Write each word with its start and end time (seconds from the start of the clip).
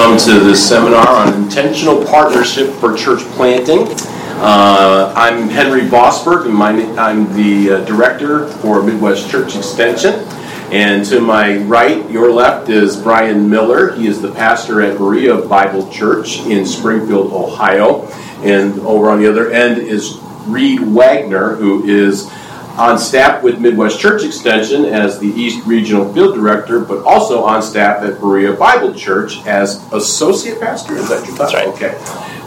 come 0.00 0.16
to 0.16 0.40
this 0.40 0.66
seminar 0.66 1.06
on 1.06 1.42
intentional 1.42 2.02
partnership 2.06 2.72
for 2.76 2.96
church 2.96 3.20
planting. 3.32 3.80
Uh, 4.40 5.12
I'm 5.14 5.46
Henry 5.50 5.82
Bosberg, 5.82 6.46
and 6.46 6.54
my, 6.54 6.70
I'm 6.96 7.30
the 7.36 7.72
uh, 7.72 7.84
director 7.84 8.46
for 8.46 8.82
Midwest 8.82 9.28
Church 9.28 9.56
Extension. 9.56 10.14
And 10.72 11.04
to 11.04 11.20
my 11.20 11.58
right, 11.58 12.10
your 12.10 12.32
left, 12.32 12.70
is 12.70 12.96
Brian 12.96 13.50
Miller. 13.50 13.94
He 13.94 14.06
is 14.06 14.22
the 14.22 14.32
pastor 14.32 14.80
at 14.80 14.96
Berea 14.96 15.46
Bible 15.46 15.86
Church 15.90 16.38
in 16.46 16.64
Springfield, 16.64 17.30
Ohio. 17.30 18.06
And 18.42 18.80
over 18.80 19.10
on 19.10 19.20
the 19.20 19.28
other 19.28 19.50
end 19.50 19.82
is 19.82 20.16
Reed 20.46 20.80
Wagner, 20.80 21.56
who 21.56 21.84
is 21.84 22.32
on 22.78 22.98
staff 22.98 23.42
with 23.42 23.60
Midwest 23.60 24.00
Church 24.00 24.22
Extension 24.24 24.84
as 24.84 25.18
the 25.18 25.28
East 25.28 25.66
Regional 25.66 26.12
Field 26.12 26.34
Director, 26.34 26.80
but 26.80 27.04
also 27.04 27.42
on 27.42 27.62
staff 27.62 28.02
at 28.02 28.20
Berea 28.20 28.52
Bible 28.54 28.94
Church 28.94 29.44
as 29.46 29.86
Associate 29.92 30.58
Pastor. 30.60 30.94
Is 30.94 31.08
that 31.08 31.26
your 31.26 31.36
That's 31.36 31.54
right. 31.54 31.68
Okay. 31.68 31.96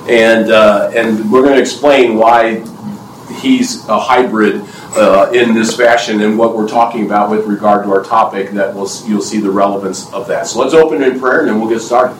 And, 0.09 0.51
uh, 0.51 0.91
and 0.95 1.31
we're 1.31 1.43
going 1.43 1.55
to 1.55 1.61
explain 1.61 2.17
why 2.17 2.65
he's 3.41 3.87
a 3.87 3.99
hybrid 3.99 4.63
uh, 4.95 5.31
in 5.33 5.53
this 5.53 5.75
fashion 5.75 6.21
and 6.21 6.37
what 6.37 6.55
we're 6.55 6.67
talking 6.67 7.05
about 7.05 7.29
with 7.29 7.45
regard 7.45 7.83
to 7.85 7.91
our 7.91 8.03
topic 8.03 8.51
that 8.51 8.73
we'll, 8.73 8.89
you'll 9.05 9.21
see 9.21 9.39
the 9.39 9.49
relevance 9.49 10.11
of 10.13 10.27
that. 10.27 10.47
So 10.47 10.59
let's 10.59 10.73
open 10.73 11.01
in 11.03 11.19
prayer 11.19 11.39
and 11.39 11.49
then 11.49 11.59
we'll 11.59 11.69
get 11.69 11.79
started. 11.79 12.17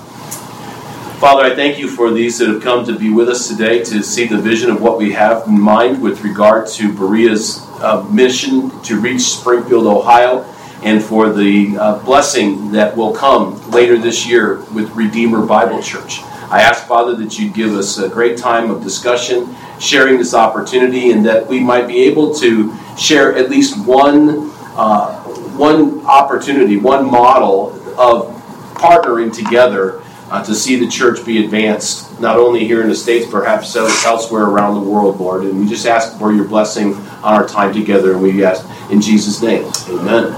Father, 1.23 1.43
I 1.43 1.55
thank 1.55 1.79
you 1.79 1.87
for 1.87 2.11
these 2.11 2.37
that 2.39 2.49
have 2.49 2.61
come 2.61 2.83
to 2.83 2.99
be 2.99 3.09
with 3.09 3.29
us 3.29 3.47
today 3.47 3.81
to 3.85 4.03
see 4.03 4.27
the 4.27 4.37
vision 4.37 4.69
of 4.69 4.81
what 4.81 4.97
we 4.97 5.13
have 5.13 5.47
in 5.47 5.57
mind 5.57 6.01
with 6.01 6.21
regard 6.21 6.67
to 6.71 6.91
Berea's 6.91 7.65
uh, 7.79 8.05
mission 8.11 8.69
to 8.81 8.99
reach 8.99 9.21
Springfield, 9.21 9.87
Ohio, 9.87 10.43
and 10.83 11.01
for 11.01 11.31
the 11.31 11.77
uh, 11.77 11.99
blessing 11.99 12.73
that 12.73 12.97
will 12.97 13.13
come 13.13 13.71
later 13.71 13.97
this 13.97 14.27
year 14.27 14.59
with 14.73 14.89
Redeemer 14.97 15.45
Bible 15.45 15.81
Church. 15.81 16.19
I 16.51 16.61
ask, 16.61 16.85
Father, 16.87 17.15
that 17.15 17.39
you'd 17.39 17.53
give 17.53 17.73
us 17.73 17.99
a 17.99 18.09
great 18.09 18.37
time 18.37 18.69
of 18.69 18.83
discussion, 18.83 19.55
sharing 19.79 20.17
this 20.17 20.33
opportunity, 20.33 21.11
and 21.11 21.25
that 21.25 21.47
we 21.47 21.61
might 21.61 21.87
be 21.87 22.03
able 22.03 22.35
to 22.35 22.75
share 22.97 23.33
at 23.33 23.49
least 23.49 23.77
one, 23.87 24.51
uh, 24.75 25.23
one 25.55 26.05
opportunity, 26.05 26.75
one 26.75 27.09
model 27.09 27.71
of 27.97 28.27
partnering 28.75 29.33
together 29.33 30.02
uh, 30.33 30.43
to 30.43 30.55
see 30.55 30.77
the 30.77 30.87
church 30.87 31.23
be 31.23 31.45
advanced, 31.45 32.19
not 32.19 32.37
only 32.37 32.65
here 32.65 32.81
in 32.81 32.89
the 32.89 32.95
States, 32.95 33.29
perhaps 33.29 33.75
elsewhere 33.75 34.45
around 34.45 34.73
the 34.73 34.89
world, 34.89 35.19
Lord. 35.19 35.43
And 35.43 35.59
we 35.59 35.67
just 35.67 35.85
ask 35.85 36.17
for 36.17 36.33
your 36.33 36.45
blessing 36.45 36.95
on 36.95 37.35
our 37.35 37.47
time 37.47 37.71
together, 37.71 38.13
and 38.13 38.21
we 38.23 38.43
ask 38.43 38.67
in 38.91 38.99
Jesus' 38.99 39.43
name. 39.43 39.71
Amen. 39.89 40.33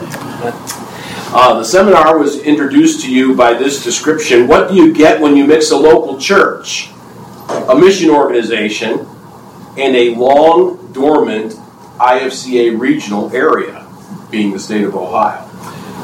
Uh, 1.34 1.60
the 1.60 1.64
seminar 1.64 2.18
was 2.18 2.42
introduced 2.42 3.06
to 3.06 3.14
you 3.14 3.36
by 3.36 3.54
this 3.54 3.86
description 3.86 4.50
What 4.50 4.68
do 4.68 4.76
you 4.76 4.94
get 4.94 5.22
when 5.22 5.38
you 5.38 5.48
mix 5.48 5.72
a 5.72 5.78
local 5.78 6.20
church, 6.20 6.90
a 7.48 7.74
mission 7.74 8.10
organization, 8.10 9.08
and 9.78 9.96
a 9.96 10.14
long 10.16 10.92
dormant 10.92 11.54
IFCA 12.00 12.78
regional 12.78 13.34
area, 13.34 13.88
being 14.30 14.52
the 14.52 14.60
state 14.60 14.84
of 14.84 14.94
Ohio? 14.94 15.50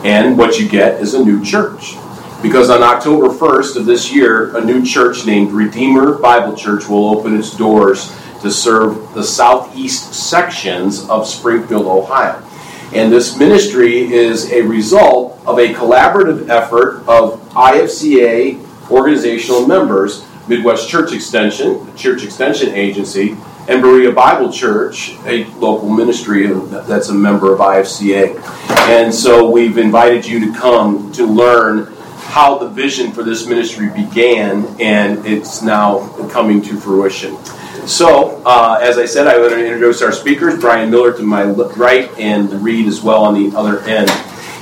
And 0.06 0.38
what 0.38 0.60
you 0.60 0.70
get 0.70 1.02
is 1.02 1.14
a 1.14 1.22
new 1.22 1.44
church. 1.44 1.98
Because 2.42 2.72
on 2.72 2.82
October 2.82 3.28
1st 3.28 3.76
of 3.76 3.86
this 3.86 4.12
year, 4.12 4.56
a 4.58 4.66
new 4.66 4.84
church 4.84 5.28
named 5.28 5.52
Redeemer 5.52 6.18
Bible 6.18 6.56
Church 6.56 6.88
will 6.88 7.10
open 7.10 7.38
its 7.38 7.56
doors 7.56 8.12
to 8.42 8.50
serve 8.50 9.14
the 9.14 9.24
southeast 9.24 10.14
sections 10.16 11.08
of 11.08 11.28
Springfield, 11.28 11.86
Ohio. 11.86 12.42
And 12.94 13.12
this 13.12 13.38
ministry 13.38 14.12
is 14.12 14.52
a 14.52 14.64
result 14.64 15.40
of 15.46 15.60
a 15.60 15.72
collaborative 15.72 16.50
effort 16.50 17.08
of 17.08 17.40
IFCA 17.52 18.60
organizational 18.90 19.68
members, 19.68 20.26
Midwest 20.48 20.90
Church 20.90 21.14
Extension, 21.14 21.86
the 21.86 21.96
church 21.96 22.24
extension 22.24 22.70
agency, 22.74 23.38
and 23.70 23.84
Berea 23.84 24.12
Bible 24.12 24.52
Church, 24.52 25.16
a 25.26 25.46
local 25.60 25.90
ministry 25.90 26.48
that's 26.48 27.10
a 27.10 27.14
member 27.14 27.54
of 27.54 27.60
IFCA. 27.60 28.36
And 28.90 29.14
so 29.14 29.48
we've 29.48 29.78
invited 29.78 30.26
you 30.26 30.40
to 30.52 30.60
come 30.60 31.12
to 31.12 31.28
learn 31.28 31.96
how 32.32 32.58
the 32.58 32.70
vision 32.70 33.12
for 33.12 33.24
this 33.24 33.46
ministry 33.46 33.90
began, 33.90 34.66
and 34.80 35.26
it's 35.26 35.62
now 35.62 36.08
coming 36.30 36.62
to 36.62 36.80
fruition. 36.80 37.38
So, 37.86 38.42
uh, 38.46 38.80
as 38.82 38.98
I 38.98 39.06
said, 39.06 39.28
I 39.28 39.38
want 39.38 39.52
to 39.52 39.60
introduce 39.60 40.02
our 40.02 40.14
speakers 40.14 40.58
Brian 40.58 40.90
Miller 40.90 41.12
to 41.12 41.24
my 41.24 41.44
right, 41.44 42.10
and 42.18 42.50
Reed 42.64 42.88
as 42.88 43.02
well 43.02 43.26
on 43.26 43.34
the 43.34 43.54
other 43.58 43.82
end. 43.82 44.10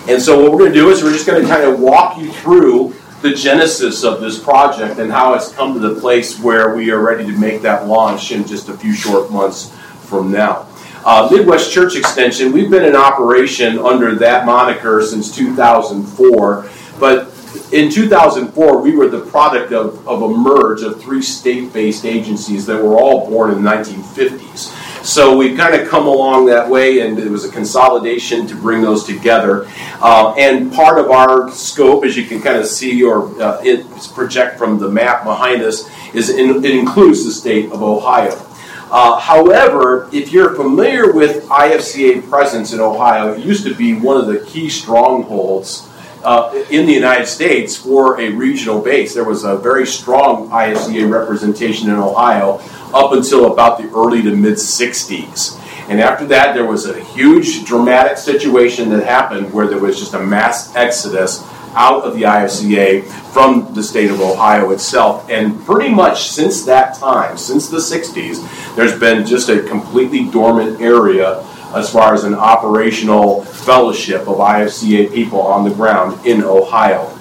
And 0.10 0.20
so, 0.20 0.42
what 0.42 0.52
we're 0.52 0.58
going 0.58 0.74
to 0.74 0.80
do 0.80 0.90
is 0.90 1.04
we're 1.04 1.14
just 1.14 1.28
going 1.28 1.44
to 1.44 1.48
kind 1.48 1.64
of 1.64 1.80
walk 1.80 2.18
you 2.18 2.32
through 2.32 2.96
the 3.22 3.36
genesis 3.36 4.04
of 4.04 4.20
this 4.20 4.42
project 4.42 4.98
and 4.98 5.12
how 5.12 5.36
it's 5.36 5.52
come 5.52 5.76
to 5.76 5.80
the 5.80 6.00
place 6.02 6.40
where 6.40 6.76
we 6.76 6.90
are 6.90 7.04
ready 7.04 7.24
to 7.26 7.38
make 7.38 7.62
that 7.62 7.86
launch 7.86 8.32
in 8.32 8.48
just 8.48 8.70
a 8.70 8.74
few 8.78 8.94
short 8.94 9.30
months 9.30 9.70
from 10.06 10.32
now. 10.32 10.68
Uh, 11.06 11.30
Midwest 11.32 11.72
Church 11.72 11.96
Extension, 11.96 12.52
we've 12.52 12.72
been 12.72 12.84
in 12.84 12.96
operation 12.96 13.78
under 13.78 14.16
that 14.16 14.48
moniker 14.48 15.04
since 15.04 15.36
2004, 15.36 16.68
but 17.00 17.32
in 17.72 17.92
2004, 17.92 18.82
we 18.82 18.96
were 18.96 19.08
the 19.08 19.22
product 19.22 19.72
of, 19.72 20.08
of 20.08 20.24
a 20.24 20.30
merge 20.30 20.82
of 20.82 21.00
three 21.02 21.22
state 21.22 21.72
based 21.72 22.06
agencies 22.06 22.66
that 22.66 22.82
were 22.82 22.98
all 22.98 23.30
born 23.30 23.52
in 23.52 23.64
the 23.64 23.70
1950s. 23.70 24.76
So 25.06 25.38
we've 25.38 25.58
kind 25.58 25.76
of 25.76 25.88
come 25.88 26.08
along 26.08 26.48
that 26.48 26.70
way, 26.70 27.00
and 27.02 27.18
it 27.18 27.30
was 27.30 27.46
a 27.46 27.52
consolidation 27.52 28.48
to 28.48 28.56
bring 28.56 28.82
those 28.82 29.06
together. 29.06 29.68
Uh, 30.02 30.34
and 30.38 30.74
part 30.74 31.00
of 31.00 31.10
our 31.12 31.50
scope, 31.52 32.04
as 32.04 32.18
you 32.18 32.26
can 32.26 32.42
kind 32.42 32.58
of 32.58 32.66
see 32.66 33.04
or 33.04 33.42
uh, 33.42 33.62
it 33.64 33.86
project 34.14 34.58
from 34.58 34.80
the 34.80 34.90
map 34.90 35.24
behind 35.24 35.62
us, 35.62 35.90
is 36.14 36.30
in, 36.30 36.64
it 36.66 36.76
includes 36.76 37.24
the 37.24 37.32
state 37.32 37.72
of 37.72 37.82
Ohio. 37.84 38.46
Uh, 38.92 39.20
however, 39.20 40.10
if 40.12 40.34
you're 40.34 40.56
familiar 40.56 41.14
with 41.14 41.46
IFCA 41.46 42.28
presence 42.28 42.74
in 42.74 42.80
Ohio, 42.80 43.34
it 43.34 43.46
used 43.46 43.64
to 43.64 43.76
be 43.76 43.94
one 43.94 44.18
of 44.18 44.26
the 44.26 44.40
key 44.46 44.68
strongholds 44.68 45.89
uh, 46.24 46.66
in 46.70 46.86
the 46.86 46.94
United 46.94 47.28
States 47.28 47.76
for 47.76 48.20
a 48.20 48.30
regional 48.30 48.82
base. 48.82 49.14
There 49.14 49.24
was 49.24 49.44
a 49.44 49.58
very 49.58 49.86
strong 49.86 50.50
IFCA 50.50 51.10
representation 51.10 51.90
in 51.90 51.96
Ohio 51.96 52.62
up 52.94 53.14
until 53.14 53.52
about 53.52 53.78
the 53.78 53.90
early 53.90 54.22
to 54.24 54.36
mid 54.36 54.56
60s. 54.56 55.58
And 55.90 56.00
after 56.00 56.26
that, 56.28 56.54
there 56.54 56.66
was 56.66 56.86
a 56.86 57.00
huge 57.00 57.66
dramatic 57.66 58.18
situation 58.18 58.90
that 58.90 59.04
happened 59.04 59.52
where 59.52 59.68
there 59.68 59.80
was 59.80 59.98
just 59.98 60.14
a 60.14 60.20
mass 60.20 60.76
exodus 60.76 61.44
out 61.74 62.04
of 62.04 62.16
the 62.16 62.24
IFCA 62.24 63.04
from 63.32 63.74
the 63.74 63.84
state 63.84 64.12
of 64.12 64.22
Ohio 64.22 64.72
itself. 64.72 65.28
And 65.30 65.64
pretty 65.66 65.90
much 65.90 66.30
since 66.30 66.64
that 66.66 66.96
time, 66.96 67.38
since 67.38 67.70
the 67.70 67.78
60s, 67.78 68.76
there's 68.76 69.00
been 69.00 69.26
just 69.26 69.50
a 69.50 69.64
completely 69.64 70.30
dormant 70.30 70.82
area 70.82 71.44
as 71.76 71.92
far 71.92 72.14
as 72.14 72.24
an 72.24 72.34
operational 72.34 73.44
fellowship 73.44 74.22
of 74.22 74.38
IFCA 74.38 75.14
people 75.14 75.42
on 75.42 75.68
the 75.68 75.74
ground 75.74 76.26
in 76.26 76.44
Ohio. 76.44 77.16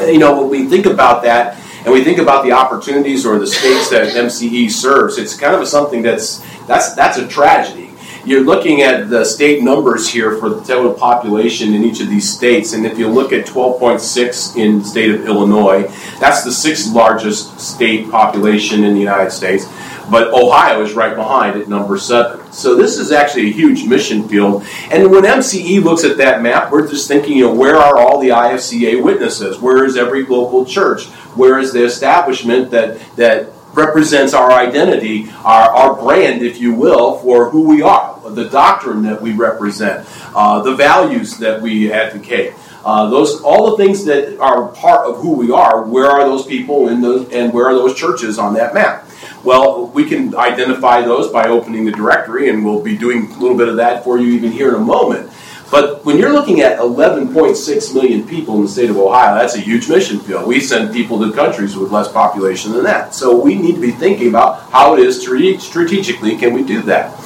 You 0.00 0.18
know, 0.18 0.40
when 0.40 0.50
we 0.50 0.68
think 0.68 0.86
about 0.86 1.22
that 1.24 1.58
and 1.84 1.92
we 1.92 2.04
think 2.04 2.18
about 2.18 2.44
the 2.44 2.52
opportunities 2.52 3.26
or 3.26 3.38
the 3.38 3.46
states 3.46 3.90
that 3.90 4.14
MCE 4.14 4.70
serves, 4.70 5.18
it's 5.18 5.36
kind 5.36 5.54
of 5.54 5.66
something 5.66 6.02
that's 6.02 6.38
that's 6.66 6.94
that's 6.94 7.18
a 7.18 7.26
tragedy. 7.26 7.88
You're 8.24 8.44
looking 8.44 8.82
at 8.82 9.08
the 9.08 9.24
state 9.24 9.62
numbers 9.62 10.06
here 10.06 10.36
for 10.36 10.50
the 10.50 10.60
total 10.60 10.92
population 10.92 11.72
in 11.72 11.82
each 11.82 12.00
of 12.00 12.10
these 12.10 12.30
states, 12.30 12.74
and 12.74 12.84
if 12.84 12.98
you 12.98 13.08
look 13.08 13.32
at 13.32 13.46
12.6 13.46 14.56
in 14.56 14.80
the 14.80 14.84
state 14.84 15.10
of 15.10 15.24
Illinois, 15.24 15.84
that's 16.20 16.44
the 16.44 16.52
sixth 16.52 16.92
largest 16.92 17.58
state 17.58 18.10
population 18.10 18.84
in 18.84 18.92
the 18.92 19.00
United 19.00 19.30
States 19.30 19.64
but 20.10 20.34
Ohio 20.34 20.82
is 20.82 20.92
right 20.92 21.14
behind 21.14 21.60
at 21.60 21.68
number 21.68 21.96
seven. 21.96 22.39
So 22.52 22.74
this 22.74 22.98
is 22.98 23.12
actually 23.12 23.48
a 23.48 23.52
huge 23.52 23.84
mission 23.84 24.28
field. 24.28 24.64
And 24.90 25.10
when 25.10 25.22
MCE 25.22 25.82
looks 25.82 26.04
at 26.04 26.16
that 26.18 26.42
map, 26.42 26.70
we're 26.72 26.88
just 26.88 27.06
thinking, 27.08 27.36
you 27.36 27.44
know, 27.44 27.54
where 27.54 27.76
are 27.76 27.98
all 27.98 28.20
the 28.20 28.30
IFCA 28.30 29.02
witnesses? 29.02 29.58
Where 29.58 29.84
is 29.84 29.96
every 29.96 30.24
local 30.24 30.64
church? 30.64 31.06
Where 31.36 31.58
is 31.58 31.72
the 31.72 31.84
establishment 31.84 32.70
that 32.72 32.98
that 33.16 33.52
represents 33.74 34.34
our 34.34 34.50
identity, 34.50 35.30
our, 35.44 35.70
our 35.70 35.94
brand, 35.94 36.42
if 36.42 36.60
you 36.60 36.74
will, 36.74 37.18
for 37.18 37.50
who 37.50 37.68
we 37.68 37.82
are, 37.82 38.18
the 38.30 38.48
doctrine 38.48 39.02
that 39.02 39.20
we 39.20 39.32
represent, 39.32 40.06
uh, 40.34 40.60
the 40.62 40.74
values 40.74 41.38
that 41.38 41.60
we 41.60 41.92
advocate. 41.92 42.54
Uh, 42.84 43.10
those 43.10 43.42
all 43.42 43.70
the 43.70 43.82
things 43.82 44.04
that 44.04 44.38
are 44.40 44.68
part 44.68 45.06
of 45.06 45.18
who 45.18 45.32
we 45.32 45.50
are. 45.50 45.84
Where 45.84 46.06
are 46.06 46.24
those 46.24 46.46
people 46.46 46.88
in 46.88 47.00
those, 47.00 47.30
and 47.30 47.52
where 47.52 47.66
are 47.66 47.74
those 47.74 47.94
churches 47.94 48.38
on 48.38 48.54
that 48.54 48.74
map? 48.74 49.06
Well, 49.44 49.86
we 49.88 50.08
can 50.08 50.34
identify 50.36 51.02
those 51.02 51.30
by 51.30 51.48
opening 51.48 51.84
the 51.84 51.92
directory, 51.92 52.48
and 52.50 52.64
we'll 52.64 52.82
be 52.82 52.96
doing 52.96 53.30
a 53.32 53.38
little 53.38 53.56
bit 53.56 53.68
of 53.68 53.76
that 53.76 54.04
for 54.04 54.18
you 54.18 54.32
even 54.32 54.52
here 54.52 54.68
in 54.68 54.74
a 54.74 54.84
moment. 54.84 55.30
But 55.70 56.04
when 56.04 56.18
you're 56.18 56.32
looking 56.32 56.60
at 56.62 56.78
11.6 56.80 57.94
million 57.94 58.26
people 58.26 58.56
in 58.56 58.62
the 58.62 58.68
state 58.68 58.90
of 58.90 58.96
Ohio, 58.96 59.36
that's 59.36 59.54
a 59.54 59.60
huge 59.60 59.88
mission 59.88 60.18
field. 60.18 60.46
We 60.46 60.58
send 60.58 60.92
people 60.92 61.20
to 61.20 61.32
countries 61.32 61.76
with 61.76 61.92
less 61.92 62.10
population 62.10 62.72
than 62.72 62.82
that. 62.84 63.14
So 63.14 63.40
we 63.40 63.54
need 63.54 63.76
to 63.76 63.80
be 63.80 63.92
thinking 63.92 64.28
about 64.28 64.68
how 64.70 64.94
it 64.94 65.00
is 65.00 65.20
strategically 65.20 66.36
can 66.36 66.52
we 66.52 66.64
do 66.64 66.82
that. 66.82 67.16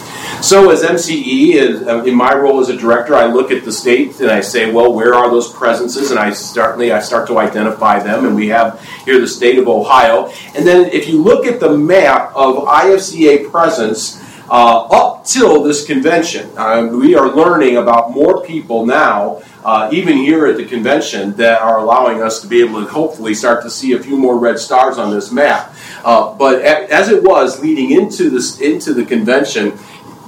So, 0.42 0.70
as 0.70 0.82
MCE, 0.82 1.86
uh, 1.86 2.04
in 2.04 2.14
my 2.14 2.34
role 2.34 2.60
as 2.60 2.69
a 2.69 2.76
director, 2.76 3.14
I 3.14 3.26
look 3.26 3.50
at 3.50 3.64
the 3.64 3.72
state 3.72 4.20
and 4.20 4.31
I 4.31 4.40
say, 4.40 4.70
well, 4.70 4.92
where 4.92 5.14
are 5.14 5.31
those 5.31 5.50
presences? 5.50 6.10
And 6.10 6.19
I 6.20 6.32
certainly 6.32 6.92
I 6.92 7.00
start 7.00 7.26
to 7.28 7.38
identify 7.38 7.98
them. 7.98 8.26
And 8.26 8.36
we 8.36 8.48
have 8.48 8.81
here 9.04 9.19
the 9.20 9.26
state 9.26 9.58
of 9.58 9.69
Ohio. 9.69 10.31
And 10.54 10.66
then, 10.66 10.90
if 10.92 11.08
you 11.08 11.22
look 11.22 11.46
at 11.46 11.60
the 11.60 11.76
map 11.76 12.32
of 12.34 12.56
IFCA 12.56 13.50
presence 13.50 14.22
uh, 14.50 14.86
up 14.86 15.25
till 15.25 15.62
this 15.62 15.86
convention, 15.86 16.50
uh, 16.58 16.88
we 16.92 17.14
are 17.14 17.34
learning 17.34 17.78
about 17.78 18.10
more 18.10 18.44
people 18.44 18.84
now 18.84 19.42
uh, 19.64 19.88
even 19.92 20.19
here 20.19 20.46
at 20.46 20.56
the 20.56 20.64
convention, 20.64 21.32
that 21.37 21.60
are 21.62 21.78
allowing 21.78 22.22
us 22.22 22.40
to 22.42 22.46
be 22.46 22.60
able 22.60 22.84
to 22.84 22.90
hopefully 22.90 23.34
start 23.34 23.62
to 23.62 23.70
see 23.70 23.92
a 23.92 23.98
few 23.98 24.16
more 24.16 24.38
red 24.38 24.58
stars 24.58 24.98
on 24.98 25.10
this 25.10 25.32
map. 25.32 25.75
Uh, 26.04 26.34
but 26.34 26.60
as 26.60 27.08
it 27.08 27.22
was 27.22 27.60
leading 27.62 27.90
into 27.90 28.28
this 28.28 28.60
into 28.60 28.92
the 28.92 29.04
convention, 29.04 29.72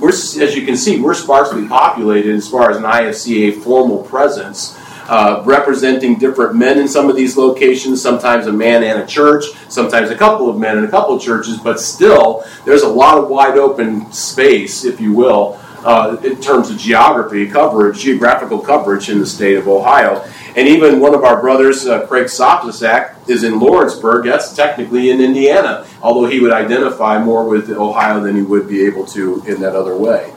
we're, 0.01 0.11
as 0.11 0.55
you 0.55 0.65
can 0.67 0.77
see, 0.77 1.01
we're 1.01 1.15
sparsely 1.15 1.67
populated 1.67 2.35
as 2.35 2.49
far 2.49 2.71
as 2.71 2.77
an 2.77 2.85
IFCA 2.85 3.63
formal 3.63 4.03
presence. 4.03 4.79
Uh, 5.09 5.41
representing 5.47 6.19
different 6.19 6.57
men 6.57 6.81
in 6.81 6.89
some 6.89 7.09
of 7.09 7.15
these 7.15 7.37
locations, 7.37 8.03
sometimes 8.03 8.49
a 8.49 8.53
man 8.53 8.83
and 8.83 9.01
a 9.01 9.07
church, 9.07 9.45
sometimes 9.69 10.11
a 10.11 10.17
couple 10.17 10.51
of 10.51 10.59
men 10.59 10.79
and 10.79 10.85
a 10.85 10.91
couple 10.91 11.15
of 11.15 11.23
churches, 11.23 11.59
but 11.59 11.79
still, 11.79 12.45
there's 12.65 12.83
a 12.83 12.89
lot 12.89 13.17
of 13.17 13.29
wide 13.29 13.57
open 13.57 14.11
space, 14.11 14.85
if 14.85 15.01
you 15.01 15.13
will, 15.13 15.61
uh, 15.87 16.17
in 16.25 16.41
terms 16.41 16.69
of 16.69 16.77
geography 16.77 17.49
coverage, 17.49 18.00
geographical 18.00 18.59
coverage 18.59 19.09
in 19.09 19.21
the 19.21 19.27
state 19.27 19.56
of 19.56 19.69
Ohio. 19.69 20.29
And 20.56 20.67
even 20.67 20.99
one 20.99 21.15
of 21.15 21.23
our 21.23 21.41
brothers, 21.41 21.87
uh, 21.87 22.06
Craig 22.09 22.27
Soposak, 22.27 23.29
is 23.29 23.44
in 23.44 23.61
Lawrenceburg. 23.61 24.25
That's 24.25 24.53
technically 24.53 25.11
in 25.11 25.21
Indiana, 25.21 25.87
although 26.03 26.27
he 26.29 26.41
would 26.41 26.50
identify 26.50 27.23
more 27.23 27.49
with 27.49 27.71
Ohio 27.71 28.21
than 28.21 28.35
he 28.35 28.43
would 28.43 28.69
be 28.69 28.85
able 28.85 29.06
to 29.06 29.44
in 29.47 29.61
that 29.61 29.77
other 29.77 29.97
way. 29.97 30.33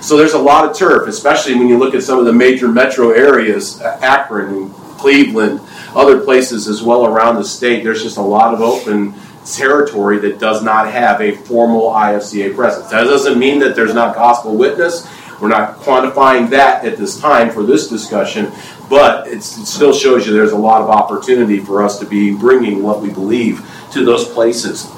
So 0.00 0.16
there's 0.16 0.34
a 0.34 0.38
lot 0.38 0.70
of 0.70 0.76
turf, 0.76 1.08
especially 1.08 1.54
when 1.56 1.68
you 1.68 1.78
look 1.78 1.94
at 1.94 2.04
some 2.04 2.20
of 2.20 2.24
the 2.24 2.32
major 2.32 2.68
metro 2.68 3.10
areas, 3.10 3.80
Akron, 3.80 4.70
Cleveland, 4.98 5.60
other 5.96 6.20
places 6.20 6.68
as 6.68 6.80
well 6.80 7.06
around 7.06 7.36
the 7.36 7.44
state. 7.44 7.82
There's 7.82 8.04
just 8.04 8.18
a 8.18 8.22
lot 8.22 8.54
of 8.54 8.60
open 8.60 9.14
territory 9.44 10.18
that 10.18 10.38
does 10.38 10.62
not 10.62 10.90
have 10.90 11.20
a 11.20 11.32
formal 11.32 11.90
IFCA 11.90 12.54
presence. 12.54 12.90
That 12.90 13.04
doesn't 13.04 13.38
mean 13.38 13.58
that 13.60 13.74
there's 13.74 13.94
not 13.94 14.14
gospel 14.14 14.56
witness. 14.56 15.08
We're 15.40 15.48
not 15.48 15.78
quantifying 15.80 16.50
that 16.50 16.84
at 16.84 16.96
this 16.96 17.18
time 17.18 17.50
for 17.50 17.64
this 17.64 17.88
discussion, 17.88 18.52
but 18.88 19.26
it 19.26 19.42
still 19.42 19.92
shows 19.92 20.26
you 20.26 20.32
there's 20.32 20.52
a 20.52 20.56
lot 20.56 20.82
of 20.82 20.88
opportunity 20.88 21.58
for 21.58 21.82
us 21.82 21.98
to 21.98 22.06
be 22.06 22.32
bringing 22.32 22.82
what 22.82 23.00
we 23.00 23.10
believe 23.10 23.68
to 23.92 24.04
those 24.04 24.28
places. 24.28 24.88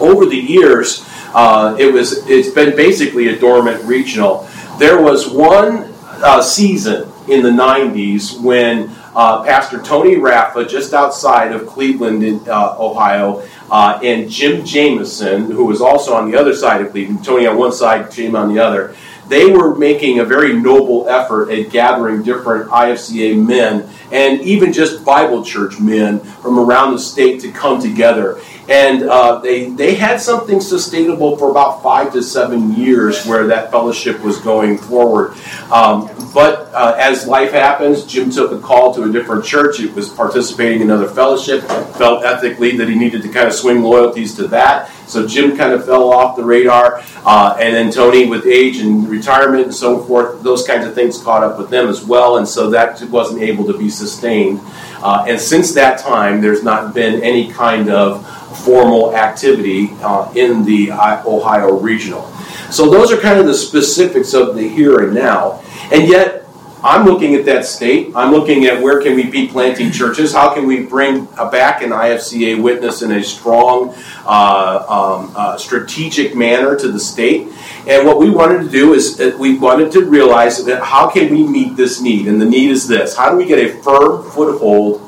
Over 0.00 0.26
the 0.26 0.36
years, 0.36 1.04
uh, 1.34 1.76
it 1.78 1.92
was 1.92 2.28
it's 2.28 2.50
been 2.50 2.76
basically 2.76 3.28
a 3.28 3.38
dormant 3.38 3.82
regional. 3.84 4.48
There 4.78 5.02
was 5.02 5.28
one 5.28 5.92
uh, 6.22 6.42
season 6.42 7.10
in 7.28 7.42
the 7.42 7.50
90s 7.50 8.40
when 8.40 8.90
uh, 9.16 9.42
Pastor 9.42 9.82
Tony 9.82 10.16
Raffa, 10.16 10.68
just 10.68 10.92
outside 10.92 11.52
of 11.52 11.66
Cleveland, 11.66 12.22
in, 12.22 12.40
uh, 12.48 12.76
Ohio, 12.78 13.42
uh, 13.70 13.98
and 14.02 14.30
Jim 14.30 14.64
Jameson, 14.64 15.50
who 15.50 15.64
was 15.64 15.80
also 15.80 16.14
on 16.14 16.30
the 16.30 16.38
other 16.38 16.54
side 16.54 16.80
of 16.82 16.92
Cleveland, 16.92 17.24
Tony 17.24 17.46
on 17.46 17.56
one 17.56 17.72
side, 17.72 18.10
Jim 18.10 18.36
on 18.36 18.52
the 18.52 18.60
other, 18.60 18.94
they 19.28 19.50
were 19.50 19.74
making 19.74 20.20
a 20.20 20.24
very 20.24 20.52
noble 20.52 21.08
effort 21.08 21.50
at 21.50 21.70
gathering 21.70 22.22
different 22.22 22.70
IFCA 22.70 23.44
men 23.44 23.88
and 24.12 24.40
even 24.42 24.72
just 24.72 25.04
Bible 25.04 25.44
church 25.44 25.80
men 25.80 26.20
from 26.20 26.58
around 26.58 26.92
the 26.92 26.98
state 26.98 27.40
to 27.40 27.50
come 27.50 27.80
together. 27.80 28.40
And 28.68 29.04
uh, 29.04 29.38
they, 29.38 29.70
they 29.70 29.94
had 29.94 30.20
something 30.20 30.60
sustainable 30.60 31.36
for 31.36 31.50
about 31.50 31.82
five 31.82 32.12
to 32.14 32.22
seven 32.22 32.74
years 32.74 33.24
where 33.24 33.46
that 33.46 33.70
fellowship 33.70 34.20
was 34.20 34.38
going 34.38 34.76
forward. 34.76 35.36
Um, 35.70 36.10
but 36.34 36.74
uh, 36.74 36.96
as 36.98 37.26
life 37.26 37.52
happens, 37.52 38.04
Jim 38.04 38.30
took 38.30 38.52
a 38.52 38.58
call 38.58 38.92
to 38.94 39.04
a 39.04 39.12
different 39.12 39.44
church. 39.44 39.80
It 39.80 39.94
was 39.94 40.08
participating 40.08 40.82
in 40.82 40.90
another 40.90 41.08
fellowship, 41.08 41.62
felt 41.62 42.24
ethically 42.24 42.76
that 42.76 42.88
he 42.88 42.94
needed 42.94 43.22
to 43.22 43.28
kind 43.28 43.46
of 43.46 43.54
swing 43.54 43.82
loyalties 43.82 44.34
to 44.36 44.48
that. 44.48 44.90
So 45.06 45.26
Jim 45.26 45.56
kind 45.56 45.72
of 45.72 45.86
fell 45.86 46.12
off 46.12 46.36
the 46.36 46.44
radar. 46.44 47.02
Uh, 47.24 47.56
and 47.60 47.74
then 47.74 47.92
Tony, 47.92 48.26
with 48.26 48.44
age 48.46 48.80
and 48.80 49.08
retirement 49.08 49.64
and 49.64 49.74
so 49.74 50.02
forth, 50.02 50.42
those 50.42 50.66
kinds 50.66 50.86
of 50.86 50.94
things 50.94 51.22
caught 51.22 51.42
up 51.42 51.58
with 51.58 51.70
them 51.70 51.88
as 51.88 52.04
well. 52.04 52.36
And 52.36 52.46
so 52.46 52.68
that 52.70 53.00
wasn't 53.04 53.40
able 53.40 53.64
to 53.66 53.78
be 53.78 53.88
sustained. 53.88 54.60
Uh, 55.02 55.24
and 55.28 55.40
since 55.40 55.72
that 55.74 56.00
time, 56.00 56.40
there's 56.40 56.62
not 56.62 56.92
been 56.92 57.22
any 57.22 57.50
kind 57.50 57.88
of 57.88 58.26
formal 58.64 59.14
activity 59.14 59.90
uh, 60.02 60.30
in 60.34 60.64
the 60.64 60.92
Ohio 60.92 61.78
regional. 61.78 62.30
So 62.70 62.90
those 62.90 63.12
are 63.12 63.16
kind 63.16 63.38
of 63.38 63.46
the 63.46 63.54
specifics 63.54 64.34
of 64.34 64.54
the 64.54 64.68
here 64.68 65.00
and 65.00 65.14
now. 65.14 65.62
And 65.92 66.08
yet, 66.08 66.46
I'm 66.82 67.04
looking 67.04 67.34
at 67.34 67.44
that 67.46 67.64
state. 67.64 68.12
I'm 68.14 68.30
looking 68.30 68.66
at 68.66 68.80
where 68.80 69.02
can 69.02 69.16
we 69.16 69.28
be 69.28 69.48
planting 69.48 69.90
churches? 69.90 70.32
How 70.32 70.54
can 70.54 70.66
we 70.66 70.84
bring 70.84 71.24
back 71.24 71.82
an 71.82 71.90
IFCA 71.90 72.62
witness 72.62 73.02
in 73.02 73.12
a 73.12 73.24
strong, 73.24 73.94
uh, 74.24 74.84
um, 74.88 75.32
uh, 75.34 75.56
strategic 75.56 76.36
manner 76.36 76.76
to 76.76 76.88
the 76.92 77.00
state? 77.00 77.48
And 77.88 78.06
what 78.06 78.18
we 78.18 78.30
wanted 78.30 78.62
to 78.62 78.68
do 78.68 78.94
is 78.94 79.18
we 79.38 79.58
wanted 79.58 79.90
to 79.92 80.04
realize 80.04 80.64
that 80.64 80.82
how 80.82 81.08
can 81.10 81.32
we 81.32 81.44
meet 81.44 81.76
this 81.76 82.00
need? 82.00 82.28
And 82.28 82.40
the 82.40 82.46
need 82.46 82.70
is 82.70 82.86
this: 82.86 83.16
How 83.16 83.30
do 83.30 83.36
we 83.36 83.46
get 83.46 83.58
a 83.58 83.82
firm 83.82 84.22
foothold 84.30 85.05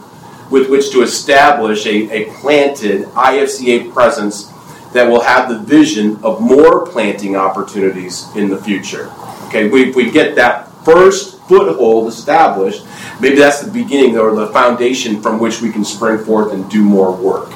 with 0.51 0.71
which 0.71 0.91
to 0.93 1.03
establish 1.03 1.87
a, 1.87 2.11
a 2.11 2.33
planted 2.41 3.05
IFCA 3.09 3.93
presence 3.93 4.53
that 4.93 5.09
will 5.09 5.21
have 5.21 5.49
the 5.49 5.59
vision 5.59 6.19
of 6.23 6.41
more 6.41 6.87
planting 6.87 7.37
opportunities 7.37 8.27
in 8.35 8.49
the 8.49 8.57
future. 8.57 9.13
Okay, 9.49 9.69
we, 9.69 9.91
we 9.93 10.11
get 10.11 10.35
that 10.37 10.71
first 10.85 11.39
foothold 11.43 12.09
established, 12.09 12.85
maybe 13.21 13.37
that's 13.37 13.61
the 13.61 13.71
beginning 13.71 14.17
or 14.19 14.35
the 14.35 14.49
foundation 14.49 15.21
from 15.21 15.39
which 15.39 15.61
we 15.61 15.71
can 15.71 15.85
spring 15.85 16.19
forth 16.19 16.53
and 16.53 16.71
do 16.71 16.83
more 16.83 17.15
work. 17.15 17.51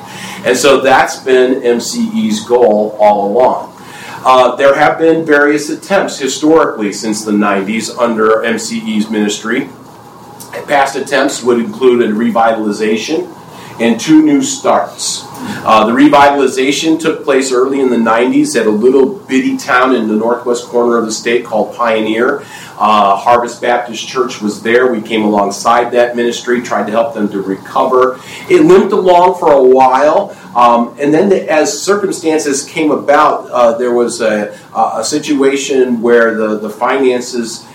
And 0.44 0.56
so 0.56 0.80
that's 0.80 1.18
been 1.20 1.60
MCE's 1.62 2.46
goal 2.46 2.96
all 2.98 3.30
along. 3.30 3.72
Uh, 4.24 4.54
there 4.56 4.74
have 4.74 4.98
been 4.98 5.24
various 5.24 5.68
attempts 5.68 6.18
historically 6.18 6.92
since 6.92 7.24
the 7.24 7.32
90s 7.32 7.96
under 7.98 8.42
MCE's 8.42 9.10
ministry 9.10 9.68
Past 10.66 10.96
attempts 10.96 11.42
would 11.42 11.58
include 11.58 12.02
a 12.02 12.12
revitalization 12.12 13.38
and 13.80 13.98
two 13.98 14.22
new 14.22 14.42
starts. 14.42 15.24
Uh, 15.64 15.86
the 15.86 15.92
revitalization 15.92 17.00
took 17.00 17.24
place 17.24 17.52
early 17.52 17.80
in 17.80 17.90
the 17.90 17.96
90s 17.96 18.54
at 18.58 18.66
a 18.66 18.70
little 18.70 19.18
bitty 19.20 19.56
town 19.56 19.94
in 19.94 20.08
the 20.08 20.14
northwest 20.14 20.66
corner 20.66 20.98
of 20.98 21.04
the 21.04 21.12
state 21.12 21.44
called 21.44 21.74
Pioneer. 21.74 22.40
Uh, 22.78 23.16
Harvest 23.16 23.60
Baptist 23.60 24.06
Church 24.06 24.40
was 24.40 24.62
there. 24.62 24.92
We 24.92 25.00
came 25.00 25.22
alongside 25.22 25.90
that 25.92 26.16
ministry, 26.16 26.62
tried 26.62 26.86
to 26.86 26.92
help 26.92 27.14
them 27.14 27.28
to 27.30 27.40
recover. 27.40 28.20
It 28.48 28.62
limped 28.62 28.92
along 28.92 29.38
for 29.38 29.52
a 29.52 29.62
while, 29.62 30.36
um, 30.56 30.94
and 30.98 31.12
then 31.14 31.28
the, 31.28 31.50
as 31.50 31.80
circumstances 31.80 32.64
came 32.64 32.90
about, 32.90 33.50
uh, 33.50 33.78
there 33.78 33.92
was 33.92 34.20
a, 34.20 34.58
a 34.74 35.04
situation 35.04 36.00
where 36.00 36.34
the, 36.34 36.58
the 36.58 36.70
finances 36.70 37.66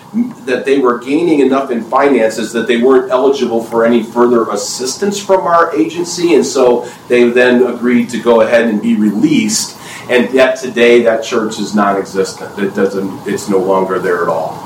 that 0.46 0.66
they 0.66 0.80
were 0.80 1.00
gaining 1.00 1.40
enough 1.40 1.72
in 1.72 1.84
finances 1.84 2.52
that 2.54 2.68
they 2.68 2.82
weren't 2.82 3.12
eligible 3.12 3.64
for 3.64 3.86
any 3.86 4.04
further 4.04 4.50
assistance 4.52 5.20
from 5.20 5.42
our 5.42 5.76
agency, 5.76 6.36
and 6.36 6.46
so 6.46 6.90
they 7.08 7.30
then 7.30 7.64
agreed 7.64 8.10
to 8.10 8.20
go 8.22 8.42
ahead 8.42 8.68
and 8.68 8.82
be 8.82 8.96
released. 8.96 9.78
And 10.10 10.34
yet 10.34 10.58
today, 10.58 11.04
that 11.04 11.24
church 11.24 11.60
is 11.60 11.76
non-existent. 11.76 12.58
It 12.60 12.74
doesn't. 12.74 13.28
It's 13.28 13.50
no 13.50 13.60
longer 13.60 14.00
there 14.00 14.24
at 14.24 14.30
all. 14.30 14.58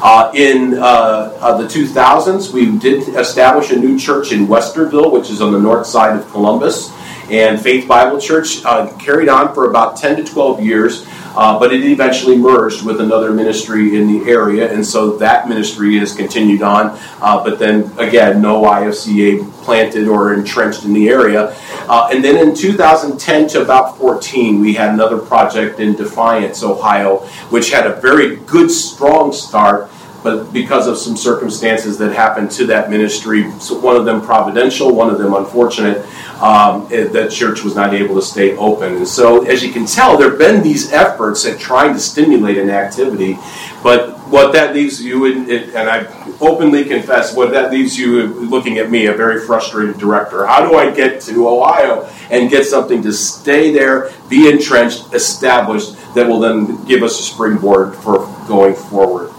Uh, 0.00 0.30
in 0.34 0.74
uh, 0.74 1.36
uh, 1.40 1.58
the 1.58 1.64
2000s, 1.64 2.52
we 2.52 2.78
did 2.78 3.08
establish 3.16 3.72
a 3.72 3.76
new 3.76 3.98
church 3.98 4.30
in 4.30 4.46
Westerville, 4.46 5.12
which 5.12 5.28
is 5.28 5.40
on 5.40 5.52
the 5.52 5.58
north 5.58 5.86
side 5.86 6.16
of 6.16 6.28
Columbus. 6.30 6.92
And 7.30 7.60
Faith 7.60 7.86
Bible 7.88 8.20
Church 8.20 8.64
uh, 8.64 8.90
carried 8.96 9.28
on 9.28 9.54
for 9.54 9.68
about 9.68 9.96
10 9.96 10.16
to 10.16 10.24
12 10.24 10.64
years. 10.64 11.04
Uh, 11.38 11.56
but 11.56 11.72
it 11.72 11.84
eventually 11.84 12.36
merged 12.36 12.84
with 12.84 13.00
another 13.00 13.30
ministry 13.30 13.96
in 13.96 14.08
the 14.08 14.28
area, 14.28 14.72
and 14.72 14.84
so 14.84 15.16
that 15.18 15.48
ministry 15.48 15.96
has 15.96 16.12
continued 16.12 16.62
on. 16.62 16.98
Uh, 17.20 17.44
but 17.44 17.60
then 17.60 17.84
again, 17.96 18.42
no 18.42 18.62
IFCA 18.62 19.48
planted 19.62 20.08
or 20.08 20.34
entrenched 20.34 20.84
in 20.84 20.92
the 20.92 21.08
area. 21.08 21.54
Uh, 21.88 22.08
and 22.12 22.24
then 22.24 22.36
in 22.36 22.56
2010 22.56 23.46
to 23.46 23.62
about 23.62 23.96
14, 23.98 24.58
we 24.60 24.74
had 24.74 24.92
another 24.92 25.16
project 25.16 25.78
in 25.78 25.94
Defiance, 25.94 26.64
Ohio, 26.64 27.18
which 27.50 27.70
had 27.70 27.86
a 27.86 28.00
very 28.00 28.34
good, 28.38 28.68
strong 28.68 29.32
start 29.32 29.88
but 30.22 30.52
because 30.52 30.88
of 30.88 30.98
some 30.98 31.16
circumstances 31.16 31.96
that 31.98 32.12
happened 32.12 32.50
to 32.52 32.66
that 32.66 32.90
ministry, 32.90 33.50
so 33.60 33.78
one 33.78 33.96
of 33.96 34.04
them 34.04 34.20
providential, 34.20 34.94
one 34.94 35.10
of 35.10 35.18
them 35.18 35.34
unfortunate, 35.34 36.04
um, 36.42 36.88
it, 36.90 37.12
that 37.12 37.30
church 37.30 37.62
was 37.62 37.74
not 37.74 37.94
able 37.94 38.14
to 38.16 38.22
stay 38.22 38.56
open. 38.56 38.96
And 38.96 39.08
so, 39.08 39.44
as 39.44 39.62
you 39.62 39.72
can 39.72 39.86
tell, 39.86 40.16
there 40.16 40.30
have 40.30 40.38
been 40.38 40.62
these 40.62 40.92
efforts 40.92 41.46
at 41.46 41.58
trying 41.58 41.94
to 41.94 42.00
stimulate 42.00 42.58
an 42.58 42.70
activity, 42.70 43.38
but 43.82 44.18
what 44.28 44.52
that 44.52 44.74
leaves 44.74 45.02
you, 45.02 45.24
in, 45.26 45.50
and 45.74 45.88
I 45.88 46.06
openly 46.40 46.84
confess, 46.84 47.34
what 47.34 47.50
that 47.52 47.70
leaves 47.70 47.96
you 47.96 48.26
looking 48.26 48.78
at 48.78 48.90
me, 48.90 49.06
a 49.06 49.14
very 49.14 49.44
frustrated 49.46 49.98
director. 49.98 50.46
How 50.46 50.68
do 50.68 50.76
I 50.76 50.90
get 50.90 51.20
to 51.22 51.48
Ohio 51.48 52.08
and 52.30 52.50
get 52.50 52.66
something 52.66 53.02
to 53.02 53.12
stay 53.12 53.72
there, 53.72 54.12
be 54.28 54.50
entrenched, 54.50 55.14
established, 55.14 55.94
that 56.14 56.26
will 56.26 56.40
then 56.40 56.84
give 56.84 57.02
us 57.02 57.18
a 57.20 57.22
springboard 57.22 57.94
for 57.96 58.26
going 58.46 58.74
forward? 58.74 59.32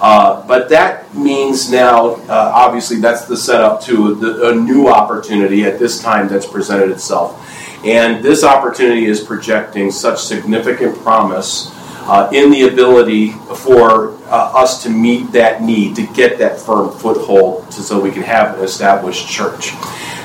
Uh, 0.00 0.46
but 0.46 0.68
that 0.68 1.12
means 1.14 1.70
now, 1.70 2.14
uh, 2.28 2.52
obviously, 2.54 2.98
that's 2.98 3.24
the 3.24 3.36
setup 3.36 3.82
to 3.82 4.14
the, 4.14 4.50
a 4.50 4.54
new 4.54 4.88
opportunity 4.88 5.64
at 5.64 5.78
this 5.78 6.00
time 6.00 6.28
that's 6.28 6.46
presented 6.46 6.90
itself. 6.90 7.44
And 7.84 8.24
this 8.24 8.44
opportunity 8.44 9.06
is 9.06 9.20
projecting 9.20 9.90
such 9.90 10.20
significant 10.22 10.96
promise 10.98 11.72
uh, 12.08 12.30
in 12.32 12.50
the 12.50 12.68
ability 12.68 13.32
for 13.56 14.12
uh, 14.26 14.52
us 14.54 14.82
to 14.84 14.90
meet 14.90 15.30
that 15.32 15.62
need, 15.62 15.94
to 15.96 16.06
get 16.06 16.38
that 16.38 16.60
firm 16.60 16.90
foothold, 16.90 17.70
to, 17.72 17.82
so 17.82 18.00
we 18.00 18.10
can 18.10 18.22
have 18.22 18.56
an 18.58 18.64
established 18.64 19.28
church. 19.28 19.72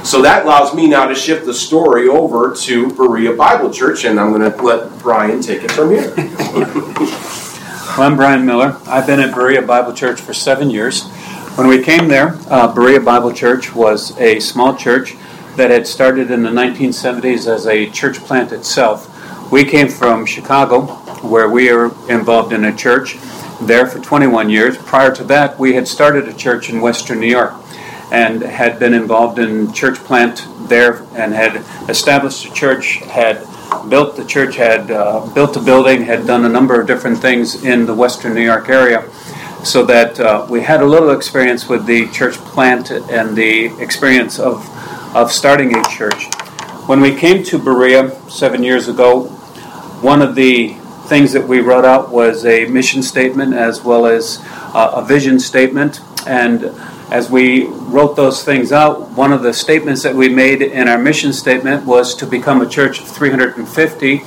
So 0.03 0.22
that 0.22 0.46
allows 0.46 0.74
me 0.74 0.88
now 0.88 1.08
to 1.08 1.15
shift 1.15 1.46
the 1.46 1.53
story 1.53 2.08
over 2.08 2.56
to 2.56 2.94
Berea 2.94 3.34
Bible 3.34 3.72
Church, 3.72 4.06
and 4.06 4.20
I'm 4.20 4.34
going 4.34 4.50
to 4.50 4.62
let 4.62 4.98
Brian 5.00 5.42
take 5.42 5.63
it 5.63 5.72
from 5.72 5.92
here. 5.92 6.13
well, 7.97 8.07
I'm 8.07 8.15
Brian 8.15 8.43
Miller. 8.43 8.75
I've 8.88 9.05
been 9.05 9.19
at 9.19 9.35
Berea 9.35 9.62
Bible 9.62 9.93
Church 9.93 10.19
for 10.19 10.33
seven 10.33 10.71
years. 10.71 11.03
When 11.55 11.67
we 11.67 11.83
came 11.83 12.07
there, 12.07 12.39
uh, 12.50 12.73
Berea 12.73 13.00
Bible 13.00 13.31
Church 13.31 13.75
was 13.75 14.17
a 14.19 14.39
small 14.39 14.75
church 14.75 15.15
that 15.57 15.69
had 15.69 15.85
started 15.85 16.31
in 16.31 16.41
the 16.41 16.50
1970s 16.50 17.45
as 17.45 17.67
a 17.67 17.88
church 17.91 18.17
plant 18.17 18.51
itself. 18.51 19.51
We 19.51 19.63
came 19.63 19.89
from 19.89 20.25
Chicago, 20.25 20.85
where 21.21 21.47
we 21.50 21.71
were 21.71 21.91
involved 22.09 22.51
in 22.51 22.65
a 22.65 22.75
church 22.75 23.15
there 23.62 23.85
for 23.85 24.00
21 24.00 24.50
years. 24.50 24.75
Prior 24.75 25.13
to 25.13 25.23
that, 25.25 25.59
we 25.59 25.73
had 25.73 25.88
started 25.88 26.27
a 26.27 26.33
church 26.33 26.71
in 26.71 26.81
Western 26.81 27.19
New 27.19 27.27
York 27.27 27.53
and 28.12 28.41
had 28.41 28.79
been 28.79 28.95
involved 28.95 29.38
in 29.38 29.71
church 29.71 30.00
plant 30.00 30.47
there 30.67 31.03
and 31.13 31.31
had 31.31 31.63
established 31.88 32.45
a 32.47 32.53
church, 32.53 32.95
had 32.95 33.45
built 33.89 34.15
the 34.15 34.25
church, 34.25 34.56
had 34.56 34.92
uh, 34.92 35.25
built 35.34 35.56
a 35.58 35.62
building, 35.62 36.03
had 36.03 36.25
done 36.25 36.46
a 36.46 36.50
number 36.50 36.80
of 36.80 36.88
different 36.88 37.20
things 37.20 37.63
in 37.63 37.86
the 37.86 37.94
Western 37.94 38.34
New 38.34 38.42
York 38.44 38.70
area. 38.70 39.10
So 39.63 39.86
that 39.86 40.20
uh, 40.20 40.46
we 40.50 40.62
had 40.62 40.82
a 40.82 40.86
little 40.86 41.12
experience 41.12 41.70
with 41.70 41.86
the 41.86 42.10
church 42.10 42.36
plant 42.36 42.92
and 42.92 43.36
the 43.36 43.68
experience 43.82 44.38
of, 44.38 44.68
of 45.15 45.32
starting 45.32 45.75
a 45.75 45.84
church. 45.89 46.25
When 46.86 47.00
we 47.00 47.15
came 47.15 47.44
to 47.44 47.58
Berea 47.58 48.12
seven 48.30 48.62
years 48.62 48.89
ago, 48.89 49.24
one 50.01 50.22
of 50.22 50.36
the 50.36 50.75
things 51.08 51.32
that 51.32 51.48
we 51.48 51.62
wrote 51.62 51.86
out 51.86 52.12
was 52.12 52.46
a 52.46 52.65
mission 52.65 53.01
statement 53.01 53.53
as 53.53 53.82
well 53.82 54.06
as 54.06 54.39
uh, 54.74 54.92
a 54.96 55.06
vision 55.06 55.39
statement. 55.39 56.01
And 56.27 56.63
as 57.12 57.29
we 57.29 57.65
wrote 57.65 58.15
those 58.15 58.43
things 58.43 58.72
out, 58.72 59.12
one 59.12 59.31
of 59.31 59.43
the 59.43 59.53
statements 59.53 60.03
that 60.03 60.15
we 60.15 60.29
made 60.29 60.62
in 60.62 60.88
our 60.88 60.98
mission 60.98 61.33
statement 61.33 61.86
was 61.86 62.15
to 62.15 62.25
become 62.25 62.62
a 62.62 62.67
church 62.67 63.00
of 63.00 63.07
350, 63.07 64.22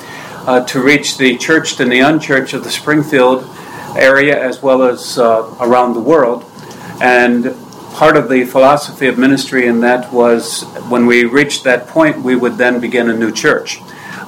uh, 0.47 0.64
to 0.64 0.83
reach 0.83 1.16
the 1.16 1.37
churched 1.37 1.80
and 1.80 1.90
the 1.90 2.00
unchurched 2.00 2.54
of 2.54 2.62
the 2.62 2.71
Springfield 2.71 3.49
area 3.97 4.40
as 4.40 4.62
well 4.62 4.83
as 4.83 5.18
uh, 5.18 5.54
around 5.61 5.95
the 5.95 6.00
world. 6.00 6.45
And 7.00 7.56
part 7.95 8.16
of 8.16 8.28
the 8.28 8.45
philosophy 8.45 9.06
of 9.06 9.18
ministry 9.18 9.66
in 9.66 9.80
that 9.80 10.12
was 10.12 10.64
when 10.88 11.06
we 11.06 11.25
reached 11.25 11.64
that 11.64 11.88
point, 11.88 12.23
we 12.23 12.37
would 12.37 12.56
then 12.56 12.80
begin 12.80 13.11
a 13.11 13.16
new 13.16 13.33
church 13.33 13.80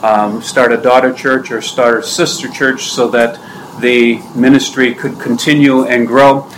um, 0.02 0.42
start 0.42 0.72
a 0.72 0.76
daughter 0.76 1.12
church 1.12 1.50
or 1.50 1.60
start 1.60 2.00
a 2.00 2.06
sister 2.06 2.48
church 2.48 2.84
so 2.84 3.08
that 3.08 3.40
the 3.80 4.20
ministry 4.34 4.94
could 4.94 5.18
continue 5.18 5.84
and 5.84 6.06
grow. 6.06 6.48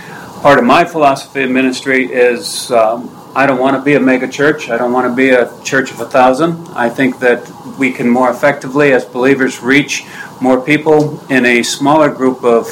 Part 0.41 0.57
of 0.57 0.65
my 0.65 0.85
philosophy 0.85 1.43
of 1.43 1.51
ministry 1.51 2.11
is 2.11 2.71
um, 2.71 3.15
I 3.35 3.45
don't 3.45 3.59
want 3.59 3.77
to 3.77 3.81
be 3.83 3.93
a 3.93 3.99
mega 3.99 4.27
church. 4.27 4.71
I 4.71 4.77
don't 4.79 4.91
want 4.91 5.07
to 5.07 5.15
be 5.15 5.29
a 5.29 5.55
church 5.61 5.91
of 5.91 5.99
a 5.99 6.05
thousand. 6.05 6.67
I 6.69 6.89
think 6.89 7.19
that 7.19 7.47
we 7.77 7.91
can 7.91 8.09
more 8.09 8.31
effectively, 8.31 8.91
as 8.91 9.05
believers, 9.05 9.61
reach 9.61 10.03
more 10.41 10.59
people 10.59 11.23
in 11.29 11.45
a 11.45 11.61
smaller 11.61 12.09
group 12.09 12.43
of 12.43 12.65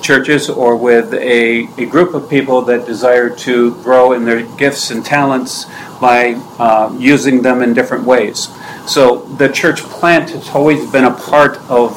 churches 0.00 0.48
or 0.48 0.78
with 0.78 1.12
a, 1.12 1.68
a 1.76 1.84
group 1.84 2.14
of 2.14 2.30
people 2.30 2.62
that 2.62 2.86
desire 2.86 3.28
to 3.36 3.74
grow 3.82 4.14
in 4.14 4.24
their 4.24 4.42
gifts 4.56 4.90
and 4.90 5.04
talents 5.04 5.66
by 6.00 6.32
uh, 6.58 6.90
using 6.98 7.42
them 7.42 7.60
in 7.60 7.74
different 7.74 8.04
ways. 8.04 8.48
So 8.86 9.26
the 9.36 9.50
church 9.50 9.82
plant 9.82 10.30
has 10.30 10.48
always 10.48 10.90
been 10.90 11.04
a 11.04 11.14
part 11.14 11.58
of 11.68 11.96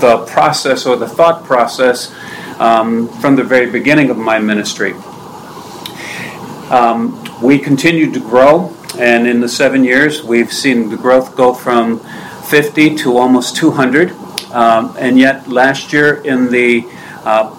the 0.00 0.26
process 0.26 0.86
or 0.86 0.96
the 0.96 1.08
thought 1.08 1.44
process 1.44 2.12
um, 2.58 3.08
from 3.20 3.36
the 3.36 3.44
very 3.44 3.70
beginning 3.70 4.10
of 4.10 4.16
my 4.16 4.38
ministry. 4.38 4.92
Um, 6.70 7.24
we 7.42 7.58
continued 7.58 8.14
to 8.14 8.20
grow, 8.20 8.74
and 8.98 9.26
in 9.26 9.40
the 9.40 9.48
seven 9.48 9.84
years, 9.84 10.22
we've 10.22 10.52
seen 10.52 10.90
the 10.90 10.96
growth 10.96 11.36
go 11.36 11.54
from 11.54 12.00
50 12.48 12.96
to 12.96 13.16
almost 13.16 13.56
200. 13.56 14.12
Um, 14.52 14.94
and 14.98 15.18
yet, 15.18 15.48
last 15.48 15.92
year, 15.92 16.22
in 16.22 16.50
the 16.50 16.86
uh, 17.24 17.54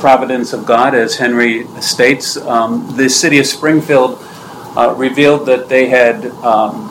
providence 0.00 0.52
of 0.52 0.66
God, 0.66 0.94
as 0.94 1.16
Henry 1.16 1.66
states, 1.80 2.36
um, 2.36 2.96
the 2.96 3.08
city 3.08 3.38
of 3.38 3.46
Springfield 3.46 4.18
uh, 4.76 4.94
revealed 4.96 5.46
that 5.46 5.68
they 5.68 5.88
had 5.88 6.26
um, 6.42 6.88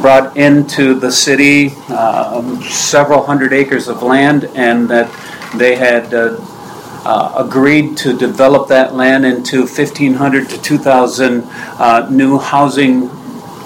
brought 0.00 0.36
into 0.36 0.94
the 0.94 1.10
city 1.10 1.70
uh, 1.88 2.60
several 2.62 3.24
hundred 3.24 3.52
acres 3.52 3.88
of 3.88 4.02
land 4.02 4.44
and 4.54 4.88
that 4.88 5.08
they 5.56 5.76
had 5.76 6.12
uh, 6.12 6.36
uh, 7.06 7.32
agreed 7.36 7.96
to 7.96 8.12
develop 8.16 8.66
that 8.66 8.96
land 8.96 9.24
into 9.24 9.60
1,500 9.60 10.48
to 10.48 10.60
2,000 10.60 11.44
uh, 11.44 12.08
new 12.10 12.36
housing 12.36 13.08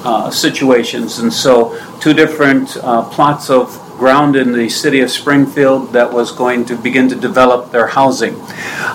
uh, 0.04 0.30
situations. 0.30 1.20
And 1.20 1.32
so, 1.32 1.74
two 2.00 2.12
different 2.12 2.76
uh, 2.76 3.08
plots 3.08 3.48
of 3.48 3.80
ground 3.96 4.36
in 4.36 4.52
the 4.52 4.68
city 4.68 5.00
of 5.00 5.10
Springfield 5.10 5.90
that 5.94 6.12
was 6.12 6.32
going 6.32 6.66
to 6.66 6.76
begin 6.76 7.08
to 7.08 7.14
develop 7.14 7.70
their 7.70 7.86
housing. 7.86 8.34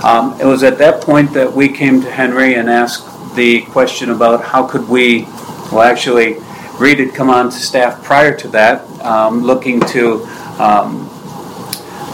Um, 0.04 0.40
it 0.40 0.46
was 0.46 0.62
at 0.62 0.78
that 0.78 1.02
point 1.02 1.34
that 1.34 1.52
we 1.52 1.68
came 1.68 2.02
to 2.02 2.12
Henry 2.12 2.54
and 2.54 2.70
asked 2.70 3.36
the 3.36 3.62
question 3.66 4.12
about 4.12 4.44
how 4.44 4.68
could 4.68 4.88
we, 4.88 5.24
well, 5.72 5.82
actually, 5.82 6.38
Reed 6.78 7.00
had 7.00 7.16
come 7.16 7.32
on 7.32 7.46
to 7.46 7.58
staff 7.58 8.04
prior 8.04 8.38
to 8.38 8.48
that, 8.50 8.88
um, 9.02 9.42
looking 9.42 9.80
to 9.80 10.24
um, 10.60 11.10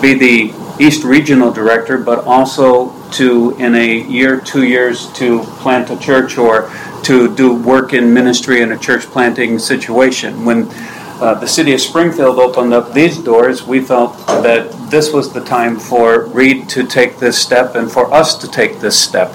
be 0.01 0.13
the 0.13 0.83
East 0.83 1.03
Regional 1.03 1.51
Director, 1.51 1.97
but 1.97 2.25
also 2.25 2.91
to, 3.11 3.55
in 3.57 3.75
a 3.75 4.01
year, 4.01 4.39
two 4.39 4.63
years, 4.63 5.11
to 5.13 5.43
plant 5.59 5.89
a 5.89 5.97
church 5.97 6.37
or 6.37 6.71
to 7.03 7.33
do 7.35 7.55
work 7.55 7.93
in 7.93 8.13
ministry 8.13 8.61
in 8.61 8.71
a 8.71 8.77
church 8.77 9.03
planting 9.03 9.59
situation. 9.59 10.45
When 10.45 10.67
uh, 11.21 11.35
the 11.35 11.47
city 11.47 11.73
of 11.73 11.81
Springfield 11.81 12.39
opened 12.39 12.73
up 12.73 12.93
these 12.93 13.17
doors, 13.17 13.63
we 13.63 13.79
felt 13.79 14.17
that 14.27 14.71
this 14.89 15.13
was 15.13 15.31
the 15.31 15.41
time 15.41 15.79
for 15.79 16.25
Reed 16.25 16.67
to 16.69 16.85
take 16.87 17.19
this 17.19 17.37
step 17.37 17.75
and 17.75 17.91
for 17.91 18.11
us 18.11 18.35
to 18.35 18.47
take 18.49 18.79
this 18.79 18.99
step 18.99 19.31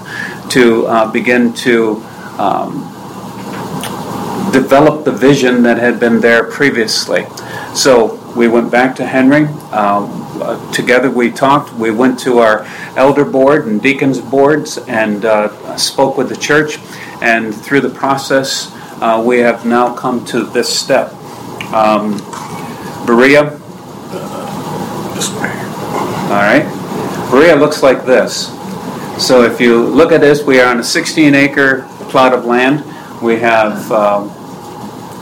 to 0.50 0.86
uh, 0.86 1.10
begin 1.12 1.52
to 1.54 2.02
um, 2.38 2.92
develop 4.52 5.04
the 5.04 5.12
vision 5.12 5.62
that 5.62 5.78
had 5.78 6.00
been 6.00 6.20
there 6.20 6.44
previously. 6.50 7.24
So 7.74 8.16
we 8.34 8.48
went 8.48 8.70
back 8.70 8.96
to 8.96 9.06
Henry. 9.06 9.44
Um, 9.70 10.25
uh, 10.42 10.72
together 10.72 11.10
we 11.10 11.30
talked. 11.30 11.72
We 11.74 11.90
went 11.90 12.18
to 12.20 12.38
our 12.38 12.64
elder 12.96 13.24
board 13.24 13.66
and 13.66 13.80
deacons 13.80 14.20
boards 14.20 14.78
and 14.78 15.24
uh, 15.24 15.76
spoke 15.76 16.16
with 16.16 16.28
the 16.28 16.36
church. 16.36 16.78
And 17.20 17.54
through 17.54 17.80
the 17.80 17.90
process, 17.90 18.70
uh, 19.00 19.22
we 19.24 19.38
have 19.38 19.64
now 19.64 19.94
come 19.94 20.24
to 20.26 20.44
this 20.44 20.68
step. 20.68 21.12
Um, 21.72 22.18
Berea. 23.06 23.58
All 26.26 26.42
right. 26.42 27.28
Berea 27.30 27.56
looks 27.56 27.82
like 27.82 28.04
this. 28.04 28.48
So 29.24 29.42
if 29.44 29.60
you 29.60 29.86
look 29.86 30.12
at 30.12 30.20
this, 30.20 30.44
we 30.44 30.60
are 30.60 30.68
on 30.68 30.80
a 30.80 30.84
16 30.84 31.34
acre 31.34 31.88
plot 32.10 32.34
of 32.34 32.44
land. 32.44 32.84
We 33.22 33.36
have 33.36 33.90
um, 33.90 34.28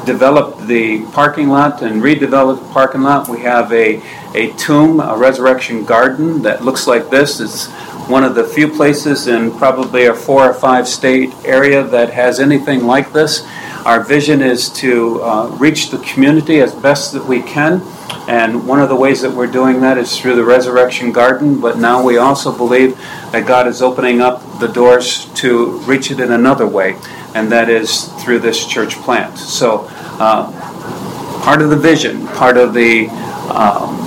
developed 0.05 0.67
the 0.67 1.05
parking 1.07 1.49
lot 1.49 1.83
and 1.83 2.03
redeveloped 2.03 2.67
the 2.67 2.73
parking 2.73 3.03
lot. 3.03 3.29
We 3.29 3.41
have 3.41 3.73
a, 3.73 4.03
a 4.35 4.53
tomb, 4.55 5.01
a 5.01 5.17
resurrection 5.17 5.85
garden 5.85 6.43
that 6.43 6.65
looks 6.65 6.87
like 6.87 7.11
this. 7.11 7.41
It's 7.41 7.69
one 8.09 8.25
of 8.25 8.35
the 8.35 8.45
few 8.45 8.69
places 8.69 9.27
in 9.27 9.51
probably 9.53 10.07
a 10.07 10.15
four 10.15 10.45
or 10.45 10.55
five 10.55 10.87
state 10.87 11.33
area 11.45 11.83
that 11.83 12.13
has 12.13 12.39
anything 12.39 12.85
like 12.85 13.13
this. 13.13 13.47
Our 13.85 14.03
vision 14.03 14.41
is 14.41 14.71
to 14.75 15.23
uh, 15.23 15.49
reach 15.59 15.91
the 15.91 15.99
community 15.99 16.61
as 16.61 16.75
best 16.75 17.13
that 17.13 17.25
we 17.25 17.43
can. 17.43 17.83
And 18.27 18.67
one 18.67 18.81
of 18.81 18.89
the 18.89 18.97
ways 18.97 19.21
that 19.21 19.31
we're 19.31 19.47
doing 19.47 19.83
that 19.83 19.99
is 19.99 20.19
through 20.19 20.37
the 20.37 20.45
Resurrection 20.45 21.13
Garden, 21.13 21.61
but 21.61 21.77
now 21.79 22.03
we 22.03 22.17
also 22.17 22.57
believe 22.57 22.97
that 23.33 23.47
God 23.47 23.67
is 23.67 23.83
opening 23.83 24.23
up 24.23 24.41
the 24.61 24.69
doors 24.69 25.27
to 25.35 25.79
reach 25.81 26.11
it 26.11 26.21
in 26.21 26.33
another 26.33 26.67
way, 26.67 26.97
and 27.35 27.53
that 27.53 27.69
is 27.69 28.05
through 28.23 28.39
this 28.39 28.67
church 28.67 28.95
plant. 28.97 29.37
So 29.37 29.91
uh, 30.19 31.41
part 31.43 31.63
of 31.63 31.71
the 31.71 31.77
vision, 31.77 32.27
part 32.29 32.57
of 32.57 32.75
the 32.75 33.09
um, 33.55 33.99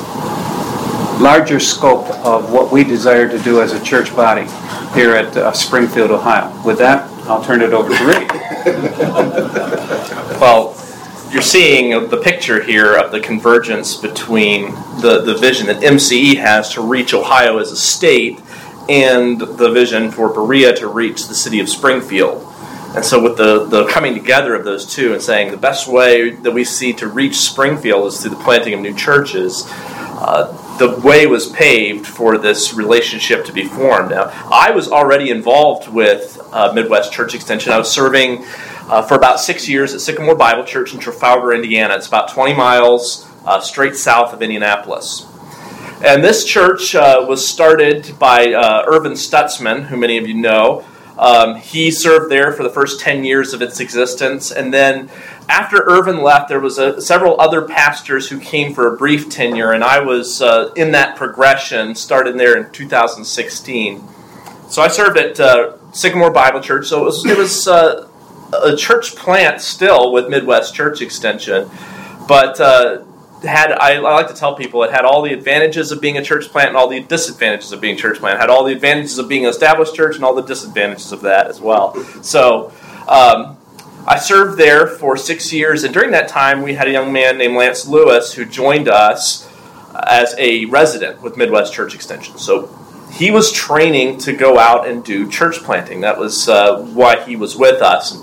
larger 1.21 1.59
scope 1.59 2.07
of 2.25 2.51
what 2.51 2.71
we 2.71 2.83
desire 2.83 3.27
to 3.27 3.39
do 3.39 3.61
as 3.61 3.73
a 3.73 3.83
church 3.83 4.15
body 4.15 4.47
here 4.93 5.15
at 5.15 5.35
uh, 5.35 5.51
Springfield, 5.51 6.11
Ohio. 6.11 6.51
With 6.65 6.77
that, 6.79 7.09
I'll 7.27 7.43
turn 7.43 7.61
it 7.61 7.73
over 7.73 7.89
to 7.95 8.05
Rick. 8.05 8.29
well, 10.39 10.75
you're 11.31 11.41
seeing 11.41 12.09
the 12.09 12.17
picture 12.17 12.61
here 12.63 12.95
of 12.95 13.11
the 13.11 13.19
convergence 13.19 13.95
between 13.95 14.71
the, 15.01 15.21
the 15.25 15.35
vision 15.35 15.67
that 15.67 15.81
MCE 15.81 16.37
has 16.37 16.73
to 16.73 16.81
reach 16.81 17.13
Ohio 17.13 17.57
as 17.57 17.71
a 17.71 17.75
state 17.75 18.39
and 18.89 19.39
the 19.39 19.69
vision 19.69 20.11
for 20.11 20.29
Berea 20.29 20.73
to 20.77 20.87
reach 20.87 21.27
the 21.27 21.35
city 21.35 21.59
of 21.59 21.67
Springfield. 21.67 22.41
And 22.95 23.05
so, 23.05 23.21
with 23.21 23.37
the, 23.37 23.65
the 23.65 23.85
coming 23.87 24.13
together 24.13 24.55
of 24.55 24.63
those 24.63 24.85
two 24.85 25.13
and 25.13 25.21
saying 25.21 25.51
the 25.51 25.57
best 25.57 25.87
way 25.87 26.31
that 26.31 26.51
we 26.51 26.63
see 26.63 26.93
to 26.93 27.07
reach 27.07 27.35
Springfield 27.35 28.07
is 28.07 28.21
through 28.21 28.31
the 28.31 28.43
planting 28.43 28.73
of 28.73 28.79
new 28.79 28.95
churches, 28.95 29.65
uh, 29.69 30.77
the 30.77 30.99
way 31.01 31.27
was 31.27 31.47
paved 31.47 32.07
for 32.07 32.37
this 32.37 32.73
relationship 32.73 33.45
to 33.45 33.53
be 33.53 33.65
formed. 33.65 34.11
Now, 34.11 34.31
I 34.51 34.71
was 34.71 34.89
already 34.89 35.29
involved 35.29 35.87
with 35.89 36.39
uh, 36.51 36.71
Midwest 36.73 37.11
Church 37.11 37.35
Extension. 37.35 37.71
I 37.71 37.77
was 37.77 37.91
serving 37.91 38.45
uh, 38.87 39.01
for 39.01 39.15
about 39.15 39.39
six 39.39 39.67
years 39.67 39.93
at 39.93 40.01
Sycamore 40.01 40.35
Bible 40.35 40.63
Church 40.63 40.93
in 40.93 40.99
Trafalgar, 40.99 41.53
Indiana. 41.53 41.95
It's 41.95 42.07
about 42.07 42.29
20 42.29 42.53
miles 42.55 43.29
uh, 43.45 43.59
straight 43.59 43.95
south 43.95 44.33
of 44.33 44.41
Indianapolis. 44.41 45.25
And 46.03 46.23
this 46.23 46.45
church 46.45 46.93
uh, 46.95 47.25
was 47.27 47.47
started 47.47 48.17
by 48.19 48.53
uh, 48.53 48.85
Irvin 48.87 49.13
Stutzman, 49.13 49.85
who 49.85 49.97
many 49.97 50.17
of 50.17 50.27
you 50.27 50.35
know. 50.35 50.85
Um, 51.17 51.55
he 51.55 51.89
served 51.89 52.31
there 52.31 52.51
for 52.51 52.63
the 52.63 52.69
first 52.69 52.99
10 52.99 53.23
years 53.23 53.53
of 53.53 53.61
its 53.61 53.79
existence. 53.79 54.51
And 54.51 54.73
then 54.73 55.09
after 55.49 55.83
Irvin 55.87 56.21
left, 56.21 56.49
there 56.49 56.59
was 56.59 56.77
a, 56.77 57.01
several 57.01 57.39
other 57.41 57.63
pastors 57.63 58.29
who 58.29 58.39
came 58.39 58.73
for 58.73 58.93
a 58.93 58.97
brief 58.97 59.29
tenure, 59.29 59.71
and 59.71 59.83
I 59.83 59.99
was 59.99 60.41
uh, 60.41 60.71
in 60.75 60.91
that 60.91 61.15
progression, 61.15 61.95
started 61.95 62.37
there 62.37 62.57
in 62.57 62.71
2016. 62.71 64.03
So 64.69 64.81
I 64.81 64.89
served 64.89 65.17
at 65.17 65.39
uh, 65.39 65.77
Sycamore 65.91 66.31
Bible 66.31 66.61
Church. 66.61 66.87
So 66.87 67.01
it 67.01 67.05
was, 67.05 67.25
it 67.25 67.37
was 67.37 67.67
uh, 67.67 68.07
a 68.53 68.75
church 68.75 69.15
plant 69.15 69.61
still 69.61 70.11
with 70.11 70.29
Midwest 70.29 70.75
Church 70.75 71.01
Extension, 71.01 71.69
but 72.27 72.59
uh, 72.59 73.03
had 73.43 73.71
I, 73.71 73.95
I, 73.95 73.99
like 73.99 74.27
to 74.27 74.33
tell 74.33 74.55
people 74.55 74.83
it 74.83 74.91
had 74.91 75.05
all 75.05 75.21
the 75.21 75.33
advantages 75.33 75.91
of 75.91 76.01
being 76.01 76.17
a 76.17 76.23
church 76.23 76.49
plant 76.49 76.69
and 76.69 76.77
all 76.77 76.87
the 76.87 77.01
disadvantages 77.01 77.71
of 77.71 77.81
being 77.81 77.95
a 77.95 77.97
church 77.97 78.19
plant. 78.19 78.37
It 78.37 78.41
had 78.41 78.49
all 78.49 78.63
the 78.63 78.73
advantages 78.73 79.17
of 79.19 79.27
being 79.27 79.45
an 79.45 79.49
established 79.49 79.95
church 79.95 80.15
and 80.15 80.25
all 80.25 80.33
the 80.33 80.41
disadvantages 80.41 81.11
of 81.11 81.21
that 81.21 81.47
as 81.47 81.61
well. 81.61 81.95
So 82.23 82.71
um, 83.07 83.57
I 84.07 84.17
served 84.17 84.57
there 84.57 84.87
for 84.87 85.17
six 85.17 85.51
years, 85.53 85.83
and 85.83 85.93
during 85.93 86.11
that 86.11 86.27
time, 86.29 86.61
we 86.63 86.73
had 86.73 86.87
a 86.87 86.91
young 86.91 87.13
man 87.13 87.37
named 87.37 87.55
Lance 87.55 87.87
Lewis 87.87 88.33
who 88.33 88.45
joined 88.45 88.87
us 88.87 89.47
as 90.07 90.35
a 90.37 90.65
resident 90.65 91.21
with 91.21 91.37
Midwest 91.37 91.73
Church 91.73 91.93
Extension. 91.93 92.37
So 92.37 92.67
he 93.11 93.31
was 93.31 93.51
training 93.51 94.19
to 94.19 94.33
go 94.33 94.59
out 94.59 94.87
and 94.87 95.03
do 95.03 95.29
church 95.29 95.57
planting. 95.57 96.01
That 96.01 96.17
was 96.17 96.47
uh, 96.47 96.83
why 96.83 97.23
he 97.23 97.35
was 97.35 97.55
with 97.55 97.81
us. 97.81 98.15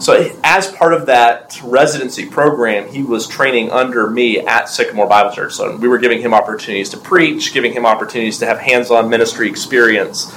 So, 0.00 0.32
as 0.44 0.70
part 0.70 0.94
of 0.94 1.06
that 1.06 1.60
residency 1.62 2.26
program, 2.26 2.88
he 2.88 3.02
was 3.02 3.26
training 3.26 3.70
under 3.70 4.08
me 4.08 4.38
at 4.38 4.68
Sycamore 4.68 5.08
Bible 5.08 5.32
Church. 5.32 5.54
So, 5.54 5.76
we 5.76 5.88
were 5.88 5.98
giving 5.98 6.20
him 6.20 6.32
opportunities 6.32 6.90
to 6.90 6.96
preach, 6.96 7.52
giving 7.52 7.72
him 7.72 7.84
opportunities 7.84 8.38
to 8.38 8.46
have 8.46 8.58
hands 8.58 8.90
on 8.90 9.08
ministry 9.08 9.48
experience. 9.48 10.32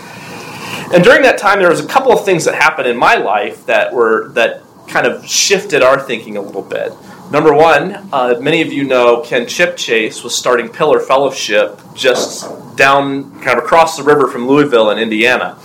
And 0.93 1.03
during 1.03 1.21
that 1.21 1.37
time, 1.37 1.59
there 1.59 1.69
was 1.69 1.79
a 1.79 1.87
couple 1.87 2.11
of 2.11 2.25
things 2.25 2.43
that 2.45 2.55
happened 2.55 2.87
in 2.87 2.97
my 2.97 3.15
life 3.15 3.65
that 3.67 3.93
were 3.93 4.29
that 4.29 4.63
kind 4.87 5.05
of 5.05 5.25
shifted 5.27 5.83
our 5.83 5.99
thinking 5.99 6.37
a 6.37 6.41
little 6.41 6.61
bit. 6.63 6.91
Number 7.31 7.53
one, 7.53 8.09
uh, 8.11 8.37
many 8.41 8.61
of 8.61 8.73
you 8.73 8.83
know 8.83 9.21
Ken 9.21 9.43
Chipchase 9.43 10.21
was 10.21 10.35
starting 10.35 10.67
Pillar 10.67 10.99
Fellowship 10.99 11.79
just 11.93 12.75
down, 12.75 13.39
kind 13.41 13.57
of 13.57 13.63
across 13.63 13.95
the 13.95 14.03
river 14.03 14.27
from 14.27 14.47
Louisville 14.47 14.89
in 14.89 14.97
Indiana. 14.97 15.57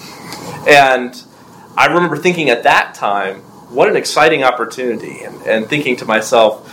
And 0.68 1.20
I 1.76 1.86
remember 1.86 2.16
thinking 2.16 2.50
at 2.50 2.62
that 2.62 2.94
time, 2.94 3.42
what 3.76 3.90
an 3.90 3.96
exciting 3.96 4.42
opportunity, 4.42 5.22
and, 5.22 5.42
and 5.42 5.66
thinking 5.68 5.96
to 5.96 6.06
myself, 6.06 6.66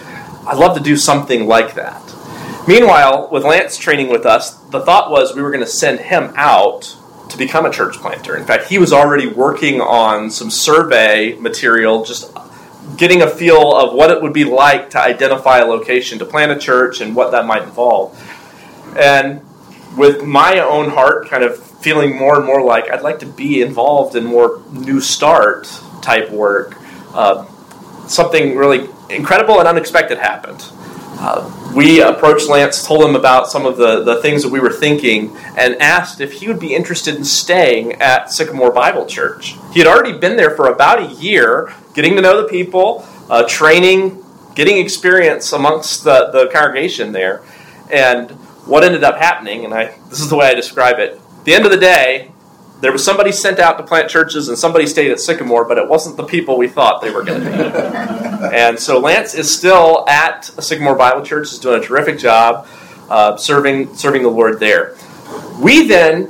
I'd 0.48 0.58
love 0.58 0.78
to 0.78 0.82
do 0.82 0.96
something 0.96 1.46
like 1.48 1.76
that. 1.76 2.02
Meanwhile, 2.66 3.28
with 3.30 3.44
Lance 3.44 3.78
training 3.78 4.08
with 4.08 4.26
us, 4.26 4.56
the 4.56 4.80
thought 4.80 5.12
was 5.12 5.36
we 5.36 5.42
were 5.42 5.52
going 5.52 5.66
to 5.66 5.70
send 5.70 6.00
him 6.00 6.32
out 6.38 6.96
to 7.30 7.38
become 7.38 7.66
a 7.66 7.70
church 7.70 7.96
planter. 7.98 8.38
In 8.38 8.46
fact, 8.46 8.70
he 8.70 8.78
was 8.78 8.94
already 8.94 9.28
working 9.28 9.82
on 9.82 10.32
some 10.32 10.50
survey 10.50 11.36
material, 11.36 12.06
just 12.06 12.32
getting 12.96 13.22
a 13.22 13.30
feel 13.30 13.76
of 13.76 13.94
what 13.94 14.10
it 14.10 14.22
would 14.22 14.34
be 14.34 14.46
like 14.46 14.92
to 14.92 15.00
identify 15.00 15.58
a 15.58 15.66
location 15.66 16.20
to 16.20 16.26
plant 16.26 16.54
a 16.54 16.58
church 16.58 17.02
and 17.02 17.18
what 17.18 17.32
that 17.32 17.46
might 17.46 17.64
involve. 17.64 18.18
And 18.98 19.42
with 19.98 20.24
my 20.24 20.60
own 20.60 20.90
heart 20.90 21.28
kind 21.28 21.44
of 21.44 21.58
feeling 21.58 22.18
more 22.18 22.38
and 22.38 22.46
more 22.46 22.64
like 22.64 22.90
I'd 22.90 23.02
like 23.02 23.20
to 23.20 23.26
be 23.26 23.62
involved 23.62 24.16
in 24.16 24.24
more 24.24 24.62
new 24.72 25.02
start 25.02 25.68
type 26.02 26.30
work, 26.30 26.78
uh, 27.14 27.46
something 28.08 28.56
really 28.56 28.90
incredible 29.10 29.60
and 29.60 29.68
unexpected 29.68 30.18
happened. 30.18 30.64
Uh, 31.26 31.72
we 31.74 32.02
approached 32.02 32.50
Lance, 32.50 32.86
told 32.86 33.04
him 33.06 33.16
about 33.16 33.50
some 33.50 33.66
of 33.66 33.78
the, 33.78 34.04
the 34.04 34.22
things 34.22 34.44
that 34.44 34.50
we 34.50 34.60
were 34.60 34.72
thinking, 34.72 35.36
and 35.58 35.76
asked 35.82 36.20
if 36.20 36.34
he 36.34 36.48
would 36.48 36.60
be 36.60 36.76
interested 36.76 37.16
in 37.16 37.24
staying 37.24 37.94
at 37.94 38.30
Sycamore 38.32 38.72
Bible 38.72 39.06
Church. 39.06 39.56
He 39.72 39.80
had 39.80 39.88
already 39.88 40.18
been 40.18 40.36
there 40.36 40.52
for 40.52 40.68
about 40.68 41.00
a 41.00 41.14
year, 41.16 41.72
getting 41.94 42.16
to 42.16 42.22
know 42.22 42.42
the 42.42 42.48
people, 42.48 43.08
uh, 43.30 43.48
training, 43.48 44.22
getting 44.54 44.78
experience 44.78 45.54
amongst 45.54 46.04
the, 46.04 46.30
the 46.32 46.50
congregation 46.52 47.14
there. 47.14 47.42
And 47.90 48.32
what 48.66 48.84
ended 48.84 49.04
up 49.04 49.18
happening, 49.18 49.66
and 49.66 49.74
I, 49.74 49.98
this 50.10 50.20
is 50.20 50.30
the 50.30 50.36
way 50.36 50.48
I 50.48 50.56
describe 50.56 51.00
it, 51.00 51.14
at 51.14 51.46
the 51.46 51.54
end 51.54 51.66
of 51.66 51.72
the 51.72 51.78
day, 51.78 52.33
there 52.84 52.92
was 52.92 53.04
somebody 53.04 53.32
sent 53.32 53.60
out 53.60 53.78
to 53.78 53.84
plant 53.84 54.10
churches 54.10 54.50
and 54.50 54.58
somebody 54.58 54.86
stayed 54.86 55.10
at 55.10 55.20
Sycamore, 55.20 55.66
but 55.66 55.78
it 55.78 55.88
wasn't 55.88 56.18
the 56.18 56.26
people 56.26 56.58
we 56.58 56.68
thought 56.68 57.02
they 57.02 57.12
were 57.12 57.24
going 57.24 57.42
to 57.42 57.50
be. 57.50 57.56
and 58.56 58.78
so 58.78 59.00
Lance 59.00 59.34
is 59.34 59.56
still 59.56 60.08
at 60.10 60.44
Sycamore 60.44 60.96
Bible 60.96 61.24
Church, 61.24 61.52
is 61.52 61.60
doing 61.60 61.82
a 61.82 61.84
terrific 61.84 62.20
job 62.20 62.68
uh, 63.10 63.38
serving 63.38 63.94
serving 63.96 64.24
the 64.24 64.30
Lord 64.30 64.60
there. 64.60 64.96
We 65.62 65.88
then 65.88 66.30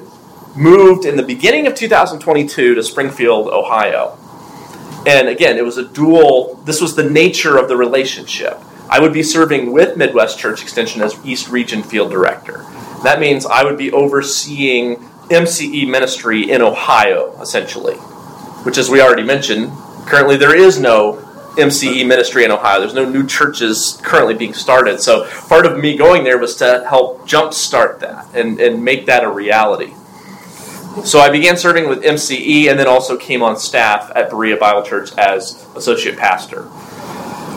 moved 0.56 1.06
in 1.06 1.16
the 1.16 1.24
beginning 1.24 1.66
of 1.66 1.76
2022 1.76 2.76
to 2.76 2.84
Springfield, 2.84 3.48
Ohio. 3.48 4.18
And 5.06 5.28
again, 5.28 5.58
it 5.58 5.66
was 5.66 5.78
a 5.78 5.88
dual, 5.88 6.56
this 6.66 6.80
was 6.80 6.96
the 6.96 7.10
nature 7.10 7.58
of 7.58 7.68
the 7.68 7.76
relationship. 7.76 8.60
I 8.89 9.00
would 9.00 9.12
be 9.12 9.24
serving 9.24 9.72
with 9.72 9.98
Midwest 9.98 10.38
Church 10.38 10.62
Extension 10.62 11.02
as 11.02 11.18
East 11.26 11.50
Region 11.50 11.82
Field 11.84 12.12
Director. 12.12 12.66
That 13.04 13.20
means 13.20 13.46
I 13.46 13.63
would 13.63 13.78
be 13.78 13.92
overseeing 13.92 15.04
MCE 15.34 15.89
ministry 15.89 16.50
in 16.50 16.62
Ohio, 16.62 17.39
essentially, 17.41 17.96
which, 18.65 18.78
as 18.78 18.89
we 18.89 19.02
already 19.02 19.24
mentioned, 19.24 19.72
currently 20.06 20.38
there 20.38 20.56
is 20.56 20.80
no 20.80 21.15
MCE 21.58 22.08
ministry 22.08 22.46
in 22.46 22.52
Ohio. 22.52 22.80
There's 22.80 22.93
no 22.93 23.08
new 23.08 23.28
churches 23.28 24.00
currently 24.04 24.34
being 24.34 24.54
started. 24.54 25.02
So 25.02 25.28
part 25.48 25.65
of 25.65 25.78
me 25.78 25.96
going 25.96 26.24
there 26.24 26.38
was 26.38 26.56
to 26.58 26.86
help 26.88 27.28
jumpstart 27.28 28.00
that 28.00 28.28
and, 28.34 28.60
and 28.60 28.84
make 28.84 29.06
that 29.06 29.24
a 29.24 29.30
reality. 29.30 29.93
So 31.06 31.19
I 31.19 31.30
began 31.30 31.58
serving 31.58 31.89
with 31.89 32.04
MCE 32.04 32.69
and 32.69 32.80
then 32.80 32.88
also 32.88 33.17
came 33.17 33.41
on 33.41 33.58
staff 33.58 34.12
at 34.15 34.30
Berea 34.30 34.58
Bible 34.58 34.84
Church 34.84 35.12
as 35.17 35.65
associate 35.76 36.17
pastor. 36.17 36.63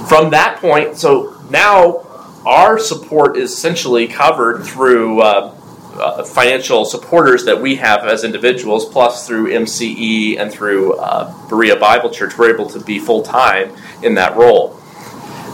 From 0.09 0.31
that 0.31 0.59
point, 0.61 0.97
so 0.97 1.37
now 1.51 2.07
our 2.47 2.79
support 2.79 3.37
is 3.37 3.53
essentially 3.53 4.07
covered 4.07 4.63
through 4.63 5.21
uh, 5.21 5.55
uh, 5.99 6.25
financial 6.25 6.85
supporters 6.85 7.45
that 7.45 7.61
we 7.61 7.77
have 7.77 8.05
as 8.05 8.25
individuals, 8.25 8.85
plus 8.85 9.27
through 9.27 9.51
MCE 9.51 10.39
and 10.39 10.53
through 10.53 10.95
uh, 10.95 11.49
Berea 11.49 11.77
Bible 11.77 12.11
Church, 12.11 12.37
we're 12.39 12.53
able 12.53 12.69
to 12.71 12.81
be 12.81 12.99
full 12.99 13.23
time 13.23 13.75
in 14.03 14.15
that 14.15 14.37
role. 14.37 14.81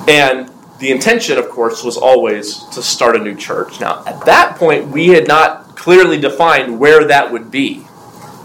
And 0.09 0.51
the 0.79 0.91
intention, 0.91 1.39
of 1.39 1.49
course, 1.49 1.85
was 1.85 1.97
always 1.97 2.65
to 2.71 2.83
start 2.83 3.15
a 3.15 3.19
new 3.19 3.37
church. 3.37 3.81
Now, 3.81 4.03
at 4.05 4.25
that 4.27 4.57
point, 4.57 4.89
we 4.89 5.09
had 5.09 5.29
not 5.29 5.77
clearly 5.77 6.19
defined 6.19 6.79
where 6.79 7.05
that 7.05 7.31
would 7.31 7.51
be. 7.51 7.87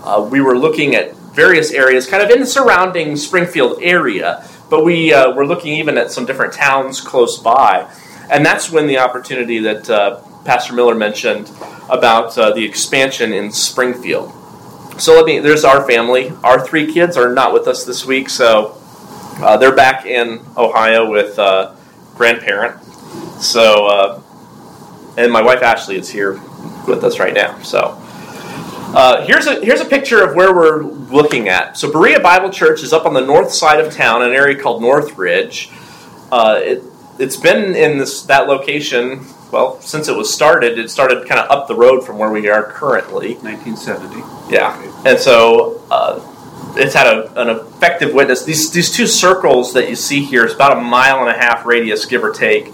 Uh, 0.04 0.28
we 0.32 0.42
were 0.42 0.58
looking 0.58 0.96
at 0.96 1.16
various 1.16 1.72
areas, 1.72 2.08
kind 2.08 2.24
of 2.24 2.30
in 2.30 2.40
the 2.40 2.46
surrounding 2.46 3.16
Springfield 3.16 3.80
area, 3.82 4.48
but 4.70 4.84
we 4.84 5.14
uh, 5.14 5.32
were 5.32 5.46
looking 5.46 5.74
even 5.74 5.98
at 5.98 6.12
some 6.12 6.26
different 6.26 6.54
towns 6.54 7.02
close 7.02 7.40
by. 7.40 7.92
And 8.30 8.46
that's 8.46 8.70
when 8.70 8.88
the 8.88 8.98
opportunity 9.00 9.60
that 9.60 9.90
uh, 9.90 10.22
Pastor 10.48 10.74
Miller 10.74 10.96
mentioned 10.96 11.52
about 11.90 12.38
uh, 12.38 12.52
the 12.52 12.64
expansion 12.64 13.34
in 13.34 13.52
Springfield. 13.52 14.32
So 14.98 15.14
let 15.14 15.26
me. 15.26 15.40
There's 15.40 15.66
our 15.66 15.86
family. 15.86 16.32
Our 16.42 16.66
three 16.66 16.92
kids 16.94 17.18
are 17.18 17.34
not 17.34 17.52
with 17.52 17.68
us 17.68 17.84
this 17.84 18.06
week, 18.06 18.30
so 18.30 18.78
uh, 19.40 19.58
they're 19.58 19.76
back 19.76 20.06
in 20.06 20.40
Ohio 20.56 21.12
with 21.12 21.38
uh, 21.38 21.76
grandparent. 22.16 22.82
So, 23.42 23.88
uh, 23.88 24.22
and 25.18 25.34
my 25.34 25.42
wife 25.42 25.62
Ashley 25.62 25.98
is 25.98 26.10
here 26.10 26.40
with 26.88 27.04
us 27.04 27.20
right 27.20 27.34
now. 27.34 27.62
So. 27.62 28.02
Uh, 28.96 29.26
here's 29.26 29.48
a 29.48 29.60
here's 29.66 29.82
a 29.82 29.86
picture 29.86 30.24
of 30.24 30.34
where 30.34 30.56
we're 30.56 30.82
looking 30.82 31.50
at. 31.50 31.78
So 31.78 31.92
Berea 31.92 32.22
Bible 32.22 32.50
Church 32.52 32.84
is 32.84 32.94
up 32.94 33.06
on 33.06 33.14
the 33.14 33.22
north 33.22 33.52
side 33.52 33.82
of 33.82 33.94
town, 33.94 34.22
an 34.22 34.32
area 34.32 34.58
called 34.58 34.82
Northridge. 34.82 35.70
Uh, 36.32 36.62
it, 36.64 36.84
it's 37.20 37.36
been 37.36 37.76
in 37.76 37.98
this 37.98 38.22
that 38.24 38.48
location. 38.48 39.26
Well, 39.52 39.80
since 39.82 40.08
it 40.08 40.16
was 40.16 40.34
started, 40.34 40.78
it 40.78 40.90
started 40.92 41.28
kind 41.28 41.40
of 41.40 41.50
up 41.50 41.68
the 41.68 41.76
road 41.76 42.06
from 42.06 42.18
where 42.18 42.30
we 42.30 42.50
are 42.50 42.64
currently. 42.64 43.36
1970. 43.36 44.54
Yeah, 44.54 45.04
and 45.06 45.18
so 45.18 45.82
uh, 45.90 46.20
it's 46.76 46.94
had 46.94 47.08
a, 47.08 47.42
an 47.42 47.50
effective 47.50 48.14
witness. 48.14 48.44
These 48.44 48.72
these 48.72 48.92
two 48.92 49.08
circles 49.08 49.74
that 49.74 49.90
you 49.90 49.96
see 49.96 50.24
here 50.24 50.46
is 50.46 50.54
about 50.54 50.78
a 50.78 50.82
mile 50.82 51.20
and 51.20 51.30
a 51.30 51.38
half 51.38 51.66
radius, 51.66 52.06
give 52.06 52.24
or 52.24 52.32
take, 52.32 52.68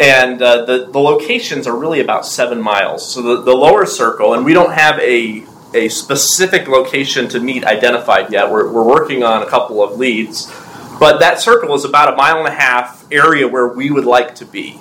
and 0.00 0.40
uh, 0.42 0.64
the 0.64 0.86
the 0.86 0.98
locations 0.98 1.66
are 1.66 1.76
really 1.76 2.00
about 2.00 2.26
seven 2.26 2.60
miles. 2.60 3.08
So 3.12 3.22
the, 3.22 3.42
the 3.42 3.54
lower 3.54 3.86
circle, 3.86 4.34
and 4.34 4.44
we 4.44 4.52
don't 4.52 4.72
have 4.72 4.98
a 4.98 5.46
a 5.74 5.88
specific 5.88 6.68
location 6.68 7.28
to 7.30 7.40
meet 7.40 7.64
identified 7.64 8.30
yet. 8.30 8.50
We're, 8.50 8.70
we're 8.70 8.84
working 8.84 9.22
on 9.22 9.42
a 9.42 9.46
couple 9.46 9.82
of 9.82 9.98
leads, 9.98 10.52
but 10.98 11.18
that 11.20 11.40
circle 11.40 11.74
is 11.74 11.84
about 11.84 12.12
a 12.12 12.16
mile 12.16 12.38
and 12.38 12.48
a 12.48 12.54
half 12.54 13.06
area 13.10 13.48
where 13.48 13.68
we 13.68 13.90
would 13.90 14.04
like 14.04 14.34
to 14.36 14.44
be. 14.44 14.78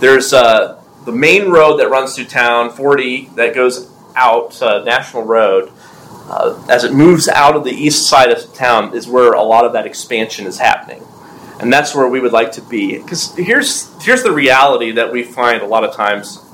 There's 0.00 0.32
uh, 0.32 0.80
the 1.04 1.12
main 1.12 1.50
road 1.50 1.78
that 1.78 1.90
runs 1.90 2.14
through 2.14 2.26
town, 2.26 2.70
40, 2.70 3.30
that 3.34 3.54
goes 3.54 3.90
out, 4.14 4.60
uh, 4.62 4.84
National 4.84 5.24
Road. 5.24 5.72
Uh, 6.30 6.62
as 6.68 6.84
it 6.84 6.92
moves 6.92 7.26
out 7.26 7.56
of 7.56 7.64
the 7.64 7.70
east 7.70 8.08
side 8.08 8.30
of 8.30 8.54
town, 8.54 8.94
is 8.94 9.08
where 9.08 9.32
a 9.32 9.42
lot 9.42 9.64
of 9.64 9.72
that 9.72 9.86
expansion 9.86 10.46
is 10.46 10.58
happening. 10.58 11.02
And 11.60 11.72
that's 11.72 11.94
where 11.94 12.06
we 12.06 12.20
would 12.20 12.32
like 12.32 12.52
to 12.52 12.60
be. 12.60 12.98
Because 12.98 13.34
here's, 13.34 13.90
here's 14.04 14.22
the 14.22 14.30
reality 14.30 14.92
that 14.92 15.10
we 15.10 15.24
find 15.24 15.62
a 15.62 15.66
lot 15.66 15.82
of 15.82 15.94
times 15.94 16.44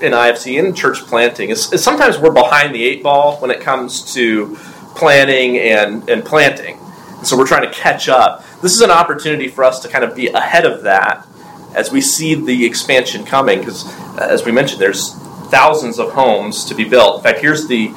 in 0.00 0.12
IFC 0.12 0.58
in 0.58 0.74
church 0.74 0.98
planting 0.98 1.50
is, 1.50 1.72
is, 1.72 1.82
sometimes 1.82 2.18
we're 2.18 2.32
behind 2.32 2.74
the 2.74 2.84
eight 2.84 3.02
ball 3.02 3.38
when 3.38 3.50
it 3.50 3.60
comes 3.60 4.12
to 4.14 4.54
planning 4.94 5.58
and, 5.58 6.08
and 6.08 6.24
planting. 6.24 6.78
And 7.18 7.26
so 7.26 7.36
we're 7.36 7.46
trying 7.46 7.68
to 7.68 7.74
catch 7.74 8.08
up. 8.08 8.44
This 8.60 8.74
is 8.74 8.82
an 8.82 8.90
opportunity 8.90 9.48
for 9.48 9.64
us 9.64 9.80
to 9.80 9.88
kind 9.88 10.04
of 10.04 10.14
be 10.14 10.28
ahead 10.28 10.66
of 10.66 10.82
that 10.82 11.26
as 11.74 11.90
we 11.90 12.00
see 12.00 12.34
the 12.34 12.64
expansion 12.64 13.24
coming. 13.24 13.60
Because 13.60 13.86
as 14.18 14.44
we 14.44 14.52
mentioned, 14.52 14.80
there's 14.80 15.14
thousands 15.50 15.98
of 15.98 16.12
homes 16.12 16.64
to 16.66 16.74
be 16.74 16.84
built. 16.84 17.18
In 17.18 17.22
fact, 17.22 17.40
here's 17.40 17.66
the 17.68 17.92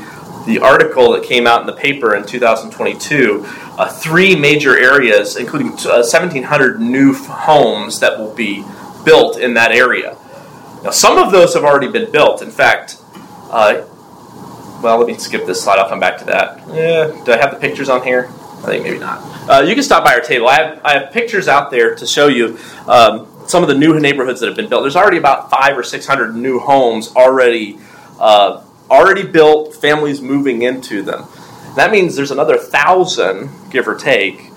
the 0.46 0.60
article 0.60 1.12
that 1.12 1.24
came 1.24 1.46
out 1.46 1.60
in 1.60 1.68
the 1.68 1.74
paper 1.74 2.16
in 2.16 2.26
2022. 2.26 3.44
Uh, 3.46 3.90
three 3.90 4.36
major 4.36 4.78
areas, 4.78 5.36
including 5.36 5.68
uh, 5.68 6.02
1,700 6.02 6.80
new 6.80 7.14
homes 7.14 8.00
that 8.00 8.18
will 8.18 8.34
be 8.34 8.64
built 9.04 9.38
in 9.38 9.54
that 9.54 9.72
area. 9.72 10.18
Now, 10.84 10.92
some 10.92 11.18
of 11.18 11.32
those 11.32 11.54
have 11.54 11.64
already 11.64 11.92
been 11.92 12.12
built. 12.12 12.42
In 12.42 12.50
fact, 12.50 12.98
uh, 13.52 13.84
well, 14.82 14.98
let 14.98 15.08
me 15.08 15.16
skip 15.16 15.46
this 15.46 15.62
slide. 15.62 15.80
I'll 15.80 15.90
come 15.90 16.00
back 16.00 16.18
to 16.20 16.26
that. 16.26 16.60
Yeah, 16.70 17.24
do 17.26 17.32
I 17.32 17.38
have 17.38 17.52
the 17.52 17.60
pictures 17.60 17.90
on 17.90 18.04
here? 18.04 18.28
I 18.30 18.66
think 18.68 18.84
maybe 18.84 19.00
not. 19.00 19.50
Uh, 19.50 19.62
you 19.62 19.76
can 19.76 19.84
stop 19.84 20.04
by 20.04 20.14
our 20.14 20.22
table. 20.22 20.48
I 20.48 20.56
have, 20.56 20.82
I 20.84 21.00
have 21.00 21.12
pictures 21.12 21.48
out 21.48 21.72
there 21.72 21.96
to 21.96 22.08
show 22.08 22.28
you 22.28 22.58
um, 22.88 23.28
some 23.48 23.64
of 23.64 23.70
the 23.70 23.76
new 23.76 24.00
neighborhoods 24.00 24.40
that 24.42 24.48
have 24.48 24.56
been 24.56 24.70
built. 24.70 24.84
There's 24.84 24.96
already 24.96 25.18
about 25.18 25.50
five 25.50 25.78
or 25.78 25.84
six 25.84 26.06
hundred 26.06 26.36
new 26.36 26.60
homes 26.60 27.14
already 27.16 27.80
uh, 28.20 28.64
already 28.90 29.24
built. 29.24 29.76
Families 29.76 30.22
moving 30.22 30.62
into 30.62 31.02
them. 31.02 31.26
That 31.76 31.92
means 31.92 32.16
there's 32.16 32.32
another 32.32 32.58
thousand, 32.58 33.50
give 33.70 33.88
or 33.88 33.96
take, 33.96 34.52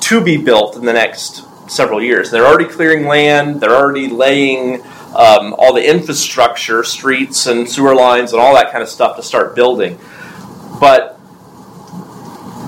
to 0.00 0.22
be 0.22 0.36
built 0.36 0.76
in 0.76 0.84
the 0.84 0.92
next 0.92 1.42
several 1.70 2.02
years. 2.02 2.30
They're 2.30 2.46
already 2.46 2.70
clearing 2.70 3.06
land. 3.06 3.60
They're 3.60 3.74
already 3.74 4.08
laying 4.08 4.82
um, 5.16 5.54
all 5.58 5.72
the 5.72 5.88
infrastructure, 5.88 6.84
streets 6.84 7.46
and 7.46 7.68
sewer 7.68 7.94
lines 7.94 8.32
and 8.32 8.40
all 8.40 8.54
that 8.54 8.70
kind 8.70 8.82
of 8.82 8.88
stuff 8.88 9.16
to 9.16 9.22
start 9.22 9.56
building. 9.56 9.98
But 10.78 11.15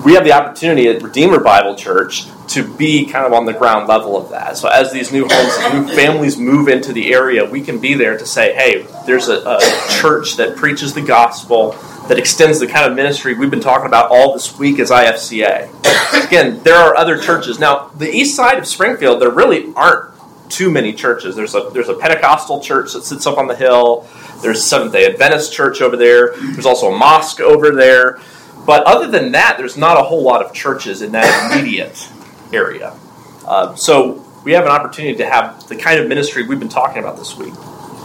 we 0.03 0.13
have 0.13 0.23
the 0.23 0.31
opportunity 0.31 0.87
at 0.87 1.01
Redeemer 1.01 1.39
Bible 1.39 1.75
Church 1.75 2.27
to 2.49 2.63
be 2.63 3.05
kind 3.05 3.25
of 3.25 3.33
on 3.33 3.45
the 3.45 3.53
ground 3.53 3.87
level 3.87 4.17
of 4.17 4.29
that. 4.31 4.57
So 4.57 4.67
as 4.67 4.91
these 4.91 5.11
new 5.11 5.27
homes, 5.29 5.73
new 5.73 5.95
families 5.95 6.37
move 6.37 6.67
into 6.67 6.93
the 6.93 7.13
area, 7.13 7.45
we 7.45 7.61
can 7.61 7.79
be 7.79 7.93
there 7.93 8.17
to 8.17 8.25
say, 8.25 8.53
hey, 8.53 8.87
there's 9.05 9.27
a, 9.27 9.41
a 9.45 9.59
church 10.01 10.37
that 10.37 10.55
preaches 10.55 10.93
the 10.93 11.01
gospel, 11.01 11.71
that 12.07 12.17
extends 12.17 12.59
the 12.59 12.67
kind 12.67 12.89
of 12.89 12.95
ministry 12.95 13.35
we've 13.35 13.51
been 13.51 13.59
talking 13.59 13.85
about 13.85 14.09
all 14.09 14.33
this 14.33 14.57
week 14.57 14.79
as 14.79 14.89
IFCA. 14.89 16.25
Again, 16.25 16.63
there 16.63 16.75
are 16.75 16.95
other 16.95 17.19
churches. 17.19 17.59
Now, 17.59 17.89
the 17.95 18.09
east 18.09 18.35
side 18.35 18.57
of 18.57 18.67
Springfield, 18.67 19.21
there 19.21 19.29
really 19.29 19.71
aren't 19.75 20.09
too 20.49 20.71
many 20.71 20.93
churches. 20.93 21.35
There's 21.35 21.53
a 21.53 21.69
there's 21.71 21.89
a 21.89 21.93
Pentecostal 21.93 22.59
church 22.59 22.93
that 22.93 23.03
sits 23.03 23.27
up 23.27 23.37
on 23.37 23.47
the 23.47 23.55
hill. 23.55 24.07
There's 24.41 24.63
Seventh 24.63 24.93
Day 24.93 25.05
Adventist 25.05 25.53
church 25.53 25.81
over 25.81 25.95
there. 25.95 26.35
There's 26.35 26.65
also 26.65 26.91
a 26.91 26.97
mosque 26.97 27.39
over 27.39 27.69
there. 27.71 28.19
But 28.65 28.83
other 28.85 29.07
than 29.07 29.31
that, 29.31 29.55
there's 29.57 29.77
not 29.77 29.99
a 29.99 30.03
whole 30.03 30.23
lot 30.23 30.43
of 30.45 30.53
churches 30.53 31.01
in 31.01 31.11
that 31.13 31.51
immediate 31.51 32.09
area. 32.53 32.95
Uh, 33.45 33.75
so 33.75 34.25
we 34.43 34.53
have 34.53 34.65
an 34.65 34.71
opportunity 34.71 35.17
to 35.17 35.25
have 35.25 35.67
the 35.67 35.75
kind 35.75 35.99
of 35.99 36.07
ministry 36.07 36.43
we've 36.43 36.59
been 36.59 36.69
talking 36.69 36.99
about 36.99 37.17
this 37.17 37.35
week: 37.37 37.53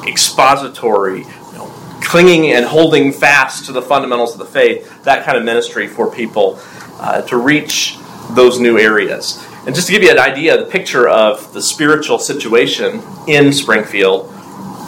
expository, 0.06 1.20
you 1.20 1.52
know, 1.52 1.66
clinging 2.02 2.52
and 2.52 2.64
holding 2.64 3.12
fast 3.12 3.66
to 3.66 3.72
the 3.72 3.82
fundamentals 3.82 4.32
of 4.32 4.38
the 4.38 4.46
faith. 4.46 5.04
That 5.04 5.24
kind 5.24 5.36
of 5.36 5.44
ministry 5.44 5.86
for 5.86 6.10
people 6.10 6.58
uh, 6.98 7.22
to 7.22 7.36
reach 7.36 7.98
those 8.30 8.58
new 8.58 8.78
areas. 8.78 9.44
And 9.66 9.74
just 9.74 9.86
to 9.86 9.92
give 9.92 10.02
you 10.02 10.10
an 10.10 10.18
idea, 10.18 10.58
the 10.58 10.70
picture 10.70 11.08
of 11.08 11.52
the 11.54 11.62
spiritual 11.62 12.18
situation 12.18 13.00
in 13.26 13.52
Springfield, 13.52 14.30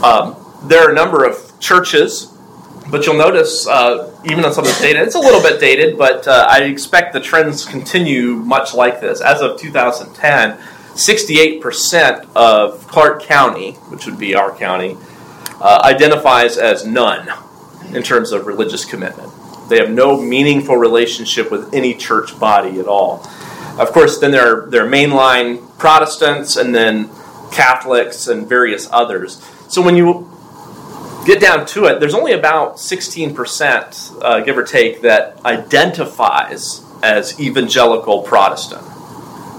um, 0.04 0.36
there 0.64 0.86
are 0.86 0.90
a 0.90 0.94
number 0.94 1.24
of 1.24 1.58
churches, 1.60 2.35
but 2.90 3.04
you'll 3.04 3.16
notice, 3.16 3.66
uh, 3.66 4.14
even 4.24 4.44
on 4.44 4.52
some 4.52 4.64
of 4.64 4.68
this 4.68 4.80
data, 4.80 5.02
it's 5.02 5.14
a 5.14 5.20
little 5.20 5.42
bit 5.42 5.60
dated, 5.60 5.98
but 5.98 6.26
uh, 6.28 6.46
I 6.48 6.62
expect 6.62 7.12
the 7.12 7.20
trends 7.20 7.64
continue 7.64 8.34
much 8.34 8.74
like 8.74 9.00
this. 9.00 9.20
As 9.20 9.40
of 9.40 9.58
2010, 9.58 10.58
68% 10.94 12.28
of 12.34 12.86
Clark 12.86 13.22
County, 13.22 13.72
which 13.72 14.06
would 14.06 14.18
be 14.18 14.34
our 14.34 14.56
county, 14.56 14.96
uh, 15.60 15.80
identifies 15.84 16.56
as 16.56 16.86
none 16.86 17.28
in 17.94 18.02
terms 18.02 18.32
of 18.32 18.46
religious 18.46 18.84
commitment. 18.84 19.30
They 19.68 19.78
have 19.78 19.90
no 19.90 20.20
meaningful 20.20 20.76
relationship 20.76 21.50
with 21.50 21.74
any 21.74 21.94
church 21.94 22.38
body 22.38 22.78
at 22.78 22.86
all. 22.86 23.26
Of 23.78 23.92
course, 23.92 24.18
then 24.18 24.30
there 24.30 24.64
are, 24.64 24.70
there 24.70 24.86
are 24.86 24.88
mainline 24.88 25.76
Protestants 25.78 26.56
and 26.56 26.74
then 26.74 27.10
Catholics 27.52 28.28
and 28.28 28.48
various 28.48 28.88
others. 28.90 29.44
So 29.68 29.82
when 29.82 29.96
you 29.96 30.30
get 31.26 31.40
down 31.40 31.66
to 31.66 31.84
it, 31.86 32.00
there's 32.00 32.14
only 32.14 32.32
about 32.32 32.76
16%, 32.76 34.22
uh, 34.22 34.40
give 34.40 34.56
or 34.56 34.62
take, 34.62 35.02
that 35.02 35.44
identifies 35.44 36.82
as 37.02 37.38
evangelical 37.40 38.22
Protestant. 38.22 38.86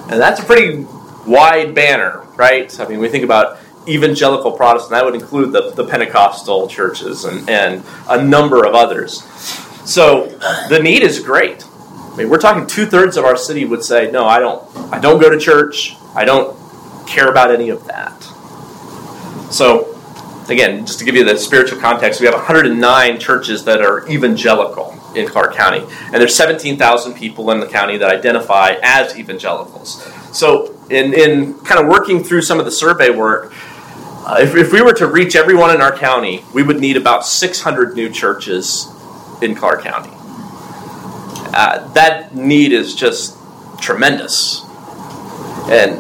And 0.09 0.19
that's 0.19 0.39
a 0.39 0.43
pretty 0.43 0.85
wide 1.27 1.75
banner, 1.75 2.25
right? 2.35 2.77
I 2.79 2.87
mean, 2.87 2.99
we 2.99 3.09
think 3.09 3.23
about 3.23 3.59
evangelical 3.87 4.51
Protestant, 4.51 4.91
that 4.91 5.05
would 5.05 5.15
include 5.15 5.51
the, 5.51 5.71
the 5.71 5.85
Pentecostal 5.85 6.67
churches 6.67 7.25
and, 7.25 7.49
and 7.49 7.83
a 8.09 8.21
number 8.21 8.65
of 8.65 8.73
others. 8.73 9.23
So 9.85 10.27
the 10.69 10.79
need 10.79 11.03
is 11.03 11.19
great. 11.19 11.63
I 11.65 12.15
mean, 12.17 12.29
we're 12.29 12.39
talking 12.39 12.67
two 12.67 12.85
thirds 12.85 13.15
of 13.15 13.25
our 13.25 13.37
city 13.37 13.63
would 13.63 13.83
say, 13.83 14.09
"No, 14.11 14.25
I 14.25 14.39
don't. 14.39 14.65
I 14.91 14.99
don't 14.99 15.21
go 15.21 15.29
to 15.29 15.37
church. 15.37 15.95
I 16.15 16.25
don't 16.25 16.57
care 17.07 17.29
about 17.29 17.51
any 17.51 17.69
of 17.69 17.85
that." 17.85 18.19
So, 19.53 19.96
again, 20.49 20.85
just 20.85 20.99
to 20.99 21.05
give 21.05 21.15
you 21.15 21.23
the 21.23 21.37
spiritual 21.37 21.79
context, 21.79 22.19
we 22.19 22.25
have 22.25 22.35
109 22.35 23.19
churches 23.19 23.65
that 23.65 23.81
are 23.81 24.07
evangelical 24.09 24.97
in 25.15 25.27
Clark 25.27 25.55
County, 25.55 25.79
and 25.79 26.15
there's 26.15 26.35
17,000 26.35 27.13
people 27.13 27.51
in 27.51 27.59
the 27.59 27.67
county 27.67 27.97
that 27.97 28.09
identify 28.09 28.75
as 28.83 29.17
evangelicals. 29.17 30.03
So, 30.31 30.73
in 30.89 31.13
in 31.13 31.53
kind 31.59 31.81
of 31.81 31.87
working 31.87 32.23
through 32.23 32.41
some 32.43 32.59
of 32.59 32.65
the 32.65 32.71
survey 32.71 33.09
work. 33.09 33.53
Uh, 34.25 34.39
if, 34.41 34.55
if 34.55 34.73
we 34.73 34.81
were 34.81 34.93
to 34.93 35.07
reach 35.07 35.37
everyone 35.37 35.73
in 35.73 35.79
our 35.79 35.95
county, 35.95 36.43
we 36.53 36.61
would 36.61 36.81
need 36.81 36.97
about 36.97 37.25
600 37.25 37.95
new 37.95 38.09
churches 38.09 38.85
in 39.41 39.55
Clark 39.55 39.83
County. 39.83 40.11
Uh, 41.53 41.87
that 41.93 42.35
need 42.35 42.73
is 42.73 42.93
just 42.93 43.37
tremendous. 43.79 44.63
And 45.69 45.97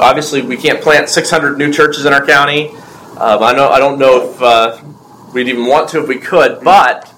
obviously, 0.00 0.42
we 0.42 0.56
can't 0.56 0.82
plant 0.82 1.08
600 1.08 1.56
new 1.56 1.72
churches 1.72 2.04
in 2.04 2.12
our 2.12 2.24
county. 2.24 2.74
Um, 3.18 3.42
I 3.42 3.52
know 3.52 3.68
I 3.68 3.78
don't 3.78 3.98
know 3.98 4.30
if 4.30 4.42
uh, 4.42 4.82
we'd 5.32 5.48
even 5.48 5.66
want 5.66 5.88
to 5.90 6.02
if 6.02 6.08
we 6.08 6.18
could, 6.18 6.62
but 6.62 7.12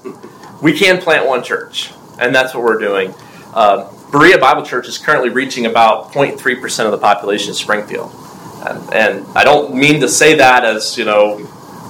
we 0.62 0.72
can 0.72 1.00
plant 1.00 1.26
one 1.26 1.42
church, 1.42 1.92
and 2.18 2.34
that's 2.34 2.54
what 2.54 2.64
we're 2.64 2.78
doing. 2.78 3.14
Uh, 3.52 3.90
Berea 4.10 4.38
Bible 4.38 4.64
Church 4.64 4.88
is 4.88 4.98
currently 4.98 5.30
reaching 5.30 5.66
about 5.66 6.12
0.3 6.12 6.60
percent 6.60 6.86
of 6.86 6.92
the 6.92 6.98
population 6.98 7.50
of 7.50 7.56
Springfield, 7.56 8.12
and, 8.66 8.94
and 8.94 9.26
I 9.36 9.44
don't 9.44 9.74
mean 9.74 10.00
to 10.00 10.08
say 10.08 10.34
that 10.36 10.64
as 10.64 10.98
you 10.98 11.04
know 11.04 11.38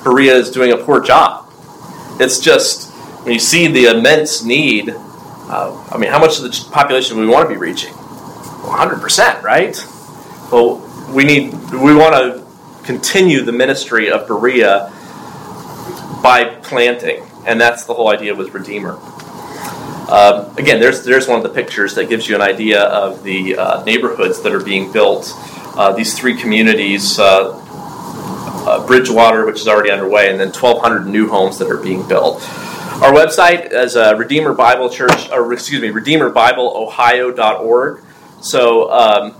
Berea 0.05 0.35
is 0.35 0.51
doing 0.51 0.73
a 0.73 0.77
poor 0.77 1.01
job. 1.01 1.51
It's 2.21 2.39
just 2.39 2.93
when 3.25 3.33
you 3.33 3.41
see 3.41 3.67
the 3.67 3.87
immense 3.87 4.45
need 4.45 4.95
uh, 5.47 5.89
I 5.91 5.99
mean, 5.99 6.11
how 6.11 6.19
much 6.19 6.39
of 6.39 6.45
the 6.45 6.69
population 6.73 7.19
we 7.19 7.27
want 7.27 7.49
to 7.49 7.55
be 7.55 7.61
reaching? 7.61 7.93
100%, 7.93 9.43
right? 9.43 9.77
Well, 10.51 10.81
we 11.15 11.25
need, 11.25 11.53
we 11.71 11.95
want 11.95 12.15
to 12.15 12.44
continue 12.85 13.43
the 13.43 13.53
ministry 13.53 14.11
of 14.11 14.27
Berea 14.27 14.93
by 16.23 16.45
planting, 16.63 17.23
and 17.47 17.61
that's 17.61 17.85
the 17.85 17.95
whole 17.95 18.09
idea 18.09 18.35
with 18.35 18.55
Redeemer. 18.55 18.99
Uh, 20.07 20.53
again, 20.59 20.81
there's 20.81 21.05
there's 21.05 21.27
one 21.27 21.39
of 21.39 21.43
the 21.43 21.49
pictures 21.49 21.95
that 21.95 22.09
gives 22.09 22.29
you 22.29 22.35
an 22.35 22.43
idea 22.43 22.83
of 22.83 23.25
the 23.25 23.57
uh, 23.57 23.83
neighborhoods 23.85 24.43
that 24.43 24.53
are 24.53 24.63
being 24.63 24.93
built 24.93 25.33
uh, 25.77 25.93
these 25.93 26.19
three 26.19 26.37
communities. 26.37 27.19
Uh, 27.19 27.61
uh, 28.67 28.87
Bridgewater, 28.87 29.45
which 29.45 29.61
is 29.61 29.69
already 29.69 29.91
underway, 29.91 30.31
and 30.31 30.41
then 30.41 30.49
1,200 30.49 31.07
new 31.07 31.29
homes 31.29 31.59
that 31.59 31.71
are 31.71 31.77
being 31.77 32.09
built. 32.09 32.37
Our 33.03 33.13
website 33.13 33.71
is 33.73 33.95
uh, 33.95 34.15
Redeemer 34.17 34.55
Bible 34.55 34.89
Church, 34.89 35.29
or 35.31 35.53
excuse 35.53 35.83
me, 35.83 35.89
RedeemerBibleOhio.org. 35.89 38.03
So 38.41 38.91
um, 38.91 39.35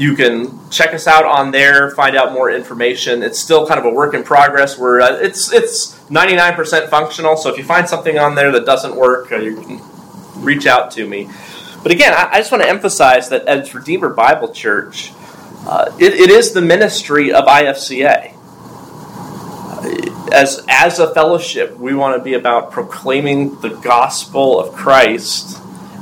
you 0.00 0.14
can 0.14 0.70
check 0.70 0.94
us 0.94 1.06
out 1.06 1.24
on 1.24 1.50
there, 1.50 1.90
find 1.90 2.16
out 2.16 2.32
more 2.32 2.50
information. 2.50 3.22
It's 3.22 3.38
still 3.38 3.66
kind 3.66 3.78
of 3.78 3.84
a 3.84 3.90
work 3.90 4.14
in 4.14 4.22
progress. 4.22 4.78
Where 4.78 5.00
uh, 5.00 5.16
it's 5.16 5.52
it's 5.52 5.98
99% 6.08 6.88
functional. 6.88 7.36
So 7.36 7.50
if 7.50 7.58
you 7.58 7.64
find 7.64 7.88
something 7.88 8.18
on 8.18 8.34
there 8.34 8.50
that 8.52 8.64
doesn't 8.64 8.96
work, 8.96 9.30
uh, 9.30 9.36
you 9.36 9.56
can 9.56 9.80
reach 10.42 10.66
out 10.66 10.90
to 10.92 11.06
me. 11.06 11.28
But 11.82 11.92
again, 11.92 12.12
I, 12.14 12.30
I 12.32 12.38
just 12.38 12.50
want 12.50 12.62
to 12.64 12.68
emphasize 12.68 13.28
that 13.28 13.46
as 13.46 13.74
Redeemer 13.74 14.10
Bible 14.10 14.52
Church, 14.52 15.12
uh, 15.66 15.94
it, 15.98 16.14
it 16.14 16.30
is 16.30 16.52
the 16.52 16.62
ministry 16.62 17.32
of 17.32 17.44
IFCA 17.44 18.36
as 20.32 20.64
as 20.68 20.98
a 20.98 21.12
fellowship, 21.12 21.76
we 21.78 21.94
want 21.94 22.16
to 22.16 22.22
be 22.22 22.34
about 22.34 22.70
proclaiming 22.70 23.60
the 23.60 23.70
gospel 23.70 24.60
of 24.60 24.74
Christ 24.74 25.60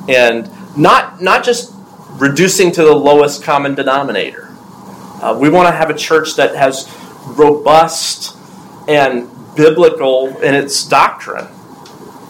and 0.09 0.51
not 0.77 1.21
not 1.21 1.45
just 1.45 1.75
reducing 2.19 2.73
to 2.73 2.83
the 2.83 2.95
lowest 2.95 3.43
common 3.43 3.75
denominator. 3.75 4.49
Uh, 5.23 5.37
we 5.41 5.49
want 5.49 5.69
to 5.69 5.73
have 5.73 5.91
a 5.91 5.95
church 5.95 6.37
that 6.37 6.55
has 6.55 6.93
robust 7.27 8.37
and 8.89 9.29
biblical 9.57 10.37
in 10.39 10.55
its 10.55 10.85
doctrine. 10.87 11.49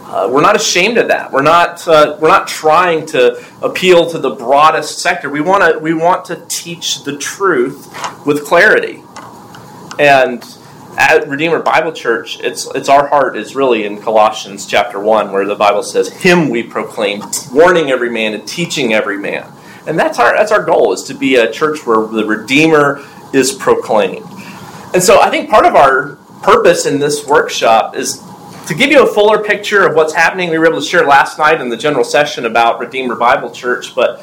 Uh, 0.09 0.27
we're 0.33 0.41
not 0.41 0.57
ashamed 0.57 0.97
of 0.97 1.09
that. 1.09 1.31
We're 1.31 1.43
not 1.43 1.87
uh, 1.87 2.17
we're 2.19 2.29
not 2.29 2.49
trying 2.49 3.05
to 3.07 3.45
appeal 3.61 4.09
to 4.11 4.19
the 4.19 4.31
broadest 4.31 5.01
sector. 5.01 5.29
We 5.29 5.43
want 5.43 5.71
to 5.71 5.79
we 5.79 5.93
want 5.93 6.25
to 6.27 6.37
teach 6.49 7.05
the 7.05 7.19
truth 7.19 7.87
with 8.25 8.47
clarity, 8.47 9.03
and 9.99 10.43
at 10.97 11.29
Redeemer 11.29 11.61
Bible 11.61 11.93
Church, 11.93 12.41
it's 12.41 12.67
it's 12.75 12.89
our 12.89 13.07
heart 13.07 13.37
is 13.37 13.55
really 13.55 13.85
in 13.85 14.01
Colossians 14.01 14.65
chapter 14.65 14.99
one, 14.99 15.31
where 15.31 15.45
the 15.45 15.55
Bible 15.55 15.83
says, 15.83 16.09
"Him 16.09 16.49
we 16.49 16.63
proclaim, 16.63 17.23
warning 17.53 17.91
every 17.91 18.11
man 18.11 18.33
and 18.33 18.49
teaching 18.49 18.95
every 18.95 19.19
man." 19.19 19.53
And 19.89 19.99
that's 19.99 20.19
our 20.19 20.37
that's 20.37 20.53
our 20.53 20.63
goal 20.63 20.93
is 20.93 21.03
to 21.05 21.15
be 21.15 21.37
a 21.37 21.51
church 21.51 21.87
where 21.87 22.07
the 22.07 22.25
Redeemer 22.25 23.03
is 23.33 23.53
proclaimed. 23.53 24.27
And 24.95 25.03
so 25.03 25.21
I 25.21 25.31
think 25.31 25.49
part 25.49 25.65
of 25.65 25.75
our 25.75 26.17
purpose 26.43 26.87
in 26.87 26.99
this 26.99 27.27
workshop 27.27 27.97
is 27.97 28.23
to 28.67 28.75
give 28.75 28.91
you 28.91 29.03
a 29.03 29.07
fuller 29.07 29.43
picture 29.43 29.87
of 29.87 29.97
what's 29.97 30.13
happening. 30.13 30.51
We 30.51 30.59
were 30.59 30.67
able 30.67 30.81
to 30.81 30.87
share 30.87 31.07
last 31.07 31.39
night 31.39 31.61
in 31.61 31.71
the 31.71 31.77
general 31.77 32.05
session 32.05 32.45
about 32.45 32.79
Redeemer 32.79 33.17
Bible 33.17 33.51
Church, 33.51 33.95
but 33.95 34.23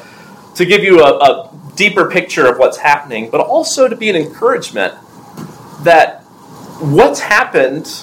to 0.54 0.64
give 0.64 0.84
you 0.84 1.02
a, 1.02 1.18
a 1.18 1.50
deeper 1.74 2.08
picture 2.08 2.46
of 2.46 2.58
what's 2.58 2.78
happening, 2.78 3.28
but 3.28 3.40
also 3.40 3.88
to 3.88 3.96
be 3.96 4.08
an 4.08 4.16
encouragement 4.16 4.94
that 5.82 6.22
what's 6.80 7.20
happened 7.20 8.02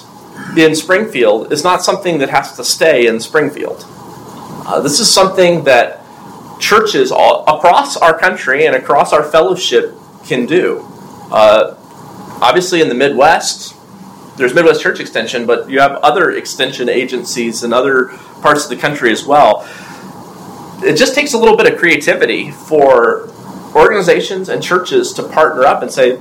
in 0.56 0.74
Springfield 0.74 1.50
is 1.50 1.64
not 1.64 1.82
something 1.82 2.18
that 2.18 2.28
has 2.28 2.56
to 2.56 2.64
stay 2.64 3.06
in 3.06 3.20
Springfield. 3.20 3.84
Uh, 4.66 4.80
this 4.80 5.00
is 5.00 5.10
something 5.10 5.64
that 5.64 6.03
churches 6.64 7.12
all 7.12 7.44
across 7.46 7.94
our 7.98 8.18
country 8.18 8.66
and 8.66 8.74
across 8.74 9.12
our 9.12 9.22
fellowship 9.22 9.92
can 10.24 10.46
do. 10.46 10.80
Uh, 11.30 11.76
obviously, 12.40 12.80
in 12.80 12.88
the 12.88 12.94
Midwest, 12.94 13.76
there's 14.38 14.54
Midwest 14.54 14.80
Church 14.80 14.98
Extension, 14.98 15.44
but 15.44 15.68
you 15.68 15.80
have 15.80 15.92
other 15.96 16.30
extension 16.30 16.88
agencies 16.88 17.62
in 17.62 17.74
other 17.74 18.06
parts 18.40 18.64
of 18.64 18.70
the 18.70 18.76
country 18.76 19.12
as 19.12 19.26
well. 19.26 19.68
It 20.82 20.96
just 20.96 21.14
takes 21.14 21.34
a 21.34 21.38
little 21.38 21.56
bit 21.56 21.70
of 21.70 21.78
creativity 21.78 22.50
for 22.50 23.28
organizations 23.74 24.48
and 24.48 24.62
churches 24.62 25.12
to 25.14 25.22
partner 25.22 25.64
up 25.64 25.82
and 25.82 25.92
say, 25.92 26.18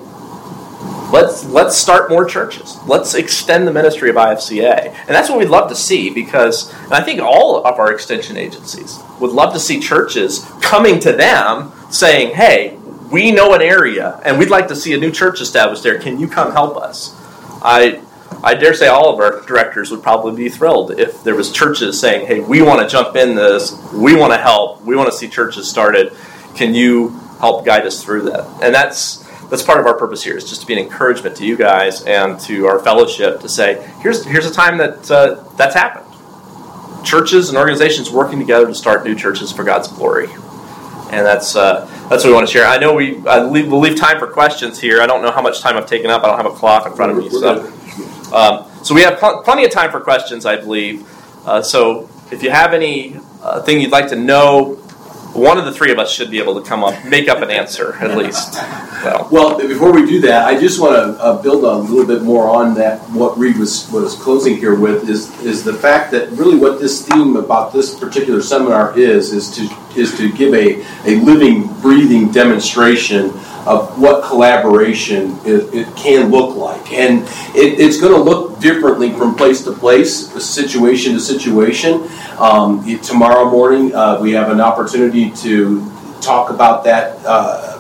let's 1.14 1.46
let's 1.46 1.78
start 1.78 2.10
more 2.10 2.26
churches. 2.26 2.78
Let's 2.88 3.14
extend 3.14 3.68
the 3.68 3.72
ministry 3.72 4.10
of 4.10 4.16
IFCA, 4.16 4.88
and 4.88 5.10
that's 5.10 5.30
what 5.30 5.38
we'd 5.38 5.48
love 5.48 5.70
to 5.70 5.76
see 5.76 6.10
because 6.10 6.74
I 6.92 7.04
think 7.04 7.22
all 7.22 7.64
of 7.64 7.80
our 7.80 7.92
extension 7.94 8.36
agencies 8.36 9.00
would 9.20 9.32
love 9.32 9.54
to 9.54 9.60
see 9.60 9.80
churches 9.80 10.46
coming 10.62 11.00
to 11.02 11.14
them 11.14 11.72
saying, 11.92 12.36
"Hey, 12.36 12.78
we 13.12 13.32
know 13.32 13.54
an 13.54 13.62
area, 13.62 14.20
and 14.26 14.40
we'd 14.40 14.50
like 14.50 14.68
to 14.70 14.76
see 14.76 14.94
a 14.94 14.98
new 14.98 15.12
church 15.12 15.40
established 15.40 15.84
there. 15.84 16.00
Can 16.00 16.20
you 16.20 16.28
come 16.28 16.52
help 16.52 16.76
us?" 16.76 17.14
I 17.62 18.00
I 18.44 18.56
dare 18.56 18.74
say 18.74 18.88
all 18.88 19.14
of 19.14 19.20
our 19.20 19.42
directors 19.42 19.92
would 19.92 20.02
probably 20.02 20.36
be 20.36 20.50
thrilled 20.50 21.00
if 21.00 21.24
there 21.24 21.36
was 21.36 21.52
churches 21.52 22.00
saying, 22.00 22.26
"Hey, 22.26 22.40
we 22.40 22.64
want 22.64 22.82
to 22.82 22.88
jump 22.88 23.16
in 23.16 23.36
this. 23.36 23.76
We 23.94 24.16
want 24.16 24.34
to 24.34 24.40
help. 24.40 24.84
We 24.84 24.96
want 24.96 25.12
to 25.12 25.16
see 25.16 25.28
churches 25.28 25.70
started. 25.70 26.12
Can 26.56 26.74
you 26.74 27.14
help 27.40 27.66
guide 27.66 27.86
us 27.86 28.02
through 28.04 28.24
that?" 28.32 28.48
And 28.64 28.74
that's 28.74 29.23
that's 29.50 29.64
part 29.64 29.80
of 29.80 29.86
our 29.86 29.98
purpose 29.98 30.24
here 30.24 30.38
is 30.38 30.48
just 30.48 30.62
to 30.62 30.68
be 30.68 30.74
an 30.74 30.80
encouragement 30.80 31.36
to 31.38 31.46
you 31.46 31.56
guys 31.56 32.04
and 32.04 32.40
to 32.42 32.68
our 32.68 32.80
fellowship 32.80 33.40
to 33.42 33.50
say 33.50 33.88
here's 34.02 34.26
here's 34.26 34.46
a 34.46 34.54
time 34.54 34.78
that 34.78 35.10
uh, 35.12 35.44
that's 35.58 35.76
happened. 35.76 36.06
Churches 37.06 37.50
and 37.50 37.58
organizations 37.58 38.10
working 38.10 38.40
together 38.40 38.66
to 38.68 38.76
start 38.76 39.04
new 39.04 39.16
churches 39.16 39.52
for 39.52 39.64
god's 39.64 39.88
glory. 39.88 40.28
And 41.12 41.26
that's 41.26 41.56
uh, 41.56 41.86
that's 42.10 42.24
what 42.24 42.30
we 42.30 42.34
want 42.34 42.48
to 42.48 42.52
share. 42.52 42.66
I 42.66 42.78
know 42.78 42.94
we 42.94 43.26
I 43.28 43.44
leave, 43.44 43.72
we'll 43.72 43.80
leave 43.80 43.98
time 43.98 44.20
for 44.20 44.28
questions 44.28 44.80
here. 44.80 45.02
I 45.02 45.06
don't 45.06 45.22
know 45.22 45.32
how 45.32 45.42
much 45.42 45.62
time 45.62 45.78
i've 45.78 45.88
taken 45.88 46.10
up. 46.10 46.24
I 46.24 46.28
don't 46.28 46.38
have 46.38 46.52
a 46.52 46.56
clock 46.56 46.88
in 46.88 46.94
front 46.94 47.12
of 47.12 47.18
me 47.18 47.30
so 47.30 47.72
um, 48.34 48.66
so 48.84 48.96
we 48.96 49.02
have 49.02 49.20
pl- 49.20 49.44
plenty 49.44 49.64
of 49.64 49.72
time 49.72 49.92
for 49.92 50.00
questions 50.00 50.46
i 50.46 50.56
believe. 50.56 51.08
Uh, 51.46 51.62
so 51.62 52.10
if 52.32 52.42
you 52.42 52.50
have 52.50 52.74
any 52.74 53.18
uh, 53.44 53.62
thing 53.62 53.80
you'd 53.80 53.92
like 53.92 54.08
to 54.10 54.16
know 54.16 54.83
one 55.34 55.58
of 55.58 55.66
the 55.66 55.72
three 55.72 55.92
of 55.92 56.00
us 56.00 56.12
should 56.12 56.30
be 56.30 56.40
able 56.40 56.62
to 56.62 56.68
come 56.68 56.84
up, 56.84 57.04
make 57.06 57.28
up 57.28 57.42
an 57.42 57.50
answer 57.50 57.94
at 57.96 58.18
least. 58.18 58.54
Well, 59.32 59.58
before 59.58 59.92
we 59.92 60.06
do 60.06 60.22
that, 60.22 60.46
I 60.46 60.60
just 60.60 60.80
want 60.80 60.96
to 60.96 61.22
uh, 61.22 61.42
build 61.42 61.64
a 61.64 61.76
little 61.76 62.06
bit 62.06 62.22
more 62.22 62.48
on 62.48 62.76
that. 62.76 63.00
What 63.10 63.38
Reed 63.38 63.58
was 63.58 63.90
was 63.92 64.16
closing 64.16 64.58
here 64.58 64.76
with 64.76 65.10
is 65.10 65.30
is 65.42 65.64
the 65.64 65.74
fact 65.74 66.12
that 66.12 66.30
really 66.32 66.58
what 66.58 66.80
this 66.80 67.06
theme 67.08 67.36
about 67.36 67.74
this 67.74 67.98
particular 68.00 68.42
seminar 68.42 68.98
is 68.98 69.34
is 69.34 69.50
to 69.56 69.68
is 69.96 70.16
to 70.18 70.32
give 70.32 70.54
a 70.54 70.84
a 71.06 71.20
living, 71.22 71.68
breathing 71.82 72.32
demonstration 72.32 73.32
of 73.66 74.00
what 74.00 74.24
collaboration 74.24 75.38
it, 75.46 75.74
it 75.74 75.96
can 75.96 76.30
look 76.30 76.56
like. 76.56 76.92
And 76.92 77.24
it, 77.56 77.80
it's 77.80 78.00
going 78.00 78.14
to 78.14 78.20
look 78.20 78.60
differently 78.60 79.12
from 79.12 79.36
place 79.36 79.64
to 79.64 79.72
place, 79.72 80.32
situation 80.44 81.14
to 81.14 81.20
situation. 81.20 82.08
Um, 82.38 82.84
tomorrow 83.00 83.50
morning, 83.50 83.94
uh, 83.96 84.20
we 84.22 84.32
have 84.34 84.52
an 84.52 84.60
opportunity 84.60 85.32
to 85.32 85.90
talk 86.22 86.50
about 86.50 86.84
that. 86.86 87.20
Uh, 87.26 87.80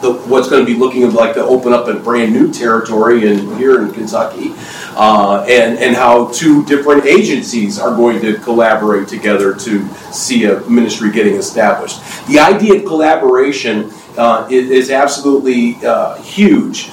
the, 0.00 0.14
what's 0.26 0.48
going 0.48 0.64
to 0.64 0.72
be 0.72 0.78
looking 0.78 1.10
like 1.12 1.34
to 1.34 1.42
open 1.42 1.72
up 1.72 1.86
a 1.86 1.94
brand 1.94 2.32
new 2.32 2.50
territory 2.50 3.26
in 3.26 3.56
here 3.58 3.82
in 3.82 3.92
Kentucky, 3.92 4.54
uh, 4.96 5.44
and 5.48 5.78
and 5.78 5.94
how 5.94 6.28
two 6.28 6.64
different 6.64 7.04
agencies 7.04 7.78
are 7.78 7.94
going 7.94 8.20
to 8.22 8.38
collaborate 8.38 9.06
together 9.06 9.54
to 9.54 9.86
see 10.12 10.44
a 10.44 10.60
ministry 10.60 11.10
getting 11.10 11.34
established. 11.34 12.00
The 12.26 12.38
idea 12.38 12.76
of 12.76 12.86
collaboration 12.86 13.92
uh, 14.16 14.46
is, 14.50 14.90
absolutely 14.90 15.76
uh, 15.84 16.20
huge. 16.22 16.88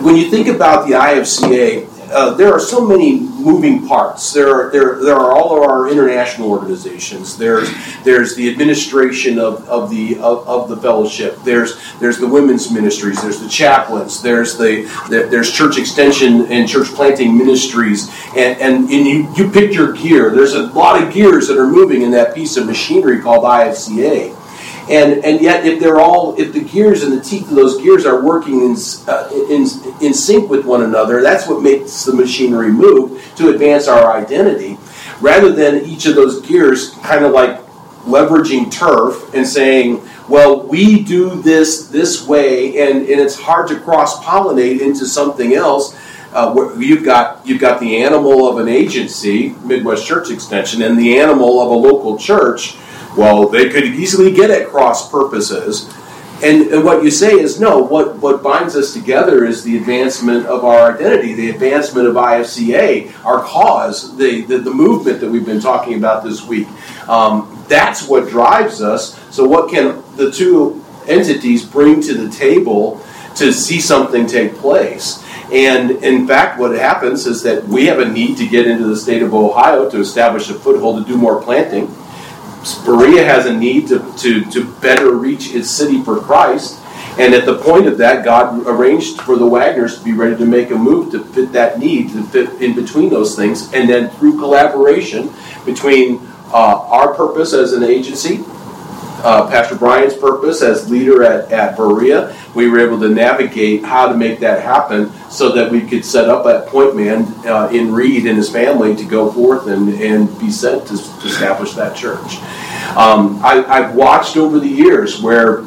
When 0.00 0.16
you 0.16 0.30
think 0.30 0.48
about 0.48 0.86
the 0.86 0.94
IFCA, 0.94 1.88
uh, 2.10 2.34
there 2.34 2.52
are 2.52 2.60
so 2.60 2.86
many 2.86 3.20
moving 3.20 3.86
parts. 3.86 4.32
There 4.32 4.48
are 4.48 4.70
there, 4.70 5.02
there 5.02 5.14
are 5.14 5.32
all 5.32 5.56
of 5.56 5.62
our 5.62 5.90
international 5.90 6.50
organizations. 6.50 7.36
There's 7.36 7.70
there's 8.02 8.34
the 8.34 8.48
administration 8.50 9.38
of, 9.38 9.68
of 9.68 9.90
the 9.90 10.18
of, 10.18 10.46
of, 10.48 10.68
the 10.68 10.76
fellowship. 10.76 11.38
There's 11.44 11.78
there's 12.00 12.18
the 12.18 12.26
women's 12.26 12.70
ministries. 12.70 13.20
There's 13.20 13.40
the 13.40 13.48
chaplains. 13.48 14.22
There's 14.22 14.56
the, 14.56 14.84
the 15.10 15.28
there's 15.30 15.52
church 15.52 15.76
extension 15.78 16.46
and 16.46 16.68
church 16.68 16.88
planting 16.88 17.36
ministries. 17.36 18.08
And 18.36 18.58
and, 18.60 18.90
and 18.90 19.06
you, 19.06 19.34
you 19.36 19.50
pick 19.50 19.74
your 19.74 19.92
gear. 19.92 20.30
There's 20.30 20.54
a 20.54 20.62
lot 20.68 21.02
of 21.02 21.12
gears 21.12 21.48
that 21.48 21.58
are 21.58 21.68
moving 21.68 22.02
in 22.02 22.10
that 22.12 22.34
piece 22.34 22.56
of 22.56 22.66
machinery 22.66 23.20
called 23.20 23.44
IFCA. 23.44 24.37
And, 24.90 25.22
and 25.24 25.40
yet, 25.42 25.66
if 25.66 25.80
they're 25.80 26.00
all, 26.00 26.38
if 26.40 26.52
the 26.52 26.62
gears 26.62 27.02
and 27.02 27.12
the 27.12 27.20
teeth 27.22 27.48
of 27.50 27.56
those 27.56 27.80
gears 27.82 28.06
are 28.06 28.24
working 28.24 28.62
in, 28.62 28.76
uh, 29.06 29.28
in, 29.50 29.66
in 30.00 30.14
sync 30.14 30.48
with 30.48 30.64
one 30.64 30.82
another, 30.82 31.20
that's 31.20 31.46
what 31.46 31.62
makes 31.62 32.04
the 32.04 32.14
machinery 32.14 32.72
move 32.72 33.22
to 33.36 33.50
advance 33.50 33.86
our 33.86 34.12
identity. 34.12 34.78
Rather 35.20 35.52
than 35.52 35.84
each 35.84 36.06
of 36.06 36.14
those 36.14 36.40
gears 36.46 36.90
kind 37.02 37.24
of 37.24 37.32
like 37.32 37.60
leveraging 38.04 38.72
turf 38.72 39.34
and 39.34 39.46
saying, 39.46 40.02
well, 40.28 40.62
we 40.62 41.02
do 41.02 41.40
this 41.42 41.88
this 41.88 42.26
way, 42.26 42.80
and, 42.80 43.00
and 43.00 43.20
it's 43.20 43.38
hard 43.38 43.68
to 43.68 43.80
cross 43.80 44.22
pollinate 44.24 44.80
into 44.80 45.06
something 45.06 45.54
else. 45.54 45.98
Uh, 46.32 46.74
you've 46.78 47.04
got 47.04 47.46
you've 47.46 47.60
got 47.60 47.80
the 47.80 48.02
animal 48.02 48.46
of 48.46 48.58
an 48.58 48.68
agency, 48.68 49.54
Midwest 49.64 50.06
Church 50.06 50.30
Extension, 50.30 50.82
and 50.82 50.98
the 50.98 51.18
animal 51.18 51.62
of 51.62 51.70
a 51.70 51.74
local 51.74 52.18
church 52.18 52.76
well, 53.16 53.48
they 53.48 53.68
could 53.68 53.84
easily 53.84 54.32
get 54.32 54.50
at 54.50 54.68
cross 54.68 55.10
purposes. 55.10 55.92
And, 56.42 56.68
and, 56.68 56.84
what 56.84 57.02
you 57.02 57.10
say 57.10 57.32
is 57.32 57.58
no, 57.58 57.78
what, 57.78 58.16
what 58.18 58.44
binds 58.44 58.76
us 58.76 58.92
together 58.92 59.44
is 59.44 59.64
the 59.64 59.76
advancement 59.76 60.46
of 60.46 60.64
our 60.64 60.94
identity, 60.94 61.34
the 61.34 61.50
advancement 61.50 62.06
of 62.06 62.14
IFCA, 62.14 63.24
our 63.24 63.42
cause, 63.42 64.16
the, 64.16 64.42
the, 64.42 64.58
the 64.58 64.70
movement 64.70 65.20
that 65.20 65.28
we've 65.28 65.44
been 65.44 65.60
talking 65.60 65.94
about 65.94 66.22
this 66.22 66.44
week. 66.44 66.68
Um, 67.08 67.64
that's 67.66 68.06
what 68.06 68.28
drives 68.28 68.80
us. 68.80 69.18
So, 69.34 69.48
what 69.48 69.68
can 69.68 70.00
the 70.16 70.30
two 70.30 70.84
entities 71.08 71.64
bring 71.64 72.00
to 72.02 72.14
the 72.14 72.30
table 72.30 73.02
to 73.36 73.52
see 73.52 73.80
something 73.80 74.26
take 74.26 74.54
place. 74.56 75.24
And 75.52 75.90
in 76.02 76.26
fact, 76.26 76.58
what 76.58 76.72
happens 76.72 77.26
is 77.26 77.42
that 77.44 77.64
we 77.64 77.86
have 77.86 78.00
a 78.00 78.08
need 78.08 78.36
to 78.38 78.46
get 78.46 78.66
into 78.66 78.84
the 78.84 78.96
state 78.96 79.22
of 79.22 79.32
Ohio 79.32 79.88
to 79.88 80.00
establish 80.00 80.50
a 80.50 80.54
foothold 80.54 81.04
to 81.04 81.10
do 81.10 81.16
more 81.16 81.40
planting. 81.40 81.86
Berea 82.84 83.24
has 83.24 83.46
a 83.46 83.52
need 83.52 83.88
to, 83.88 83.98
to, 84.18 84.44
to 84.50 84.64
better 84.80 85.12
reach 85.12 85.54
its 85.54 85.70
city 85.70 86.02
for 86.02 86.20
Christ. 86.20 86.80
And 87.18 87.34
at 87.34 87.46
the 87.46 87.58
point 87.58 87.86
of 87.86 87.98
that, 87.98 88.24
God 88.24 88.66
arranged 88.66 89.20
for 89.20 89.36
the 89.36 89.44
Wagners 89.44 89.98
to 89.98 90.04
be 90.04 90.12
ready 90.12 90.36
to 90.36 90.46
make 90.46 90.70
a 90.70 90.76
move 90.76 91.10
to 91.12 91.24
fit 91.24 91.52
that 91.52 91.78
need, 91.78 92.10
to 92.12 92.22
fit 92.24 92.62
in 92.62 92.74
between 92.74 93.10
those 93.10 93.34
things. 93.34 93.72
And 93.72 93.88
then 93.88 94.10
through 94.10 94.38
collaboration 94.38 95.32
between 95.64 96.20
uh, 96.52 96.86
our 96.88 97.14
purpose 97.14 97.52
as 97.52 97.72
an 97.72 97.82
agency 97.82 98.44
uh, 99.24 99.48
Pastor 99.48 99.76
Brian's 99.76 100.14
purpose 100.14 100.62
as 100.62 100.90
leader 100.90 101.22
at, 101.22 101.50
at 101.50 101.76
Berea, 101.76 102.36
we 102.54 102.68
were 102.68 102.78
able 102.78 102.98
to 103.00 103.08
navigate 103.08 103.84
how 103.84 104.08
to 104.08 104.16
make 104.16 104.40
that 104.40 104.62
happen 104.62 105.10
so 105.30 105.52
that 105.52 105.70
we 105.70 105.80
could 105.80 106.04
set 106.04 106.28
up 106.28 106.46
at 106.46 106.66
Point 106.66 106.96
Man 106.96 107.24
uh, 107.46 107.68
in 107.72 107.92
Reed 107.92 108.26
and 108.26 108.36
his 108.36 108.50
family 108.50 108.94
to 108.96 109.04
go 109.04 109.30
forth 109.30 109.66
and, 109.66 109.88
and 110.00 110.38
be 110.38 110.50
sent 110.50 110.86
to, 110.88 110.96
to 110.96 111.26
establish 111.26 111.72
that 111.74 111.96
church. 111.96 112.36
Um, 112.96 113.40
I, 113.44 113.64
I've 113.68 113.94
watched 113.94 114.36
over 114.36 114.58
the 114.58 114.68
years 114.68 115.20
where 115.20 115.62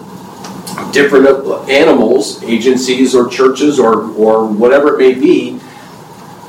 different 0.92 1.28
animals, 1.70 2.42
agencies 2.44 3.14
or 3.14 3.30
churches 3.30 3.80
or, 3.80 4.12
or 4.12 4.48
whatever 4.48 4.96
it 4.96 4.98
may 4.98 5.14
be, 5.14 5.60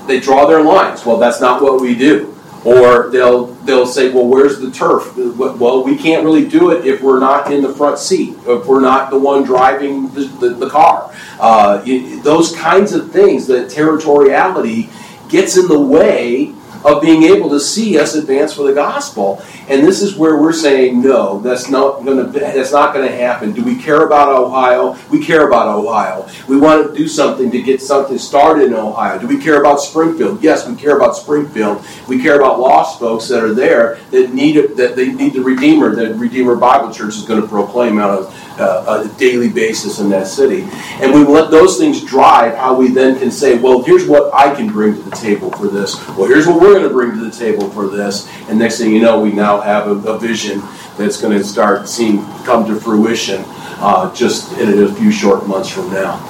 they 0.07 0.21
draw 0.21 0.47
their 0.47 0.63
lines. 0.63 1.05
Well, 1.05 1.19
that's 1.19 1.41
not 1.41 1.63
what 1.63 1.81
we 1.81 1.95
do. 1.95 2.35
Or 2.65 3.11
they'll 3.11 3.47
they'll 3.65 3.87
say, 3.87 4.13
well, 4.13 4.27
where's 4.27 4.61
the 4.61 4.71
turf? 4.71 5.17
Well, 5.17 5.83
we 5.83 5.97
can't 5.97 6.25
really 6.25 6.49
do 6.49 6.71
it 6.71 6.87
if 6.87 7.03
we're 7.03 7.19
not 7.19 7.53
in 7.53 7.63
the 7.63 7.75
front 7.75 7.99
seat, 7.99 8.37
if 8.47 8.67
we're 8.67 8.81
not 8.81 9.11
the 9.11 9.19
one 9.19 9.43
driving 9.43 10.09
the, 10.11 10.25
the, 10.25 10.51
the 10.51 10.71
car. 10.71 11.13
Uh, 11.41 11.83
those 12.23 12.55
kinds 12.55 12.93
of 12.93 13.11
things, 13.11 13.47
the 13.47 13.65
territoriality 13.65 14.91
gets 15.29 15.57
in 15.57 15.67
the 15.67 15.81
way 15.81 16.55
of 16.85 17.03
being 17.03 17.25
able 17.25 17.51
to 17.51 17.61
see 17.61 17.99
us 17.99 18.15
advance 18.15 18.55
for 18.55 18.65
the 18.65 18.73
gospel. 18.73 19.43
And 19.69 19.87
this 19.87 20.03
is 20.03 20.17
where 20.17 20.37
we're 20.41 20.53
saying, 20.53 21.03
no, 21.03 21.41
that's 21.41 21.69
not 21.69 22.05
going 22.05 22.19
to 22.19 22.39
that's 22.39 22.73
not 22.73 22.95
going 22.95 23.09
to 23.09 23.17
happen. 23.17 23.53
Do 23.53 23.65
we 23.65 23.77
care 23.77 24.07
about 24.07 24.29
Ohio? 24.29 24.99
We 25.11 25.25
care 25.25 25.47
about 25.47 25.69
Ohio. 25.69 26.29
We 26.49 26.57
want 26.57 26.89
to 26.89 26.95
do 26.97 27.09
something 27.09 27.51
to 27.51 27.63
get 27.63 27.81
something 27.81 28.19
started 28.19 28.67
in 28.67 28.75
Ohio. 28.75 29.19
Do 29.19 29.27
we 29.27 29.39
care 29.39 29.61
about 29.61 29.81
Springfield? 29.81 30.43
Yes, 30.43 30.69
we 30.69 30.77
care 30.77 30.97
about 30.97 31.17
Springfield. 31.17 31.85
We 32.09 32.21
care 32.21 32.37
about 32.37 32.61
lost 32.61 32.99
folks 32.99 33.29
that 33.29 33.43
are 33.43 33.55
there 33.55 33.99
that 34.11 34.33
need 34.33 34.57
that 34.77 34.97
they 34.97 35.13
need 35.13 35.35
the 35.35 35.43
Redeemer. 35.43 35.95
That 35.95 36.17
Redeemer 36.17 36.57
Bible 36.57 36.93
Church 36.93 37.17
is 37.17 37.23
going 37.23 37.41
to 37.41 37.49
proclaim 37.49 37.99
out 37.99 38.11
of 38.11 38.59
uh, 38.59 39.05
a 39.05 39.19
daily 39.19 39.49
basis 39.49 39.99
in 39.99 40.09
that 40.11 40.27
city. 40.27 40.69
And 41.01 41.13
we 41.13 41.25
let 41.25 41.51
those 41.51 41.79
things 41.79 42.05
drive 42.05 42.57
how 42.57 42.75
we 42.75 42.89
then 42.89 43.19
can 43.19 43.31
say, 43.31 43.59
well, 43.59 43.83
here's 43.83 44.07
what 44.07 44.33
I 44.35 44.55
can 44.55 44.69
bring 44.69 44.95
to 44.95 45.03
the 45.03 45.17
table 45.17 45.51
for 45.53 45.69
this. 45.69 45.97
Well, 46.09 46.27
here's 46.27 46.47
what 46.47 46.61
we're 46.61 46.72
going 46.73 46.89
to 46.89 46.91
bring 46.91 47.13
to 47.13 47.25
the 47.25 47.31
table 47.31 47.71
for 47.71 47.89
this. 47.89 48.29
And 48.49 48.59
next 48.59 48.79
thing 48.79 48.93
you 48.93 49.01
know, 49.01 49.21
we 49.21 49.33
now 49.33 49.61
have 49.61 49.87
a, 49.87 50.13
a 50.13 50.19
vision 50.19 50.61
that's 50.97 51.21
going 51.21 51.37
to 51.37 51.45
start 51.45 51.89
seeing 51.89 52.25
come 52.45 52.67
to 52.67 52.79
fruition 52.79 53.45
uh, 53.83 54.15
just 54.15 54.53
in 54.59 54.83
a 54.83 54.95
few 54.95 55.11
short 55.11 55.47
months 55.47 55.69
from 55.69 55.91
now. 55.91 56.21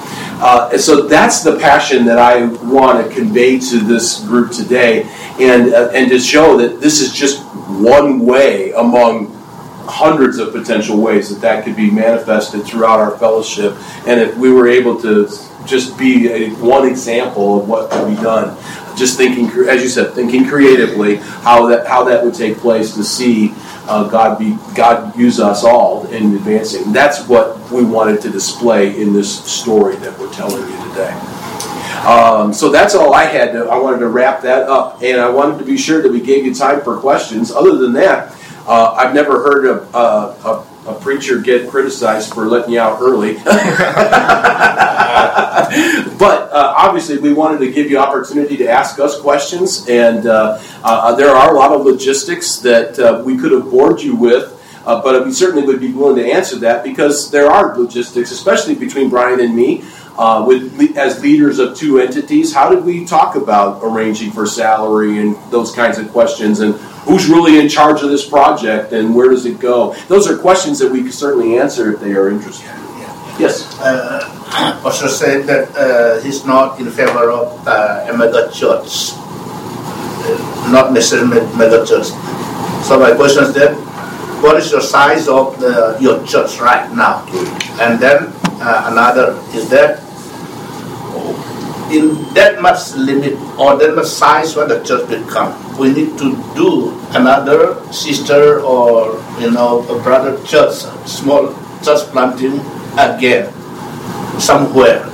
Uh, 0.41 0.77
so 0.77 1.07
that's 1.07 1.43
the 1.43 1.57
passion 1.59 2.05
that 2.05 2.17
I 2.17 2.45
want 2.45 3.07
to 3.07 3.13
convey 3.13 3.59
to 3.59 3.79
this 3.79 4.19
group 4.25 4.51
today, 4.51 5.03
and 5.39 5.73
uh, 5.73 5.91
and 5.93 6.09
to 6.09 6.19
show 6.19 6.57
that 6.57 6.81
this 6.81 6.99
is 6.99 7.13
just 7.13 7.41
one 7.69 8.25
way 8.25 8.71
among 8.71 9.31
hundreds 9.85 10.39
of 10.39 10.51
potential 10.51 10.99
ways 10.99 11.29
that 11.29 11.39
that 11.41 11.63
could 11.63 11.75
be 11.75 11.89
manifested 11.89 12.65
throughout 12.65 12.99
our 12.99 13.17
fellowship. 13.17 13.75
And 14.07 14.19
if 14.19 14.35
we 14.37 14.51
were 14.51 14.67
able 14.67 14.99
to 15.01 15.29
just 15.65 15.97
be 15.97 16.27
a, 16.29 16.49
one 16.55 16.87
example 16.87 17.61
of 17.61 17.69
what 17.69 17.89
could 17.91 18.07
be 18.07 18.21
done, 18.21 18.57
just 18.95 19.17
thinking, 19.17 19.47
as 19.67 19.81
you 19.81 19.89
said, 19.89 20.13
thinking 20.13 20.47
creatively 20.47 21.17
how 21.17 21.67
that 21.67 21.87
how 21.87 22.03
that 22.03 22.23
would 22.23 22.33
take 22.33 22.57
place 22.57 22.93
to 22.95 23.03
see 23.03 23.53
uh, 23.87 24.07
God 24.09 24.39
be 24.39 24.57
God 24.75 25.15
use 25.17 25.39
us 25.39 25.63
all 25.63 26.05
in 26.07 26.35
advancing. 26.35 26.91
That's 26.93 27.27
what 27.27 27.71
we 27.71 27.83
wanted 27.83 28.21
to 28.21 28.29
display 28.29 29.01
in 29.01 29.13
this 29.13 29.43
story 29.45 29.95
that 29.97 30.17
we're 30.17 30.33
telling 30.33 30.61
you 30.61 30.89
today. 30.89 31.11
Um, 32.05 32.53
so 32.53 32.69
that's 32.69 32.95
all 32.95 33.13
I 33.13 33.23
had. 33.23 33.53
To, 33.53 33.65
I 33.69 33.77
wanted 33.77 33.99
to 33.99 34.09
wrap 34.09 34.41
that 34.41 34.63
up, 34.63 35.01
and 35.01 35.19
I 35.19 35.29
wanted 35.29 35.59
to 35.59 35.65
be 35.65 35.77
sure 35.77 36.01
that 36.01 36.11
we 36.11 36.19
gave 36.19 36.45
you 36.45 36.53
time 36.53 36.81
for 36.81 36.97
questions. 36.97 37.51
Other 37.51 37.77
than 37.77 37.93
that, 37.93 38.35
uh, 38.67 38.93
I've 38.97 39.13
never 39.13 39.41
heard 39.41 39.65
a, 39.65 39.97
a, 39.97 40.67
a, 40.87 40.93
preacher 40.93 41.39
get 41.39 41.69
criticized 41.69 42.33
for 42.33 42.45
letting 42.45 42.73
you 42.73 42.79
out 42.79 43.01
early. 43.01 43.33
but 43.43 43.49
uh, 46.51 46.73
obviously, 46.77 47.17
we 47.17 47.33
wanted 47.33 47.59
to 47.59 47.71
give 47.71 47.89
you 47.89 47.97
opportunity 47.97 48.57
to 48.57 48.67
ask 48.67 48.99
us 48.99 49.19
questions, 49.19 49.87
and 49.89 50.25
uh, 50.25 50.59
uh 50.83 51.15
there 51.15 51.29
are 51.29 51.53
a 51.53 51.57
lot 51.57 51.71
of 51.71 51.85
logistics 51.85 52.57
that 52.59 52.97
uh, 52.99 53.21
we 53.25 53.37
could 53.37 53.51
have 53.51 53.69
bored 53.69 54.01
you 54.01 54.15
with. 54.15 54.59
Uh, 54.85 55.01
but 55.01 55.23
we 55.23 55.31
certainly 55.31 55.65
would 55.65 55.79
be 55.79 55.93
willing 55.93 56.17
to 56.17 56.29
answer 56.29 56.57
that 56.57 56.83
because 56.83 57.31
there 57.31 57.49
are 57.49 57.77
logistics, 57.77 58.31
especially 58.31 58.75
between 58.75 59.09
Brian 59.09 59.39
and 59.39 59.55
me. 59.55 59.81
Uh, 60.15 60.45
with 60.45 60.95
as 60.95 61.19
leaders 61.21 61.57
of 61.57 61.75
two 61.75 61.99
entities, 61.99 62.53
how 62.53 62.69
did 62.69 62.85
we 62.85 63.03
talk 63.03 63.35
about 63.35 63.81
arranging 63.81 64.31
for 64.31 64.45
salary 64.45 65.17
and 65.17 65.35
those 65.49 65.73
kinds 65.73 65.97
of 65.97 66.07
questions, 66.11 66.59
and 66.59 66.75
who's 67.05 67.27
really 67.27 67.59
in 67.59 67.67
charge 67.67 68.03
of 68.03 68.09
this 68.09 68.27
project 68.27 68.93
and 68.93 69.15
where 69.15 69.29
does 69.29 69.45
it 69.45 69.59
go? 69.59 69.95
Those 70.07 70.27
are 70.27 70.37
questions 70.37 70.77
that 70.79 70.91
we 70.91 71.01
can 71.01 71.11
certainly 71.11 71.57
answer 71.57 71.93
if 71.93 71.99
they 71.99 72.13
are 72.13 72.29
interested. 72.29 72.65
Yeah. 72.65 73.39
Yes. 73.39 73.79
Uh, 73.79 74.81
also 74.85 75.07
said 75.07 75.47
that 75.47 75.75
uh, 75.75 76.21
he's 76.21 76.45
not 76.45 76.79
in 76.79 76.91
favor 76.91 77.31
of 77.31 77.67
uh, 77.67 78.05
a 78.07 78.15
mega 78.15 78.51
church, 78.53 79.13
uh, 79.17 80.69
not 80.71 80.93
necessarily 80.93 81.41
mega 81.57 81.83
church. 81.85 82.13
So 82.85 82.99
my 82.99 83.15
question 83.15 83.45
is 83.45 83.53
that 83.55 83.73
what 84.43 84.57
is 84.57 84.69
the 84.71 84.81
size 84.81 85.27
of 85.27 85.59
the, 85.59 85.97
your 85.99 86.23
church 86.27 86.59
right 86.59 86.91
now? 86.93 87.25
And 87.79 87.99
then 87.99 88.31
uh, 88.61 88.91
another 88.91 89.39
is 89.57 89.69
that 89.69 90.02
in 91.93 92.33
that 92.33 92.61
much 92.61 92.93
limit 92.95 93.37
or 93.57 93.77
that 93.77 93.95
much 93.95 94.07
size 94.07 94.55
when 94.55 94.67
the 94.67 94.83
church 94.83 95.07
become, 95.07 95.53
we 95.77 95.93
need 95.93 96.17
to 96.17 96.33
do 96.55 96.97
another 97.11 97.81
sister 97.93 98.61
or 98.61 99.21
you 99.39 99.51
know 99.51 99.85
a 99.87 100.01
brother 100.01 100.33
church, 100.45 100.73
small 101.05 101.53
church 101.85 102.03
planting 102.09 102.59
again 102.97 103.51
somewhere. 104.39 105.05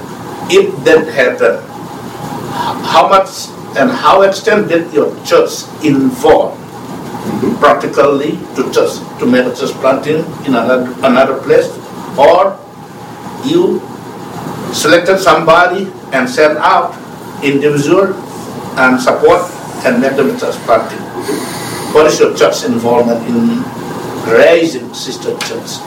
If 0.49 0.71
that 0.85 1.05
happen, 1.13 1.59
how 2.87 3.09
much 3.09 3.49
and 3.77 3.91
how 3.91 4.21
extent 4.23 4.69
did 4.69 4.91
your 4.93 5.13
church 5.25 5.67
involve 5.83 6.57
mm-hmm. 6.57 7.59
practically 7.59 8.39
to 8.55 8.71
just 8.71 9.03
to 9.19 9.25
make 9.25 9.45
a 9.45 9.53
church 9.55 9.75
planting 9.83 10.23
in 10.47 10.55
another 10.55 10.95
another 11.03 11.37
place, 11.41 11.67
or 12.17 12.57
you 13.45 13.81
selected 14.73 15.19
somebody 15.19 15.91
and 16.13 16.29
send 16.29 16.57
out 16.57 16.93
individual 17.43 18.13
and 18.77 18.99
support 18.99 19.41
and 19.85 20.01
make 20.01 20.15
them 20.15 20.37
church 20.37 20.55
party. 20.65 20.95
What 21.93 22.05
is 22.07 22.19
your 22.19 22.35
church 22.35 22.65
involvement 22.65 23.25
in 23.27 23.63
raising 24.31 24.93
sister 24.93 25.37
church? 25.39 25.79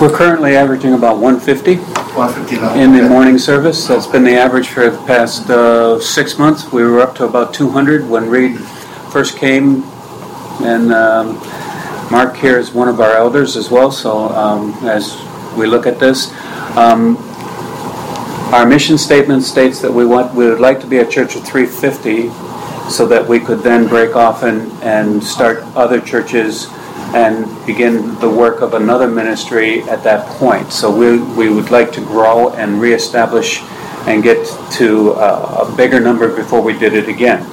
We're 0.00 0.14
currently 0.14 0.54
averaging 0.54 0.94
about 0.94 1.18
150, 1.18 1.76
150 1.76 2.80
in 2.80 2.92
the 2.92 3.08
morning 3.08 3.38
service. 3.38 3.88
That's 3.88 4.06
been 4.06 4.22
the 4.22 4.36
average 4.36 4.68
for 4.68 4.90
the 4.90 4.98
past 5.06 5.48
uh, 5.50 5.98
six 5.98 6.38
months. 6.38 6.70
We 6.70 6.84
were 6.84 7.00
up 7.00 7.16
to 7.16 7.24
about 7.24 7.52
200 7.54 8.08
when 8.08 8.28
Reed 8.28 8.58
first 9.10 9.38
came, 9.38 9.82
and 10.62 10.92
um, 10.92 11.34
Mark 12.10 12.36
here 12.36 12.58
is 12.58 12.72
one 12.72 12.88
of 12.88 13.00
our 13.00 13.12
elders 13.16 13.56
as 13.56 13.70
well. 13.70 13.90
So 13.90 14.28
um, 14.28 14.72
as 14.82 15.16
we 15.56 15.66
look 15.66 15.86
at 15.86 15.98
this, 15.98 16.30
um, 16.78 17.16
our 18.54 18.64
mission 18.64 18.96
statement 18.96 19.42
states 19.42 19.80
that 19.80 19.92
we 19.92 20.06
want 20.06 20.34
we 20.34 20.48
would 20.48 20.60
like 20.60 20.80
to 20.80 20.86
be 20.86 20.98
a 20.98 21.06
church 21.06 21.36
of 21.36 21.44
350 21.44 22.30
so 22.88 23.06
that 23.06 23.26
we 23.28 23.38
could 23.38 23.58
then 23.60 23.86
break 23.86 24.16
off 24.16 24.42
and, 24.42 24.72
and 24.82 25.22
start 25.22 25.58
other 25.76 26.00
churches 26.00 26.68
and 27.14 27.44
begin 27.66 28.18
the 28.20 28.28
work 28.30 28.62
of 28.62 28.74
another 28.74 29.06
ministry 29.06 29.82
at 29.82 30.02
that 30.04 30.26
point. 30.38 30.72
So 30.72 30.90
we, 30.90 31.20
we 31.36 31.52
would 31.52 31.70
like 31.70 31.92
to 31.92 32.00
grow 32.00 32.50
and 32.54 32.80
reestablish 32.80 33.60
and 34.06 34.22
get 34.22 34.46
to 34.72 35.12
a, 35.12 35.66
a 35.66 35.76
bigger 35.76 36.00
number 36.00 36.34
before 36.34 36.62
we 36.62 36.78
did 36.78 36.94
it 36.94 37.08
again. 37.08 37.46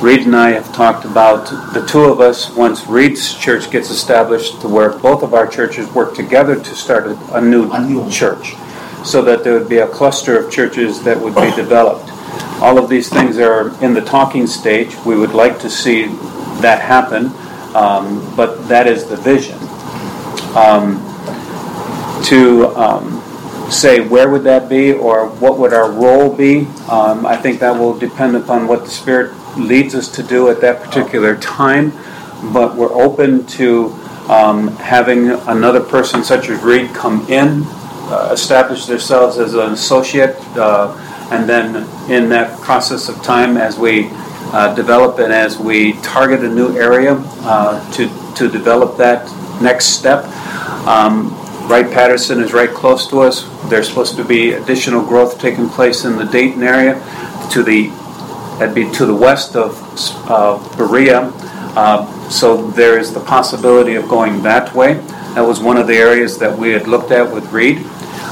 Reed 0.00 0.26
and 0.26 0.36
I 0.36 0.50
have 0.50 0.72
talked 0.72 1.04
about 1.04 1.74
the 1.74 1.84
two 1.84 2.04
of 2.04 2.20
us, 2.20 2.54
once 2.54 2.86
Reed's 2.86 3.34
church 3.34 3.70
gets 3.70 3.90
established, 3.90 4.60
to 4.62 4.68
where 4.68 4.90
both 4.90 5.22
of 5.22 5.34
our 5.34 5.46
churches 5.46 5.92
work 5.92 6.14
together 6.14 6.54
to 6.54 6.74
start 6.74 7.06
a, 7.06 7.36
a 7.36 7.40
new, 7.40 7.70
a 7.72 7.80
new 7.80 8.08
church 8.10 8.54
so 9.04 9.22
that 9.22 9.44
there 9.44 9.58
would 9.58 9.68
be 9.68 9.78
a 9.78 9.88
cluster 9.88 10.38
of 10.38 10.50
churches 10.50 11.02
that 11.04 11.20
would 11.20 11.34
be 11.34 11.50
developed. 11.56 12.10
All 12.60 12.78
of 12.78 12.88
these 12.88 13.08
things 13.08 13.38
are 13.38 13.68
in 13.82 13.94
the 13.94 14.00
talking 14.00 14.46
stage. 14.46 14.96
We 15.06 15.16
would 15.16 15.32
like 15.32 15.60
to 15.60 15.70
see 15.70 16.06
that 16.60 16.80
happen, 16.80 17.26
um, 17.74 18.34
but 18.36 18.68
that 18.68 18.86
is 18.86 19.06
the 19.06 19.16
vision. 19.16 19.58
Um, 20.56 21.04
to 22.24 22.66
um, 22.76 23.22
say 23.70 24.00
where 24.00 24.28
would 24.28 24.44
that 24.44 24.68
be 24.68 24.92
or 24.92 25.28
what 25.28 25.58
would 25.58 25.72
our 25.72 25.90
role 25.90 26.34
be. 26.34 26.66
Um, 26.88 27.26
I 27.26 27.36
think 27.36 27.60
that 27.60 27.78
will 27.78 27.96
depend 27.96 28.36
upon 28.36 28.66
what 28.66 28.84
the 28.84 28.90
Spirit 28.90 29.34
leads 29.56 29.94
us 29.94 30.08
to 30.12 30.22
do 30.22 30.48
at 30.50 30.60
that 30.60 30.82
particular 30.82 31.36
time. 31.36 31.92
But 32.52 32.76
we're 32.76 32.92
open 32.92 33.46
to 33.46 33.92
um, 34.28 34.68
having 34.76 35.30
another 35.30 35.80
person 35.80 36.22
such 36.22 36.48
as 36.48 36.62
Reed 36.62 36.94
come 36.94 37.26
in, 37.28 37.62
uh, 38.10 38.30
establish 38.32 38.86
themselves 38.86 39.38
as 39.38 39.54
an 39.54 39.72
associate, 39.72 40.36
uh, 40.56 40.94
and 41.30 41.48
then 41.48 41.76
in 42.10 42.28
that 42.30 42.58
process 42.60 43.08
of 43.08 43.22
time, 43.22 43.56
as 43.56 43.78
we 43.78 44.08
uh, 44.52 44.74
develop 44.74 45.18
and 45.18 45.32
as 45.32 45.58
we 45.58 45.92
target 46.00 46.40
a 46.40 46.48
new 46.48 46.76
area 46.78 47.14
uh, 47.42 47.92
to 47.92 48.08
to 48.34 48.48
develop 48.48 48.96
that 48.96 49.30
next 49.60 49.86
step. 49.86 50.24
Um, 50.86 51.34
Wright 51.68 51.90
Patterson 51.92 52.40
is 52.40 52.54
right 52.54 52.70
close 52.70 53.06
to 53.08 53.20
us. 53.20 53.44
There's 53.68 53.88
supposed 53.88 54.16
to 54.16 54.24
be 54.24 54.52
additional 54.52 55.04
growth 55.04 55.38
taking 55.38 55.68
place 55.68 56.06
in 56.06 56.16
the 56.16 56.24
Dayton 56.24 56.62
area 56.62 56.94
to 57.52 57.62
the 57.62 57.88
that'd 58.58 58.74
be 58.74 58.90
to 58.92 59.04
the 59.04 59.14
west 59.14 59.54
of 59.54 59.76
Berea. 60.78 61.30
Uh, 61.76 62.30
so 62.30 62.70
there 62.70 62.98
is 62.98 63.12
the 63.12 63.20
possibility 63.20 63.94
of 63.94 64.08
going 64.08 64.42
that 64.42 64.74
way. 64.74 64.94
That 65.34 65.42
was 65.42 65.60
one 65.60 65.76
of 65.76 65.86
the 65.86 65.94
areas 65.94 66.38
that 66.38 66.56
we 66.58 66.70
had 66.70 66.88
looked 66.88 67.10
at 67.10 67.30
with 67.32 67.52
Reed. 67.52 67.86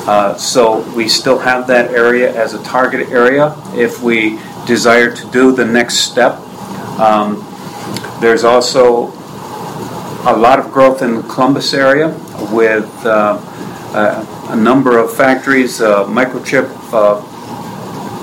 Uh, 0.07 0.37
so 0.37 0.81
we 0.95 1.09
still 1.09 1.39
have 1.39 1.67
that 1.67 1.91
area 1.91 2.35
as 2.35 2.55
a 2.55 2.63
target 2.63 3.09
area 3.09 3.55
if 3.75 4.03
we 4.03 4.39
desire 4.67 5.15
to 5.15 5.31
do 5.31 5.53
the 5.53 5.65
next 5.65 5.97
step. 5.97 6.35
Um, 6.99 7.45
there's 8.21 8.45
also 8.45 9.09
a 10.27 10.37
lot 10.37 10.59
of 10.59 10.73
growth 10.73 11.03
in 11.03 11.17
the 11.17 11.23
Columbus 11.23 11.75
area 11.75 12.09
with 12.53 12.91
uh, 13.05 13.39
uh, 13.95 14.49
a 14.51 14.57
number 14.57 14.99
of 14.99 15.13
factories, 15.13 15.81
a 15.81 16.05
microchip 16.05 16.69
uh, 16.93 17.21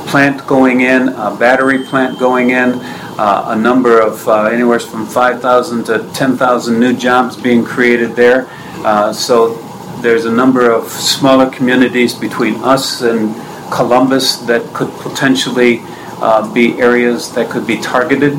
plant 0.09 0.45
going 0.47 0.81
in, 0.81 1.09
a 1.09 1.35
battery 1.35 1.83
plant 1.83 2.19
going 2.19 2.51
in, 2.51 2.79
uh, 3.17 3.45
a 3.47 3.55
number 3.55 3.99
of 3.99 4.27
uh, 4.27 4.45
anywhere 4.45 4.79
from 4.79 5.05
5,000 5.05 5.85
to 5.85 6.09
10,000 6.13 6.79
new 6.79 6.95
jobs 6.95 7.35
being 7.35 7.63
created 7.63 8.15
there. 8.15 8.47
Uh, 8.85 9.13
so 9.13 9.55
there's 10.03 10.25
a 10.25 10.31
number 10.31 10.69
of 10.69 10.89
smaller 10.89 11.49
communities 11.49 12.13
between 12.13 12.55
us 12.55 13.01
and 13.01 13.33
Columbus 13.71 14.35
that 14.45 14.61
could 14.73 14.91
potentially 14.99 15.81
be 16.53 16.79
areas 16.79 17.31
that 17.33 17.49
could 17.49 17.65
be 17.65 17.77
targeted. 17.77 18.37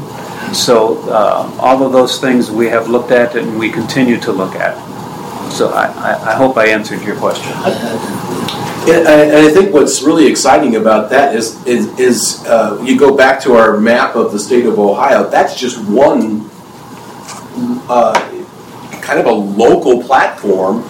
So 0.54 1.00
uh, 1.08 1.50
all 1.58 1.84
of 1.84 1.92
those 1.92 2.20
things 2.20 2.50
we 2.50 2.66
have 2.66 2.88
looked 2.88 3.10
at 3.10 3.34
and 3.34 3.58
we 3.58 3.70
continue 3.70 4.18
to 4.20 4.32
look 4.32 4.54
at. 4.54 4.76
So 5.50 5.70
I, 5.70 5.86
I, 5.86 6.32
I 6.32 6.34
hope 6.34 6.56
I 6.56 6.68
answered 6.68 7.02
your 7.02 7.16
question. 7.16 7.52
And 8.86 9.08
I 9.08 9.50
think 9.50 9.72
what's 9.72 10.02
really 10.02 10.26
exciting 10.26 10.76
about 10.76 11.08
that 11.10 11.34
is 11.34 11.64
is, 11.64 11.98
is 11.98 12.44
uh, 12.46 12.78
you 12.84 12.98
go 12.98 13.16
back 13.16 13.40
to 13.44 13.54
our 13.54 13.80
map 13.80 14.14
of 14.14 14.30
the 14.30 14.38
state 14.38 14.66
of 14.66 14.78
Ohio. 14.78 15.28
That's 15.28 15.58
just 15.58 15.82
one 15.88 16.50
uh, 17.88 18.12
kind 19.00 19.18
of 19.18 19.26
a 19.26 19.32
local 19.32 20.02
platform, 20.02 20.82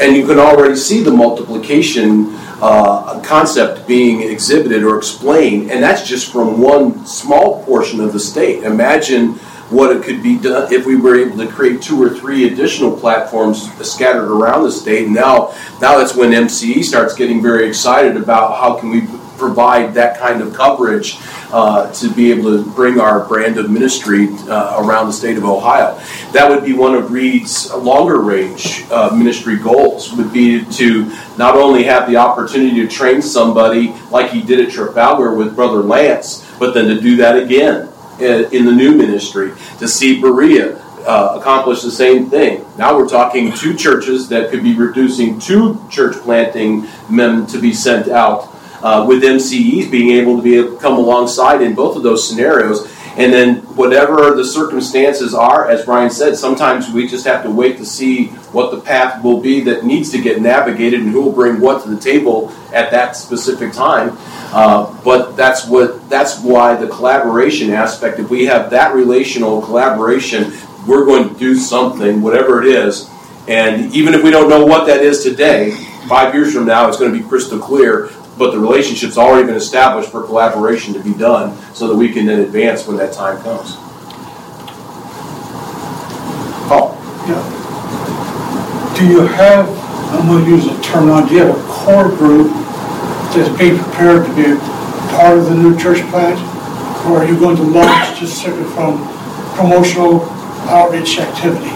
and 0.00 0.16
you 0.16 0.26
can 0.26 0.38
already 0.38 0.76
see 0.76 1.02
the 1.02 1.10
multiplication 1.10 2.34
uh, 2.60 3.20
concept 3.24 3.86
being 3.86 4.22
exhibited 4.22 4.82
or 4.82 4.96
explained, 4.96 5.70
and 5.70 5.82
that's 5.82 6.06
just 6.06 6.32
from 6.32 6.60
one 6.60 7.04
small 7.06 7.64
portion 7.64 8.00
of 8.00 8.12
the 8.12 8.20
state. 8.20 8.62
Imagine 8.62 9.34
what 9.70 9.94
it 9.94 10.02
could 10.02 10.22
be 10.22 10.38
done 10.38 10.72
if 10.72 10.86
we 10.86 10.96
were 10.96 11.16
able 11.16 11.36
to 11.38 11.46
create 11.46 11.82
two 11.82 12.00
or 12.02 12.10
three 12.10 12.52
additional 12.52 12.96
platforms 12.96 13.70
scattered 13.86 14.30
around 14.30 14.62
the 14.62 14.70
state. 14.70 15.06
And 15.06 15.14
now, 15.14 15.54
now 15.80 15.98
that's 15.98 16.14
when 16.14 16.30
MCE 16.30 16.84
starts 16.84 17.14
getting 17.14 17.42
very 17.42 17.66
excited 17.66 18.16
about 18.16 18.58
how 18.58 18.78
can 18.78 18.90
we 18.90 19.00
provide 19.36 19.94
that 19.94 20.18
kind 20.18 20.40
of 20.40 20.54
coverage 20.54 21.16
uh, 21.52 21.92
to 21.92 22.12
be 22.12 22.30
able 22.32 22.44
to 22.56 22.70
bring 22.72 22.98
our 22.98 23.26
brand 23.26 23.58
of 23.58 23.70
ministry 23.70 24.28
uh, 24.48 24.82
around 24.82 25.06
the 25.06 25.12
state 25.12 25.36
of 25.36 25.44
Ohio. 25.44 26.00
That 26.32 26.48
would 26.48 26.64
be 26.64 26.72
one 26.72 26.94
of 26.94 27.12
Reed's 27.12 27.72
longer 27.72 28.20
range 28.20 28.84
uh, 28.90 29.14
ministry 29.14 29.56
goals. 29.56 30.12
Would 30.12 30.32
be 30.32 30.64
to 30.64 31.04
not 31.38 31.54
only 31.54 31.84
have 31.84 32.08
the 32.08 32.16
opportunity 32.16 32.76
to 32.76 32.88
train 32.88 33.22
somebody 33.22 33.94
like 34.10 34.30
he 34.30 34.42
did 34.42 34.66
at 34.66 34.72
Trafalgar 34.72 35.34
with 35.34 35.54
Brother 35.54 35.82
Lance, 35.82 36.48
but 36.58 36.74
then 36.74 36.86
to 36.88 37.00
do 37.00 37.16
that 37.16 37.36
again 37.36 37.88
in 38.18 38.64
the 38.64 38.72
new 38.72 38.94
ministry, 38.94 39.52
to 39.78 39.88
see 39.88 40.20
Berea 40.20 40.78
uh, 41.06 41.36
accomplish 41.38 41.82
the 41.82 41.90
same 41.90 42.30
thing. 42.30 42.64
Now 42.78 42.96
we're 42.96 43.08
talking 43.08 43.52
two 43.52 43.74
churches 43.74 44.28
that 44.28 44.50
could 44.50 44.62
be 44.62 44.74
reducing 44.74 45.38
two 45.38 45.84
church 45.90 46.16
planting 46.16 46.86
men 47.10 47.46
to 47.46 47.60
be 47.60 47.72
sent 47.72 48.08
out, 48.08 48.53
uh, 48.84 49.04
with 49.08 49.22
MCEs 49.22 49.90
being 49.90 50.10
able 50.10 50.36
to 50.36 50.42
be 50.42 50.56
able 50.58 50.74
to 50.74 50.78
come 50.78 50.98
alongside 50.98 51.62
in 51.62 51.74
both 51.74 51.96
of 51.96 52.02
those 52.02 52.28
scenarios. 52.28 52.86
And 53.16 53.32
then 53.32 53.56
whatever 53.76 54.34
the 54.34 54.44
circumstances 54.44 55.34
are, 55.34 55.70
as 55.70 55.84
Brian 55.84 56.10
said, 56.10 56.36
sometimes 56.36 56.90
we 56.90 57.08
just 57.08 57.24
have 57.24 57.44
to 57.44 57.50
wait 57.50 57.78
to 57.78 57.86
see 57.86 58.26
what 58.52 58.72
the 58.72 58.80
path 58.80 59.22
will 59.22 59.40
be 59.40 59.60
that 59.60 59.84
needs 59.84 60.10
to 60.10 60.20
get 60.20 60.42
navigated 60.42 61.00
and 61.00 61.10
who 61.10 61.22
will 61.22 61.32
bring 61.32 61.60
what 61.60 61.82
to 61.84 61.88
the 61.88 62.00
table 62.00 62.52
at 62.74 62.90
that 62.90 63.16
specific 63.16 63.72
time. 63.72 64.18
Uh, 64.52 64.92
but 65.02 65.36
that's 65.36 65.66
what 65.66 66.08
that's 66.10 66.40
why 66.40 66.74
the 66.74 66.88
collaboration 66.88 67.70
aspect. 67.70 68.18
If 68.18 68.30
we 68.30 68.44
have 68.46 68.68
that 68.70 68.94
relational 68.94 69.62
collaboration, 69.62 70.52
we're 70.86 71.06
going 71.06 71.32
to 71.32 71.38
do 71.38 71.54
something, 71.54 72.20
whatever 72.20 72.62
it 72.62 72.68
is. 72.68 73.08
And 73.46 73.94
even 73.94 74.12
if 74.12 74.22
we 74.22 74.30
don't 74.30 74.48
know 74.48 74.66
what 74.66 74.86
that 74.88 75.02
is 75.02 75.22
today, 75.22 75.70
five 76.08 76.34
years 76.34 76.52
from 76.52 76.66
now, 76.66 76.88
it's 76.88 76.98
going 76.98 77.12
to 77.12 77.18
be 77.18 77.26
crystal 77.26 77.58
clear. 77.58 78.10
But 78.36 78.50
the 78.50 78.58
relationship's 78.58 79.16
already 79.16 79.46
been 79.46 79.56
established 79.56 80.10
for 80.10 80.22
collaboration 80.24 80.92
to 80.94 81.00
be 81.00 81.14
done, 81.14 81.56
so 81.74 81.88
that 81.88 81.96
we 81.96 82.12
can 82.12 82.26
then 82.26 82.40
advance 82.40 82.86
when 82.86 82.96
that 82.96 83.12
time 83.12 83.40
comes. 83.42 83.76
Paul. 86.68 86.96
Yeah. 87.28 88.96
Do 88.98 89.06
you 89.06 89.20
have? 89.20 89.68
I'm 90.14 90.26
going 90.28 90.44
to 90.44 90.50
use 90.50 90.66
a 90.66 90.82
term. 90.82 91.06
Do 91.26 91.34
you 91.34 91.40
have 91.40 91.56
a 91.56 91.62
core 91.68 92.08
group 92.08 92.52
that's 93.34 93.56
being 93.58 93.78
prepared 93.78 94.26
to 94.26 94.34
be 94.34 94.58
part 95.16 95.38
of 95.38 95.46
the 95.46 95.54
new 95.54 95.78
church 95.78 96.00
plant? 96.10 96.38
Or 97.06 97.18
are 97.18 97.26
you 97.26 97.38
going 97.38 97.56
to 97.56 97.62
launch 97.62 98.18
just 98.18 98.42
simply 98.42 98.64
from 98.72 98.98
promotional 99.56 100.22
outreach 100.68 101.18
activity? 101.18 101.70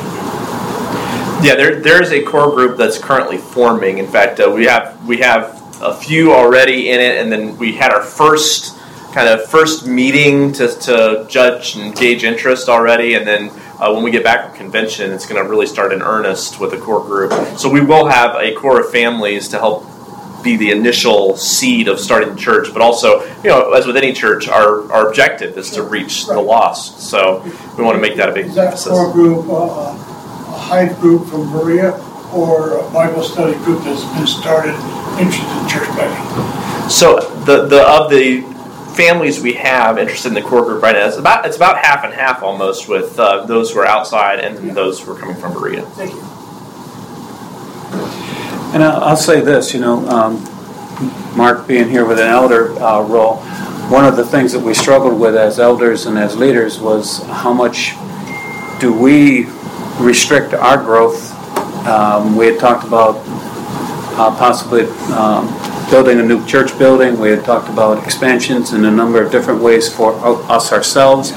Yeah, 1.47 1.55
there, 1.55 1.81
there 1.81 2.03
is 2.03 2.11
a 2.11 2.23
core 2.23 2.51
group 2.51 2.77
that's 2.77 2.99
currently 2.99 3.39
forming. 3.39 3.99
In 3.99 4.07
fact, 4.07 4.41
uh, 4.41 4.51
we 4.51 4.65
have 4.65 5.07
we 5.07 5.19
have 5.19 5.58
a 5.81 5.95
few 5.95 6.33
already 6.33 6.91
in 6.91 7.01
it, 7.01 7.19
and 7.19 7.31
then 7.31 7.57
we 7.57 7.73
had 7.73 7.93
our 7.93 8.03
first 8.03 8.77
kind 9.13 9.29
of 9.29 9.49
first 9.49 9.87
meeting 9.87 10.53
to, 10.53 10.69
to 10.69 11.27
judge 11.29 11.77
and 11.77 11.97
gauge 11.97 12.25
interest 12.25 12.69
already, 12.69 13.15
and 13.15 13.27
then 13.27 13.51
uh, 13.81 13.93
when 13.93 14.03
we 14.03 14.11
get 14.11 14.23
back 14.25 14.49
from 14.49 14.57
convention, 14.57 15.13
it's 15.13 15.27
going 15.27 15.43
to 15.43 15.49
really 15.49 15.67
start 15.67 15.93
in 15.93 16.03
earnest 16.03 16.61
with 16.61 16.71
the 16.71 16.79
core 16.79 17.05
group. 17.05 17.33
So 17.59 17.71
we 17.71 17.81
will 17.81 18.07
have 18.07 18.37
a 18.37 18.55
core 18.55 18.81
of 18.81 18.91
families 18.91 19.49
to 19.49 19.59
help 19.59 19.87
be 20.43 20.57
the 20.57 20.71
initial 20.71 21.37
seed 21.37 21.89
of 21.89 21.99
starting 21.99 22.31
the 22.31 22.37
church, 22.37 22.73
but 22.73 22.83
also, 22.83 23.25
you 23.43 23.51
know, 23.51 23.73
as 23.73 23.87
with 23.87 23.97
any 23.97 24.13
church, 24.13 24.49
our, 24.49 24.91
our 24.93 25.09
objective 25.09 25.57
is 25.57 25.71
to 25.73 25.83
reach 25.83 26.27
the 26.27 26.41
lost. 26.41 27.01
So 27.01 27.43
we 27.77 27.85
want 27.85 27.97
to 27.97 28.01
make 28.01 28.17
that 28.17 28.29
a 28.29 28.33
big 28.33 28.47
is 28.47 28.55
that 28.55 28.67
emphasis. 28.67 28.93
core 28.93 29.13
group, 29.13 29.47
uh, 29.49 29.55
a 29.55 30.59
Hive 30.59 30.99
group 31.01 31.27
from 31.27 31.51
Berea, 31.51 31.93
or 32.33 32.79
a 32.79 32.91
Bible 32.91 33.23
study 33.23 33.57
group 33.65 33.83
that's 33.85 34.05
been 34.17 34.27
started 34.27 34.75
interested 35.19 35.63
in 35.63 35.69
church 35.69 35.89
planting? 35.91 36.91
So 36.91 37.21
the 37.45 37.67
the 37.67 37.87
of 37.89 38.11
the 38.11 38.43
families 38.95 39.41
we 39.41 39.53
have 39.53 39.97
interested 39.97 40.29
in 40.29 40.35
the 40.35 40.43
core 40.43 40.65
group 40.65 40.83
right 40.83 40.95
now, 40.95 41.07
it's 41.07 41.17
about 41.17 41.47
it's 41.47 41.57
about 41.57 41.79
half 41.79 42.05
and 42.05 42.13
half 42.13 42.43
almost 42.43 42.89
with 42.89 43.19
uh, 43.19 43.47
those 43.47 43.73
who 43.73 43.79
are 43.79 43.87
outside 43.87 44.41
and 44.41 44.67
yeah. 44.67 44.73
those 44.73 45.01
who 45.01 45.13
are 45.13 45.19
coming 45.19 45.37
from 45.37 45.53
Berea. 45.53 45.83
Thank 45.83 46.15
you. 46.15 46.39
And 48.75 48.85
I'll, 48.85 49.17
say 49.17 49.41
this, 49.41 49.73
you 49.73 49.81
know, 49.81 50.07
um, 50.09 50.45
Mark 51.35 51.67
being 51.67 51.89
here 51.89 52.05
with 52.05 52.19
an 52.19 52.27
elder 52.27 52.73
uh, 52.83 53.01
role, 53.01 53.37
one 53.89 54.05
of 54.05 54.17
the 54.17 54.27
things 54.27 54.53
that 54.53 54.61
we 54.61 54.75
struggled 54.75 55.19
with 55.19 55.35
as 55.35 55.59
elders 55.59 56.05
and 56.05 56.19
as 56.19 56.37
leaders 56.37 56.79
was 56.79 57.23
how 57.23 57.53
much 57.55 57.95
do 58.79 58.93
we 58.93 59.47
restrict 59.99 60.53
our 60.53 60.77
growth. 60.77 61.35
Um, 61.89 62.37
we 62.37 62.47
had 62.47 62.61
talked 62.61 62.87
about 62.87 63.17
uh, 64.19 64.31
possibly 64.37 64.85
um, 65.15 65.49
building 65.91 66.21
a 66.21 66.23
new 66.23 66.45
church 66.47 66.79
building. 66.79 67.19
We 67.19 67.31
had 67.31 67.45
talked 67.45 67.69
about 67.71 68.03
expansions 68.05 68.75
in 68.75 68.85
a 68.85 68.91
number 68.91 69.23
of 69.23 69.33
different 69.33 69.63
ways 69.63 69.93
for 69.93 70.15
us 70.51 70.71
ourselves. 70.71 71.33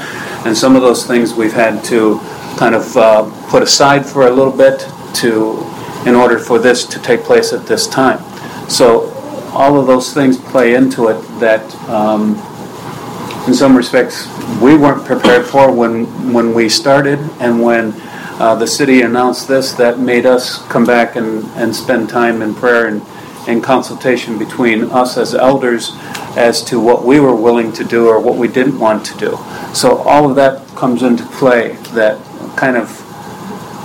And 0.46 0.58
some 0.58 0.76
of 0.76 0.82
those 0.82 1.06
things 1.06 1.34
we've 1.34 1.54
had 1.54 1.84
to 1.86 2.20
kind 2.58 2.76
of 2.76 2.98
uh, 2.98 3.50
put 3.50 3.64
aside 3.64 4.06
for 4.06 4.28
a 4.28 4.30
little 4.30 4.52
bit 4.52 4.86
to 5.16 5.64
in 6.06 6.16
order 6.16 6.38
for 6.38 6.60
this 6.60 6.86
to 6.88 7.00
take 7.00 7.22
place 7.22 7.54
at 7.54 7.66
this 7.66 7.88
time. 7.88 8.20
So 8.70 9.10
all 9.54 9.80
of 9.80 9.88
those 9.88 10.14
things 10.14 10.38
play 10.38 10.76
into 10.76 11.08
it 11.08 11.22
that, 11.40 11.64
um, 11.90 12.36
in 13.48 13.54
some 13.54 13.76
respects, 13.76 14.28
we 14.62 14.76
weren't 14.76 15.06
prepared 15.06 15.46
for 15.46 15.72
when 15.72 16.06
when 16.34 16.54
we 16.54 16.70
started, 16.70 17.20
and 17.40 17.62
when 17.62 17.94
uh, 18.42 18.56
the 18.56 18.66
city 18.66 19.04
announced 19.04 19.48
this, 19.48 19.74
that 19.74 20.00
made 20.00 20.26
us 20.26 20.58
come 20.68 20.84
back 20.84 21.16
and, 21.16 21.46
and 21.52 21.76
spend 21.76 22.10
time 22.10 22.42
in 22.42 22.56
prayer 22.56 22.88
and 22.88 23.04
in 23.48 23.62
consultation 23.62 24.40
between 24.40 24.86
us 24.86 25.16
as 25.16 25.36
elders 25.36 25.92
as 26.36 26.64
to 26.64 26.80
what 26.80 27.06
we 27.06 27.20
were 27.20 27.36
willing 27.36 27.72
to 27.72 27.84
do 27.84 28.08
or 28.08 28.20
what 28.20 28.36
we 28.36 28.48
didn't 28.48 28.80
want 28.80 29.06
to 29.06 29.16
do. 29.20 29.38
So 29.76 29.98
all 29.98 30.28
of 30.28 30.36
that 30.38 30.68
comes 30.70 31.04
into 31.04 31.24
play 31.26 31.74
that 31.94 32.18
kind 32.58 32.78
of 32.78 32.90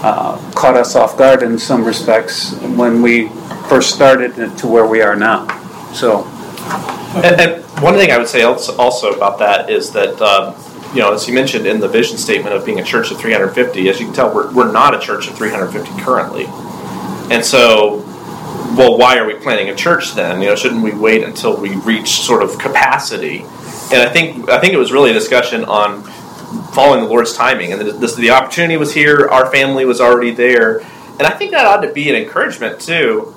uh, 0.02 0.38
caught 0.54 0.74
us 0.74 0.96
off 0.96 1.18
guard 1.18 1.42
in 1.42 1.58
some 1.58 1.84
respects 1.84 2.54
when 2.62 3.02
we 3.02 3.28
first 3.68 3.94
started 3.94 4.56
to 4.56 4.66
where 4.66 4.86
we 4.86 5.02
are 5.02 5.16
now. 5.16 5.46
So, 5.92 6.24
and, 7.22 7.38
and 7.38 7.64
one 7.82 7.92
thing 7.96 8.10
I 8.10 8.16
would 8.16 8.28
say 8.28 8.42
also 8.42 9.12
about 9.12 9.38
that 9.38 9.68
is 9.68 9.92
that. 9.92 10.18
Um, 10.22 10.54
you 10.96 11.02
know, 11.02 11.12
as 11.12 11.28
you 11.28 11.34
mentioned 11.34 11.66
in 11.66 11.78
the 11.78 11.88
vision 11.88 12.16
statement 12.16 12.54
of 12.54 12.64
being 12.64 12.80
a 12.80 12.82
church 12.82 13.10
of 13.10 13.20
350, 13.20 13.86
as 13.90 14.00
you 14.00 14.06
can 14.06 14.14
tell, 14.14 14.34
we're, 14.34 14.50
we're 14.54 14.72
not 14.72 14.94
a 14.94 14.98
church 14.98 15.28
of 15.28 15.36
350 15.36 16.02
currently. 16.02 16.46
And 17.30 17.44
so, 17.44 17.98
well, 18.78 18.96
why 18.96 19.18
are 19.18 19.26
we 19.26 19.34
planning 19.34 19.68
a 19.68 19.74
church 19.74 20.14
then? 20.14 20.40
You 20.40 20.48
know, 20.48 20.56
shouldn't 20.56 20.82
we 20.82 20.92
wait 20.92 21.22
until 21.22 21.54
we 21.54 21.76
reach 21.76 22.22
sort 22.22 22.42
of 22.42 22.58
capacity? 22.58 23.40
And 23.92 24.00
I 24.00 24.08
think 24.08 24.48
I 24.48 24.58
think 24.58 24.72
it 24.72 24.78
was 24.78 24.90
really 24.90 25.10
a 25.10 25.12
discussion 25.12 25.66
on 25.66 26.02
following 26.72 27.02
the 27.02 27.08
Lord's 27.10 27.34
timing, 27.34 27.72
and 27.72 27.80
the, 27.82 27.92
this, 27.92 28.14
the 28.14 28.30
opportunity 28.30 28.78
was 28.78 28.94
here. 28.94 29.28
Our 29.28 29.50
family 29.50 29.84
was 29.84 30.00
already 30.00 30.30
there, 30.30 30.80
and 31.18 31.22
I 31.22 31.30
think 31.30 31.50
that 31.50 31.66
ought 31.66 31.82
to 31.82 31.92
be 31.92 32.08
an 32.08 32.16
encouragement 32.16 32.80
too. 32.80 33.34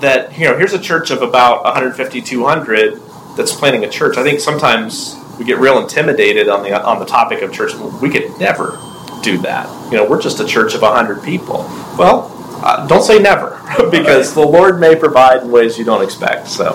That 0.00 0.38
you 0.38 0.44
know, 0.44 0.58
here's 0.58 0.74
a 0.74 0.78
church 0.78 1.10
of 1.10 1.22
about 1.22 1.64
150, 1.64 2.20
200 2.20 3.00
that's 3.34 3.54
planning 3.54 3.82
a 3.84 3.88
church. 3.88 4.18
I 4.18 4.22
think 4.22 4.40
sometimes 4.40 5.17
we 5.38 5.44
get 5.44 5.58
real 5.58 5.78
intimidated 5.78 6.48
on 6.48 6.62
the 6.62 6.84
on 6.84 6.98
the 6.98 7.04
topic 7.04 7.42
of 7.42 7.52
church. 7.52 7.74
We 7.74 8.10
could 8.10 8.38
never 8.38 8.78
do 9.22 9.38
that. 9.38 9.68
You 9.90 9.98
know, 9.98 10.08
we're 10.08 10.20
just 10.20 10.40
a 10.40 10.46
church 10.46 10.74
of 10.74 10.82
100 10.82 11.22
people. 11.22 11.58
Well, 11.96 12.30
uh, 12.62 12.86
don't 12.86 13.02
say 13.02 13.18
never, 13.18 13.60
because 13.90 14.34
the 14.34 14.46
Lord 14.46 14.80
may 14.80 14.96
provide 14.96 15.42
in 15.42 15.50
ways 15.50 15.78
you 15.78 15.84
don't 15.84 16.02
expect. 16.02 16.48
So, 16.48 16.74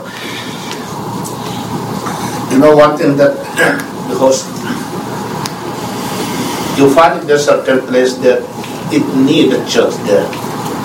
you 2.51 2.59
know, 2.59 2.75
one 2.75 2.97
thing 2.97 3.17
that 3.17 3.35
because 4.09 4.47
you 6.77 6.93
find 6.93 7.21
in 7.23 7.29
a 7.29 7.39
certain 7.39 7.85
place 7.87 8.15
that 8.15 8.41
it 8.93 9.03
need 9.15 9.53
a 9.53 9.65
church 9.67 9.93
there, 10.07 10.25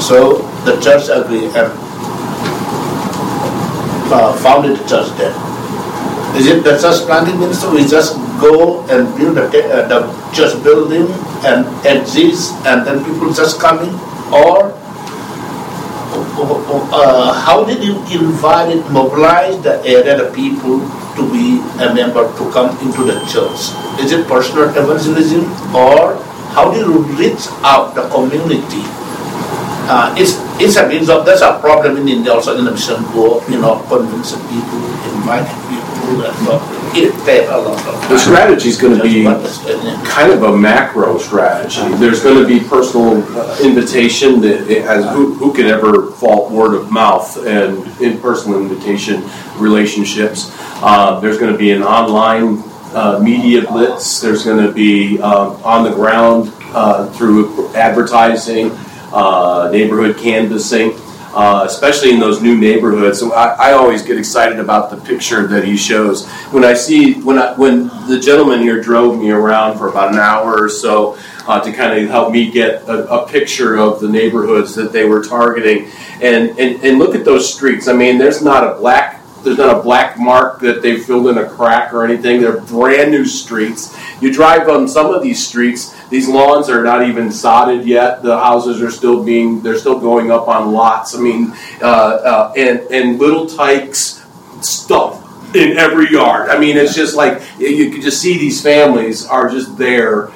so 0.01 0.43
the 0.65 0.81
church 0.81 1.09
agree 1.09 1.47
and 1.47 1.73
uh, 4.11 4.37
founded 4.37 4.79
the 4.79 4.89
church 4.89 5.17
there. 5.17 5.48
Is 6.39 6.47
it 6.47 6.63
the 6.63 6.79
church 6.79 7.03
planting 7.03 7.41
ministry? 7.41 7.83
We 7.83 7.89
just 7.89 8.15
go 8.39 8.87
and 8.87 9.11
build 9.19 9.35
the, 9.35 9.51
uh, 9.51 9.91
the 9.91 10.07
church 10.31 10.55
building 10.63 11.11
and 11.43 11.67
exist, 11.85 12.55
and 12.63 12.87
then 12.87 13.05
people 13.05 13.35
just 13.35 13.59
come 13.59 13.83
in, 13.83 13.91
or 14.31 14.71
uh, 16.95 17.35
how 17.35 17.65
did 17.65 17.83
you 17.83 17.99
invite 18.15 18.71
it, 18.71 18.87
mobilize 18.91 19.61
the 19.63 19.83
area, 19.85 20.17
the 20.17 20.31
people 20.31 20.79
to 21.19 21.23
be 21.33 21.59
a 21.83 21.93
member 21.93 22.23
to 22.39 22.51
come 22.53 22.71
into 22.87 23.03
the 23.03 23.19
church? 23.27 23.75
Is 23.99 24.13
it 24.13 24.27
personal 24.29 24.71
evangelism 24.71 25.43
or 25.75 26.15
how 26.55 26.71
do 26.71 26.79
you 26.79 27.03
reach 27.19 27.51
out 27.67 27.95
the 27.95 28.09
community? 28.09 28.87
Uh, 29.91 30.15
it's 30.17 30.39
it's 30.61 30.77
a 30.77 30.87
means 30.87 31.09
of 31.09 31.25
there's 31.27 31.43
a 31.43 31.59
problem 31.61 31.97
in 31.97 32.07
India 32.09 32.33
also 32.33 32.57
in 32.57 32.65
the 32.65 32.71
mission 32.71 33.03
go, 33.11 33.43
you 33.49 33.59
know, 33.59 33.83
convincing 33.89 34.41
people, 34.47 34.79
inviting 35.11 35.59
people 35.67 35.88
the 38.09 38.19
strategy 38.19 38.69
is 38.69 38.79
going 38.81 38.97
to 38.97 39.03
be 39.03 39.25
kind 40.09 40.33
of 40.33 40.43
a 40.43 40.57
macro 40.57 41.19
strategy. 41.19 41.81
There's 41.97 42.23
going 42.23 42.41
to 42.41 42.47
be 42.47 42.67
personal 42.67 43.23
uh, 43.37 43.59
invitation 43.63 44.41
that 44.41 44.69
as 44.71 45.05
who, 45.15 45.35
who 45.35 45.53
can 45.53 45.67
ever 45.67 46.13
fault 46.13 46.51
word 46.51 46.75
of 46.75 46.91
mouth 46.91 47.37
and 47.47 47.87
in 48.01 48.21
personal 48.21 48.61
invitation 48.61 49.23
relationships. 49.57 50.51
Uh, 50.83 51.21
there's 51.21 51.39
going 51.39 51.53
to 51.53 51.59
be 51.59 51.73
an 51.73 51.83
online 51.83 52.63
uh, 52.95 53.21
media 53.23 53.63
blitz. 53.63 54.21
There's 54.21 54.45
going 54.45 54.65
to 54.65 54.73
be 54.73 55.21
uh, 55.21 55.51
on 55.63 55.85
the 55.85 55.91
ground 55.91 56.53
uh, 56.73 57.11
through 57.13 57.75
advertising, 57.75 58.71
uh, 59.13 59.69
neighborhood 59.73 60.17
canvassing 60.19 60.99
uh, 61.39 61.63
especially 61.65 62.11
in 62.11 62.19
those 62.19 62.43
new 62.43 62.59
neighborhoods. 62.59 63.21
So 63.21 63.33
I, 63.33 63.69
I, 63.69 63.73
always 63.75 64.03
get 64.03 64.19
excited 64.19 64.59
about 64.59 64.91
the 64.91 64.97
picture 64.97 65.47
that 65.47 65.63
he 65.63 65.77
shows. 65.77 66.29
When 66.51 66.65
I 66.65 66.75
see 66.75 67.21
when 67.21 67.39
I, 67.39 67.55
when 67.55 67.87
the 68.09 68.19
gentleman 68.19 68.59
here 68.59 68.83
drove 68.83 69.21
me 69.21 69.31
around 69.31 69.79
for 69.79 69.89
about 69.89 70.13
an 70.13 70.19
hour 70.19 70.61
or 70.61 70.69
so 70.69 71.17
uh, 71.47 71.61
to 71.61 71.73
kind 71.73 71.97
of 71.97 72.11
help 72.11 72.33
me 72.33 72.51
get 72.51 72.83
a, 72.89 73.09
a, 73.09 73.29
picture 73.29 73.77
of 73.77 74.01
the 74.01 74.09
neighborhoods 74.09 74.75
that 74.75 74.93
they 74.93 75.05
were 75.05 75.23
targeting, 75.23 75.89
and, 76.21 76.59
and 76.59 76.83
and 76.83 76.99
look 76.99 77.15
at 77.15 77.25
those 77.25 77.55
streets. 77.55 77.87
I 77.87 77.93
mean, 77.93 78.19
there's 78.19 78.43
not 78.43 78.65
a 78.65 78.77
black 78.77 79.18
there's 79.45 79.59
not 79.59 79.79
a 79.79 79.83
black 79.83 80.19
mark 80.19 80.61
that 80.61 80.83
they've 80.83 81.05
filled 81.05 81.29
in 81.29 81.39
a 81.39 81.49
crack 81.49 81.93
or 81.93 82.05
anything. 82.05 82.41
They're 82.41 82.61
brand 82.61 83.11
new 83.11 83.25
streets. 83.25 83.97
You 84.21 84.33
drive 84.33 84.69
on 84.69 84.89
some 84.89 85.15
of 85.15 85.23
these 85.23 85.47
streets, 85.47 85.95
these 86.09 86.29
lawns 86.29 86.69
are 86.69 86.83
not 86.83 87.07
even 87.07 87.31
sodded 87.31 87.87
yet. 87.87 88.23
The 88.23 88.37
houses 88.37 88.83
are 88.83 88.91
still 88.91 89.23
being, 89.23 89.61
they're 89.63 89.79
still 89.79 90.01
going 90.01 90.31
up 90.31 90.49
on 90.49 90.73
lots. 90.73 91.15
I 91.15 91.21
mean, 91.21 91.53
uh, 91.81 91.85
uh, 91.85 92.53
and, 92.57 92.81
and 92.91 93.19
little 93.19 93.47
tykes 93.47 94.25
stuff 94.61 95.25
in 95.55 95.79
every 95.79 96.11
yard. 96.11 96.51
I 96.51 96.59
mean, 96.59 96.77
it's 96.77 96.95
just 96.95 97.15
like 97.17 97.43
you 97.59 97.91
can 97.91 98.01
just 98.01 98.21
see 98.21 98.39
these 98.39 98.63
families 98.63 99.27
are 99.27 99.49
just 99.49 99.79
there 99.79 100.31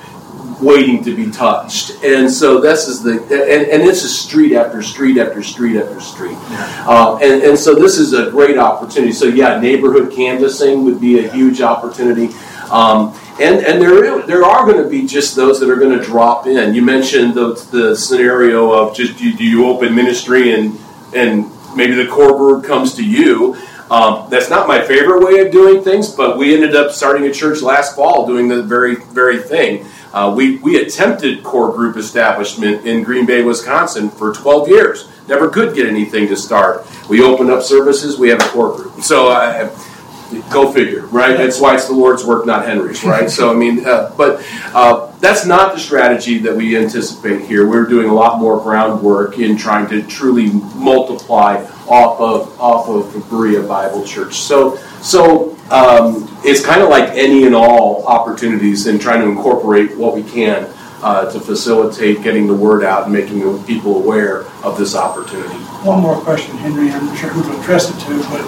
waiting 0.62 1.02
to 1.04 1.14
be 1.14 1.30
touched. 1.30 2.02
And 2.04 2.30
so 2.30 2.60
this 2.60 2.88
is 2.88 3.02
the 3.02 3.20
and, 3.22 3.68
and 3.68 3.82
this 3.82 4.04
is 4.04 4.18
street 4.18 4.54
after 4.54 4.82
street 4.82 5.18
after 5.18 5.42
street 5.42 5.76
after 5.76 6.00
street. 6.00 6.36
Uh, 6.86 7.18
and, 7.22 7.42
and 7.42 7.58
so 7.58 7.74
this 7.74 7.98
is 7.98 8.12
a 8.12 8.30
great 8.30 8.58
opportunity. 8.58 9.12
So 9.12 9.26
yeah, 9.26 9.60
neighborhood 9.60 10.12
canvassing 10.12 10.84
would 10.84 11.00
be 11.00 11.24
a 11.24 11.30
huge 11.30 11.60
opportunity. 11.60 12.28
Um, 12.70 13.14
and 13.40 13.64
and 13.64 13.82
there 13.82 14.22
there 14.26 14.44
are 14.44 14.64
going 14.64 14.82
to 14.82 14.88
be 14.88 15.06
just 15.06 15.34
those 15.34 15.58
that 15.60 15.68
are 15.68 15.76
going 15.76 15.96
to 15.98 16.04
drop 16.04 16.46
in. 16.46 16.74
You 16.74 16.82
mentioned 16.82 17.34
the, 17.34 17.54
the 17.70 17.96
scenario 17.96 18.72
of 18.72 18.94
just 18.94 19.18
do, 19.18 19.32
do 19.34 19.44
you 19.44 19.66
open 19.66 19.94
ministry 19.94 20.54
and 20.54 20.78
and 21.14 21.50
maybe 21.76 21.94
the 21.94 22.06
core 22.06 22.36
group 22.36 22.64
comes 22.64 22.94
to 22.94 23.04
you. 23.04 23.56
Um, 23.90 24.30
that's 24.30 24.48
not 24.48 24.68
my 24.68 24.82
favorite 24.82 25.22
way 25.22 25.40
of 25.40 25.52
doing 25.52 25.82
things, 25.82 26.10
but 26.10 26.38
we 26.38 26.54
ended 26.54 26.74
up 26.74 26.92
starting 26.92 27.26
a 27.26 27.32
church 27.32 27.60
last 27.60 27.94
fall 27.94 28.26
doing 28.26 28.48
the 28.48 28.62
very 28.62 28.96
very 28.96 29.38
thing. 29.38 29.86
Uh, 30.12 30.32
we, 30.36 30.58
we 30.58 30.80
attempted 30.80 31.42
core 31.42 31.72
group 31.72 31.96
establishment 31.96 32.86
in 32.86 33.02
Green 33.02 33.26
Bay, 33.26 33.42
Wisconsin 33.42 34.10
for 34.10 34.32
12 34.32 34.68
years. 34.68 35.08
Never 35.28 35.48
could 35.48 35.74
get 35.74 35.86
anything 35.86 36.28
to 36.28 36.36
start. 36.36 36.86
We 37.08 37.22
opened 37.22 37.50
up 37.50 37.62
services, 37.62 38.18
we 38.18 38.28
have 38.28 38.40
a 38.40 38.48
core 38.48 38.76
group. 38.76 39.00
So, 39.02 39.30
uh, 39.30 39.68
go 40.50 40.72
figure, 40.72 41.06
right? 41.06 41.36
That's 41.36 41.60
why 41.60 41.74
it's 41.74 41.86
the 41.86 41.94
Lord's 41.94 42.24
work, 42.24 42.46
not 42.46 42.66
Henry's, 42.66 43.04
right? 43.04 43.30
so, 43.30 43.50
I 43.50 43.54
mean, 43.54 43.86
uh, 43.86 44.12
but 44.16 44.44
uh, 44.74 45.10
that's 45.18 45.46
not 45.46 45.74
the 45.74 45.80
strategy 45.80 46.38
that 46.38 46.54
we 46.54 46.76
anticipate 46.76 47.46
here. 47.46 47.68
We're 47.68 47.86
doing 47.86 48.08
a 48.08 48.14
lot 48.14 48.38
more 48.38 48.60
groundwork 48.60 49.38
in 49.38 49.56
trying 49.56 49.88
to 49.88 50.02
truly 50.02 50.50
multiply 50.74 51.64
off 51.88 52.20
of 52.20 52.60
off 52.60 52.88
of 52.88 53.30
Berea 53.30 53.62
Bible 53.62 54.04
Church. 54.04 54.36
So, 54.36 54.76
so 55.00 55.56
um, 55.70 56.28
it's 56.44 56.64
kind 56.64 56.82
of 56.82 56.88
like 56.88 57.10
any 57.10 57.46
and 57.46 57.54
all 57.54 58.06
opportunities 58.06 58.86
in 58.86 58.98
trying 58.98 59.20
to 59.20 59.28
incorporate 59.28 59.96
what 59.96 60.14
we 60.14 60.22
can 60.22 60.72
uh, 61.02 61.30
to 61.30 61.40
facilitate 61.40 62.22
getting 62.22 62.46
the 62.46 62.54
word 62.54 62.84
out 62.84 63.04
and 63.04 63.12
making 63.12 63.40
people 63.64 63.96
aware 63.96 64.44
of 64.62 64.78
this 64.78 64.94
opportunity. 64.94 65.54
One 65.82 66.00
more 66.00 66.20
question, 66.20 66.56
Henry. 66.58 66.90
I'm 66.90 67.06
not 67.06 67.18
sure 67.18 67.30
who 67.30 67.42
to 67.42 67.60
address 67.60 67.90
it 67.90 67.98
to, 68.06 68.18
but 68.30 68.40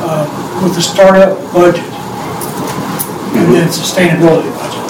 uh, 0.00 0.60
with 0.62 0.74
the 0.74 0.82
startup 0.82 1.36
budget 1.52 1.84
mm-hmm. 1.84 3.38
and 3.38 3.54
then 3.54 3.68
sustainability 3.68 4.48
budget, 4.56 4.84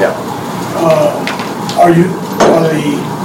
yeah, 0.00 0.12
uh, 0.76 1.80
are 1.80 1.90
you 1.90 2.04
are 2.52 2.60
the 2.60 3.15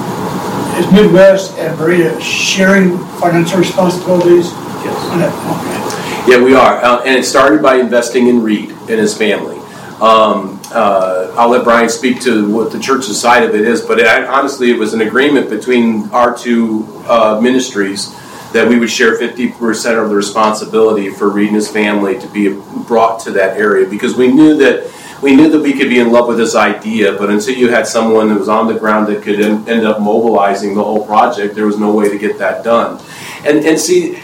is 0.81 0.91
Midwest 0.91 1.57
and 1.57 1.77
Berea 1.77 2.19
sharing 2.19 2.97
financial 3.19 3.59
responsibilities? 3.59 4.45
Yes. 4.83 6.25
Okay. 6.25 6.31
Yeah, 6.31 6.43
we 6.43 6.55
are. 6.55 6.83
Uh, 6.83 7.03
and 7.03 7.19
it 7.19 7.23
started 7.23 7.61
by 7.61 7.75
investing 7.75 8.27
in 8.27 8.41
Reed 8.41 8.71
and 8.71 8.89
his 8.89 9.15
family. 9.15 9.57
Um, 10.01 10.59
uh, 10.71 11.35
I'll 11.37 11.49
let 11.49 11.63
Brian 11.63 11.89
speak 11.89 12.21
to 12.21 12.49
what 12.49 12.71
the 12.71 12.79
church's 12.79 13.19
side 13.19 13.43
of 13.43 13.53
it 13.53 13.61
is, 13.61 13.81
but 13.81 13.99
it, 13.99 14.07
honestly, 14.07 14.71
it 14.71 14.77
was 14.77 14.93
an 14.93 15.01
agreement 15.01 15.49
between 15.49 16.09
our 16.09 16.35
two 16.35 16.87
uh, 17.07 17.39
ministries 17.41 18.15
that 18.53 18.67
we 18.67 18.79
would 18.79 18.89
share 18.89 19.17
50% 19.17 20.01
of 20.01 20.09
the 20.09 20.15
responsibility 20.15 21.09
for 21.09 21.29
Reed 21.29 21.47
and 21.47 21.55
his 21.55 21.69
family 21.69 22.19
to 22.19 22.27
be 22.27 22.59
brought 22.87 23.19
to 23.21 23.31
that 23.31 23.57
area 23.57 23.87
because 23.87 24.15
we 24.15 24.31
knew 24.31 24.57
that 24.57 24.91
we 25.21 25.35
knew 25.35 25.49
that 25.49 25.61
we 25.61 25.73
could 25.73 25.89
be 25.89 25.99
in 25.99 26.11
love 26.11 26.27
with 26.27 26.37
this 26.37 26.55
idea, 26.55 27.13
but 27.13 27.29
until 27.29 27.55
you 27.55 27.69
had 27.69 27.85
someone 27.85 28.29
that 28.29 28.39
was 28.39 28.49
on 28.49 28.67
the 28.67 28.77
ground 28.77 29.07
that 29.07 29.21
could 29.21 29.39
end 29.39 29.85
up 29.85 29.99
mobilizing 30.01 30.73
the 30.73 30.83
whole 30.83 31.05
project, 31.05 31.55
there 31.55 31.65
was 31.65 31.77
no 31.77 31.93
way 31.93 32.09
to 32.09 32.17
get 32.17 32.37
that 32.39 32.63
done. 32.63 33.01
And 33.45 33.65
and 33.65 33.79
see, 33.79 34.21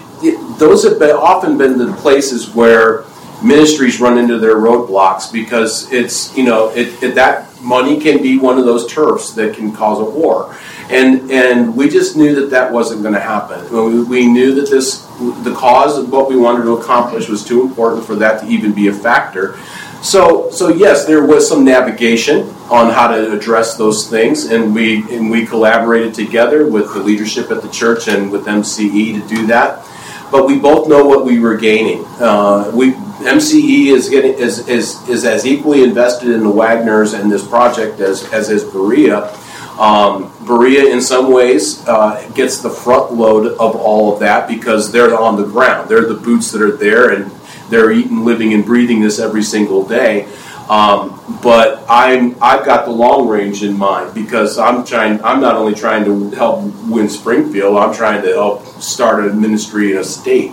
those 0.57 0.83
have 0.83 0.99
been, 0.99 1.15
often 1.15 1.57
been 1.57 1.77
the 1.77 1.93
places 1.93 2.49
where 2.53 3.05
ministries 3.43 4.01
run 4.01 4.17
into 4.17 4.39
their 4.39 4.55
roadblocks 4.55 5.31
because 5.31 5.91
it's 5.91 6.35
you 6.35 6.43
know 6.43 6.69
it, 6.69 7.01
it, 7.03 7.13
that 7.15 7.45
money 7.61 7.99
can 7.99 8.21
be 8.21 8.37
one 8.39 8.57
of 8.57 8.65
those 8.65 8.91
turfs 8.91 9.33
that 9.33 9.55
can 9.55 9.71
cause 9.71 9.99
a 9.99 10.03
war 10.03 10.55
and 10.89 11.29
and 11.29 11.75
we 11.75 11.87
just 11.87 12.17
knew 12.17 12.33
that 12.33 12.49
that 12.49 12.71
wasn't 12.71 12.99
going 13.03 13.13
to 13.13 13.19
happen 13.19 13.63
we, 13.71 14.03
we, 14.03 14.25
knew 14.25 14.55
that 14.55 14.67
this 14.71 15.07
the 15.17 15.53
cause 15.55 15.97
of 15.97 16.11
what 16.11 16.29
we 16.29 16.37
wanted 16.37 16.63
to 16.63 16.77
accomplish 16.77 17.27
was 17.27 17.43
too 17.43 17.63
important 17.63 18.05
for 18.05 18.15
that 18.15 18.41
to 18.41 18.47
even 18.47 18.71
be 18.71 18.87
a 18.87 18.93
factor. 18.93 19.57
So, 20.01 20.49
so 20.51 20.69
yes, 20.69 21.05
there 21.05 21.23
was 21.25 21.47
some 21.47 21.65
navigation 21.65 22.49
on 22.69 22.91
how 22.91 23.07
to 23.07 23.31
address 23.31 23.77
those 23.77 24.09
things, 24.09 24.45
and 24.45 24.73
we 24.73 25.03
and 25.15 25.29
we 25.29 25.45
collaborated 25.45 26.13
together 26.13 26.67
with 26.67 26.93
the 26.93 26.99
leadership 26.99 27.49
at 27.51 27.61
the 27.61 27.69
church 27.69 28.07
and 28.07 28.31
with 28.31 28.45
MCE 28.45 29.21
to 29.21 29.27
do 29.27 29.47
that. 29.47 29.85
But 30.31 30.45
we 30.45 30.59
both 30.59 30.87
know 30.87 31.05
what 31.05 31.25
we 31.25 31.39
were 31.39 31.57
gaining. 31.57 32.05
Uh, 32.19 32.71
we 32.73 32.91
MCE 32.91 33.87
is 33.87 34.09
getting 34.09 34.33
is, 34.33 34.67
is 34.67 35.07
is 35.09 35.25
as 35.25 35.45
equally 35.45 35.83
invested 35.83 36.29
in 36.29 36.43
the 36.43 36.51
Wagners 36.51 37.19
and 37.19 37.31
this 37.31 37.45
project 37.45 37.99
as 37.99 38.31
as 38.31 38.49
is 38.49 38.63
Berea. 38.63 39.33
Um, 39.79 40.33
Berea, 40.45 40.91
in 40.91 41.01
some 41.01 41.31
ways, 41.31 41.87
uh, 41.87 42.27
gets 42.33 42.59
the 42.59 42.69
front 42.69 43.13
load 43.13 43.45
of 43.45 43.75
all 43.75 44.13
of 44.13 44.19
that 44.21 44.47
because 44.47 44.91
they're 44.91 45.15
on 45.15 45.35
the 45.35 45.45
ground. 45.45 45.87
They're 45.87 46.05
the 46.05 46.15
boots 46.15 46.51
that 46.51 46.61
are 46.61 46.75
there, 46.75 47.11
and 47.11 47.31
they're 47.69 47.91
eating, 47.91 48.23
living, 48.23 48.53
and 48.53 48.65
breathing 48.65 49.01
this 49.01 49.19
every 49.19 49.43
single 49.43 49.85
day. 49.85 50.27
Um, 50.69 51.23
but 51.41 51.85
I'm 51.87 52.35
I've 52.41 52.65
got 52.65 52.85
the 52.85 52.91
long 52.91 53.27
range 53.27 53.63
in 53.63 53.77
mind 53.77 54.13
because 54.13 54.57
I'm 54.57 54.85
trying. 54.85 55.23
I'm 55.23 55.39
not 55.39 55.55
only 55.55 55.73
trying 55.73 56.03
to 56.05 56.29
help 56.31 56.63
win 56.87 57.07
Springfield. 57.07 57.77
I'm 57.77 57.93
trying 57.93 58.21
to 58.23 58.33
help 58.33 58.65
start 58.81 59.25
a 59.25 59.33
ministry 59.33 59.91
in 59.91 59.97
a 59.97 60.03
state, 60.03 60.51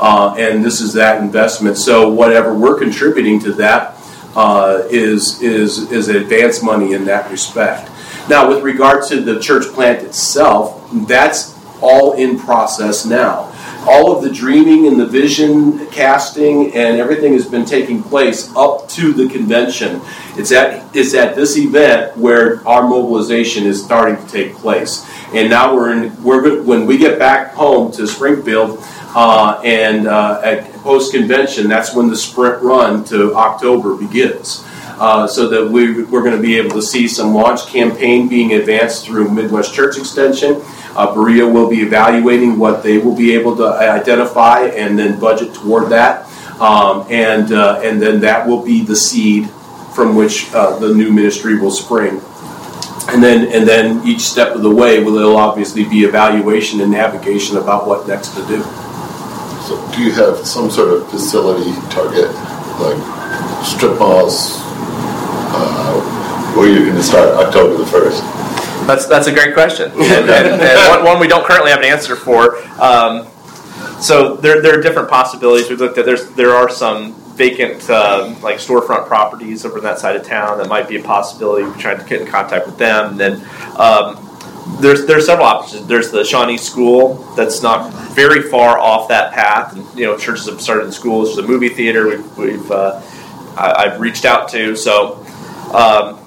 uh, 0.00 0.36
and 0.38 0.64
this 0.64 0.80
is 0.80 0.92
that 0.92 1.20
investment. 1.20 1.78
So 1.78 2.12
whatever 2.12 2.54
we're 2.54 2.78
contributing 2.78 3.40
to 3.40 3.52
that 3.54 3.96
uh, 4.36 4.84
is 4.88 5.42
is 5.42 5.90
is 5.90 6.08
advance 6.08 6.62
money 6.62 6.92
in 6.92 7.04
that 7.06 7.28
respect. 7.28 7.90
Now, 8.28 8.48
with 8.48 8.62
regard 8.62 9.06
to 9.08 9.20
the 9.20 9.40
church 9.40 9.66
plant 9.74 10.04
itself, 10.04 10.88
that's 11.08 11.58
all 11.80 12.12
in 12.12 12.38
process 12.38 13.04
now 13.04 13.52
all 13.86 14.16
of 14.16 14.22
the 14.22 14.30
dreaming 14.30 14.86
and 14.86 14.98
the 14.98 15.06
vision 15.06 15.86
casting 15.88 16.74
and 16.74 16.98
everything 16.98 17.32
has 17.32 17.46
been 17.46 17.64
taking 17.64 18.02
place 18.02 18.54
up 18.56 18.88
to 18.90 19.12
the 19.12 19.28
convention. 19.28 20.00
It's 20.36 20.52
at 20.52 20.94
it's 20.94 21.14
at 21.14 21.34
this 21.34 21.56
event 21.56 22.16
where 22.16 22.66
our 22.66 22.88
mobilization 22.88 23.64
is 23.64 23.82
starting 23.82 24.16
to 24.16 24.30
take 24.30 24.54
place. 24.54 25.08
And 25.32 25.50
now 25.50 25.74
we're 25.74 25.92
in 25.92 26.22
we're 26.22 26.62
when 26.62 26.86
we 26.86 26.98
get 26.98 27.18
back 27.18 27.54
home 27.54 27.92
to 27.92 28.06
Springfield 28.06 28.82
uh, 29.14 29.60
and 29.64 30.06
uh, 30.06 30.40
at 30.44 30.70
post 30.82 31.12
convention, 31.12 31.68
that's 31.68 31.94
when 31.94 32.08
the 32.08 32.16
sprint 32.16 32.62
run 32.62 33.02
to 33.04 33.34
October 33.34 33.96
begins. 33.96 34.62
Uh, 34.98 35.26
so 35.26 35.48
that 35.48 35.70
we, 35.70 36.04
we're 36.04 36.22
going 36.22 36.36
to 36.36 36.40
be 36.40 36.56
able 36.56 36.70
to 36.70 36.80
see 36.80 37.06
some 37.06 37.34
launch 37.34 37.66
campaign 37.66 38.28
being 38.28 38.54
advanced 38.54 39.04
through 39.04 39.30
Midwest 39.30 39.74
Church 39.74 39.98
Extension. 39.98 40.62
Uh, 40.94 41.14
Berea 41.14 41.46
will 41.46 41.68
be 41.68 41.80
evaluating 41.80 42.58
what 42.58 42.82
they 42.82 42.98
will 42.98 43.16
be 43.16 43.34
able 43.34 43.56
to 43.56 43.66
identify 43.66 44.66
and 44.66 44.98
then 44.98 45.18
budget 45.18 45.54
toward 45.54 45.90
that. 45.90 46.28
Um, 46.60 47.06
and, 47.10 47.52
uh, 47.52 47.80
and 47.82 48.00
then 48.00 48.20
that 48.20 48.46
will 48.46 48.64
be 48.64 48.82
the 48.82 48.96
seed 48.96 49.50
from 49.94 50.14
which 50.14 50.52
uh, 50.54 50.78
the 50.78 50.94
new 50.94 51.12
ministry 51.12 51.58
will 51.58 51.70
spring. 51.70 52.20
And 53.08 53.22
then, 53.22 53.52
and 53.52 53.66
then 53.68 54.06
each 54.06 54.20
step 54.20 54.54
of 54.54 54.62
the 54.62 54.74
way 54.74 55.02
will 55.02 55.12
will 55.12 55.36
obviously 55.36 55.84
be 55.84 56.04
evaluation 56.04 56.80
and 56.80 56.90
navigation 56.90 57.56
about 57.56 57.86
what 57.86 58.08
next 58.08 58.30
to 58.34 58.46
do. 58.46 58.62
So, 59.66 59.90
do 59.94 60.02
you 60.02 60.12
have 60.12 60.46
some 60.46 60.70
sort 60.70 60.92
of 60.92 61.08
facility 61.10 61.72
target, 61.90 62.30
like 62.80 62.98
strip 63.64 63.98
malls, 63.98 64.60
uh, 65.54 66.00
where 66.56 66.68
you're 66.68 66.84
going 66.84 66.96
to 66.96 67.02
start 67.02 67.34
October 67.34 67.76
the 67.78 67.84
1st? 67.84 68.35
That's 68.86 69.06
that's 69.06 69.26
a 69.26 69.32
great 69.32 69.54
question, 69.54 69.90
and, 69.94 70.30
and, 70.30 70.62
and 70.62 70.88
one, 70.96 71.04
one, 71.04 71.20
we 71.20 71.28
don't 71.28 71.44
currently 71.44 71.70
have 71.70 71.80
an 71.80 71.86
answer 71.86 72.16
for. 72.16 72.56
Um, 72.80 73.26
so 74.00 74.36
there, 74.36 74.60
there 74.60 74.78
are 74.78 74.82
different 74.82 75.08
possibilities. 75.08 75.68
We've 75.70 75.80
looked 75.80 75.98
at 75.98 76.04
there's 76.04 76.30
there 76.32 76.52
are 76.52 76.68
some 76.68 77.14
vacant 77.36 77.88
uh, 77.88 78.34
like 78.42 78.58
storefront 78.58 79.06
properties 79.06 79.64
over 79.64 79.78
on 79.78 79.84
that 79.84 79.98
side 79.98 80.16
of 80.16 80.24
town 80.24 80.58
that 80.58 80.68
might 80.68 80.88
be 80.88 80.96
a 80.96 81.02
possibility. 81.02 81.64
We 81.64 81.80
tried 81.80 82.00
to 82.00 82.06
get 82.06 82.20
in 82.20 82.26
contact 82.26 82.66
with 82.66 82.78
them, 82.78 83.12
and 83.12 83.20
then 83.20 83.46
um, 83.78 84.22
there's 84.80 85.06
there's 85.06 85.26
several 85.26 85.46
options. 85.46 85.86
There's 85.86 86.10
the 86.10 86.24
Shawnee 86.24 86.58
School 86.58 87.14
that's 87.36 87.62
not 87.62 87.92
very 88.14 88.42
far 88.42 88.78
off 88.78 89.08
that 89.08 89.32
path, 89.32 89.74
and 89.74 89.98
you 89.98 90.06
know 90.06 90.16
churches 90.16 90.46
have 90.46 90.60
started 90.60 90.86
in 90.86 90.92
schools. 90.92 91.34
There's 91.34 91.44
a 91.44 91.48
movie 91.48 91.70
theater 91.70 92.08
we've, 92.08 92.38
we've 92.38 92.70
uh, 92.70 93.00
I, 93.56 93.88
have 93.90 94.00
reached 94.00 94.24
out 94.24 94.48
to. 94.50 94.76
So. 94.76 95.24
Um, 95.72 96.22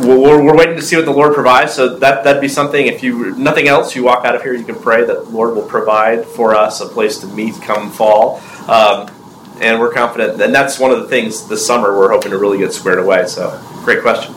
we're, 0.00 0.42
we're, 0.42 0.56
waiting 0.56 0.76
to 0.76 0.82
see 0.82 0.96
what 0.96 1.04
the 1.04 1.12
Lord 1.12 1.34
provides. 1.34 1.74
So 1.74 1.98
that 1.98 2.24
that'd 2.24 2.40
be 2.40 2.48
something. 2.48 2.86
If 2.86 3.02
you 3.02 3.34
nothing 3.36 3.68
else, 3.68 3.94
you 3.94 4.02
walk 4.02 4.24
out 4.24 4.34
of 4.34 4.42
here, 4.42 4.54
you 4.54 4.64
can 4.64 4.74
pray 4.74 5.04
that 5.04 5.24
the 5.24 5.30
Lord 5.30 5.54
will 5.54 5.66
provide 5.66 6.24
for 6.24 6.54
us 6.54 6.80
a 6.80 6.86
place 6.86 7.18
to 7.18 7.26
meet 7.28 7.54
come 7.62 7.90
fall. 7.90 8.40
Um, 8.68 9.10
and 9.60 9.78
we're 9.78 9.92
confident, 9.92 10.40
and 10.40 10.52
that's 10.52 10.80
one 10.80 10.90
of 10.90 11.00
the 11.00 11.06
things 11.08 11.46
this 11.46 11.64
summer 11.64 11.96
we're 11.96 12.10
hoping 12.10 12.32
to 12.32 12.38
really 12.38 12.58
get 12.58 12.72
squared 12.72 12.98
away. 12.98 13.26
So, 13.26 13.60
great 13.84 14.02
question. 14.02 14.34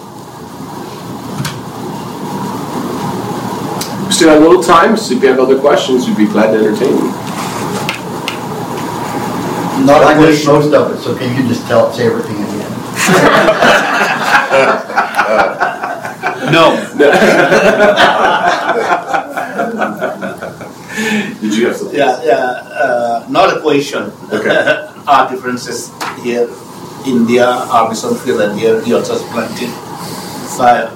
We 4.05 4.13
still 4.13 4.29
have 4.29 4.41
a 4.41 4.45
little 4.47 4.61
time, 4.61 4.95
so 4.95 5.15
if 5.15 5.23
you 5.23 5.29
have 5.29 5.39
other 5.39 5.59
questions, 5.59 6.07
we'd 6.07 6.17
be 6.17 6.27
glad 6.27 6.51
to 6.51 6.59
entertain 6.59 6.95
them. 6.95 7.07
Not 9.87 10.03
I 10.03 10.19
missed 10.19 10.45
most 10.45 10.71
of 10.73 10.95
it, 10.95 11.01
so 11.01 11.17
can 11.17 11.35
you 11.35 11.47
just 11.47 11.65
tell 11.67 11.91
say 11.91 12.05
everything 12.05 12.35
again? 12.35 12.73
No. 16.51 16.75
Did 21.41 21.53
you 21.55 21.67
have 21.67 21.75
something? 21.77 21.97
Yeah, 21.97 22.23
yeah. 22.23 22.35
Uh, 22.73 23.25
not 23.29 23.55
a 23.55 23.61
question. 23.61 24.11
Okay. 24.31 24.87
Our 25.07 25.29
differences 25.29 25.91
here, 26.23 26.49
India, 27.05 27.47
our 27.47 27.87
mission 27.87 28.13
field, 28.15 28.41
and 28.41 28.59
here 28.59 28.81
you 28.83 28.97
also 28.97 29.15
planted 29.31 29.71
fire. 30.57 30.91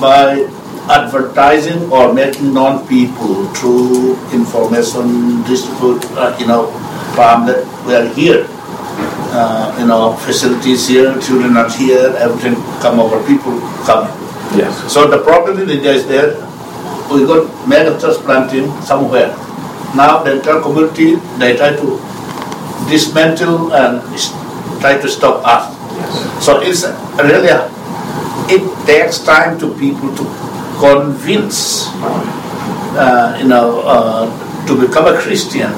By 0.00 0.50
advertising 0.90 1.92
or 1.92 2.12
making 2.12 2.52
known 2.52 2.86
people 2.88 3.46
through 3.54 4.18
information 4.32 5.42
distribute, 5.44 6.04
uh, 6.18 6.36
you 6.40 6.46
know, 6.48 6.66
from 7.14 7.46
that 7.46 7.62
we 7.86 7.94
are 7.94 8.08
here. 8.14 8.48
Uh, 9.32 9.76
you 9.78 9.86
know, 9.86 10.14
facilities 10.14 10.88
here, 10.88 11.18
children 11.20 11.56
are 11.56 11.68
here, 11.68 12.14
everything 12.18 12.54
come 12.80 13.00
over, 13.00 13.18
people 13.26 13.58
come 13.84 14.06
Yes. 14.54 14.92
So 14.92 15.08
the 15.08 15.18
problem 15.18 15.58
in 15.58 15.68
India 15.70 15.92
is 15.92 16.06
there. 16.06 16.38
We 17.10 17.26
got 17.26 17.50
mega 17.68 17.98
church 17.98 18.18
planting 18.22 18.70
somewhere. 18.82 19.34
Now 19.94 20.22
the 20.22 20.36
entire 20.36 20.60
community 20.60 21.16
they 21.38 21.56
try 21.56 21.74
to 21.74 21.88
dismantle 22.88 23.72
and 23.74 24.00
try 24.80 25.00
to 25.00 25.08
stop 25.08 25.42
us. 25.44 25.72
Yes. 25.96 26.44
So 26.44 26.60
it's 26.60 26.84
really 27.18 27.50
it 28.48 28.62
takes 28.86 29.18
time 29.18 29.58
to 29.58 29.74
people 29.78 30.14
to 30.14 30.24
convince, 30.78 31.88
uh, 32.94 33.36
you 33.40 33.48
know, 33.48 33.80
uh, 33.82 34.66
to 34.66 34.72
become 34.78 35.06
a 35.06 35.18
Christian. 35.18 35.72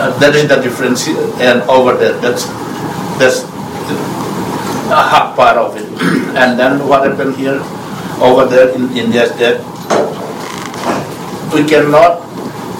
Uh, 0.00 0.16
that 0.18 0.34
is 0.34 0.48
the 0.48 0.56
difference, 0.56 1.08
and 1.40 1.62
over 1.68 1.96
there, 1.96 2.12
that's 2.20 2.44
that's 3.20 3.44
a 4.90 5.02
half 5.12 5.36
part 5.36 5.56
of 5.56 5.76
it. 5.76 5.86
and 6.36 6.58
then 6.58 6.86
what 6.88 7.08
happened 7.08 7.36
here, 7.36 7.60
over 8.20 8.46
there 8.46 8.68
in 8.74 8.90
India 8.96 9.24
is 9.24 9.32
that 9.38 9.60
we 11.54 11.64
cannot 11.64 12.20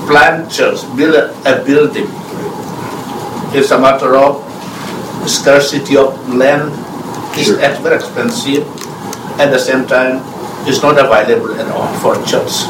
plant 0.06 0.50
church, 0.50 0.80
build 0.96 1.14
a, 1.14 1.30
a 1.46 1.64
building. 1.64 2.08
It's 3.52 3.70
a 3.70 3.78
matter 3.78 4.16
of 4.16 4.42
scarcity 5.28 5.96
of 5.96 6.12
land. 6.34 6.72
It's 7.36 7.46
sure. 7.46 7.58
very 7.58 7.96
expensive. 7.96 8.66
At 9.38 9.50
the 9.50 9.58
same 9.58 9.86
time, 9.86 10.22
it's 10.66 10.82
not 10.82 10.98
available 10.98 11.54
at 11.58 11.68
all 11.70 11.88
for 12.00 12.14
church. 12.26 12.66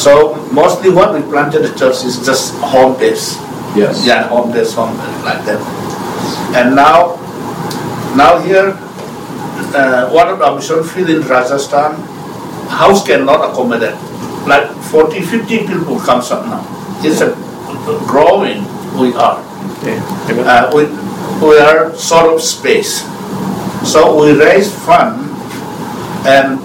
So 0.00 0.32
mostly 0.50 0.88
what 0.88 1.12
we 1.12 1.20
planted 1.20 1.60
the 1.60 1.76
church 1.78 2.04
is 2.08 2.24
just 2.24 2.54
home 2.64 2.98
base. 2.98 3.36
Yes. 3.76 4.06
Yeah, 4.06 4.28
home 4.28 4.50
base, 4.50 4.72
home 4.72 4.96
base, 4.96 5.24
like 5.28 5.44
that. 5.44 5.60
And 6.56 6.74
now 6.74 7.20
now 8.16 8.40
here, 8.40 8.72
uh, 9.76 10.08
one 10.10 10.28
of 10.28 10.38
the 10.38 10.48
mission 10.56 10.82
field 10.82 11.10
in 11.10 11.20
Rajasthan, 11.20 12.00
house 12.72 13.06
cannot 13.06 13.52
accommodate. 13.52 13.94
Like 14.48 14.72
40, 14.88 15.20
50 15.20 15.66
people 15.68 16.00
comes 16.00 16.30
up 16.30 16.46
now. 16.46 16.64
It's 17.04 17.20
a 17.20 17.36
growing 18.08 18.64
we 18.98 19.12
are. 19.12 19.36
Uh, 19.84 20.72
we, 20.74 20.88
we 21.46 21.58
are 21.58 21.94
sort 21.94 22.32
of 22.32 22.40
space. 22.40 23.04
So 23.84 24.16
we 24.16 24.32
raise 24.32 24.72
fund 24.84 25.28
and 26.26 26.58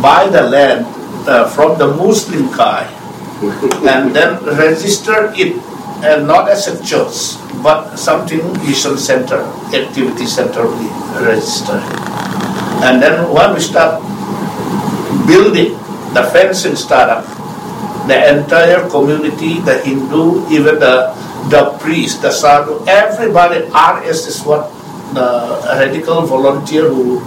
buy 0.00 0.28
the 0.32 0.42
land 0.42 0.97
uh, 1.28 1.48
from 1.48 1.78
the 1.78 1.86
Muslim 1.86 2.48
guy 2.56 2.88
and 3.86 4.16
then 4.16 4.42
register 4.44 5.30
it 5.36 5.54
and 6.02 6.26
not 6.26 6.48
as 6.48 6.66
a 6.66 6.74
church 6.82 7.36
but 7.62 7.96
something 7.96 8.40
mission 8.64 8.96
center, 8.96 9.42
activity 9.74 10.26
center 10.26 10.66
we 10.66 10.86
register. 11.20 11.78
And 12.86 13.02
then 13.02 13.32
when 13.32 13.54
we 13.54 13.60
start 13.60 14.00
building 15.26 15.74
the 16.14 16.22
fencing 16.32 16.76
startup, 16.76 17.26
the 18.06 18.16
entire 18.38 18.88
community, 18.88 19.60
the 19.60 19.78
Hindu, 19.80 20.48
even 20.48 20.78
the 20.78 21.12
the 21.50 21.76
priest, 21.80 22.22
the 22.22 22.30
sadhu, 22.30 22.84
everybody, 22.86 23.66
RSS 23.72 24.28
is 24.28 24.42
what 24.44 24.70
the 25.14 25.60
radical 25.76 26.22
volunteer 26.22 26.88
who 26.88 27.20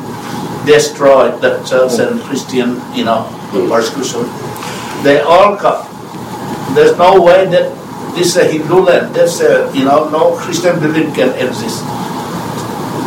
destroyed 0.65 1.41
the 1.41 1.61
church 1.63 1.99
and 1.99 2.21
Christian, 2.21 2.79
you 2.93 3.05
know, 3.05 3.25
persecution. 3.69 4.23
They 5.03 5.21
all 5.21 5.57
come. 5.57 5.87
There's 6.75 6.97
no 6.97 7.21
way 7.21 7.45
that 7.47 7.73
this 8.15 8.35
is 8.35 8.37
a 8.37 8.45
Hindu 8.45 8.81
land. 8.81 9.15
There's 9.15 9.41
a, 9.41 9.71
you 9.73 9.85
know, 9.85 10.09
no 10.09 10.35
Christian 10.35 10.79
belief 10.79 11.13
can 11.15 11.29
exist. 11.35 11.83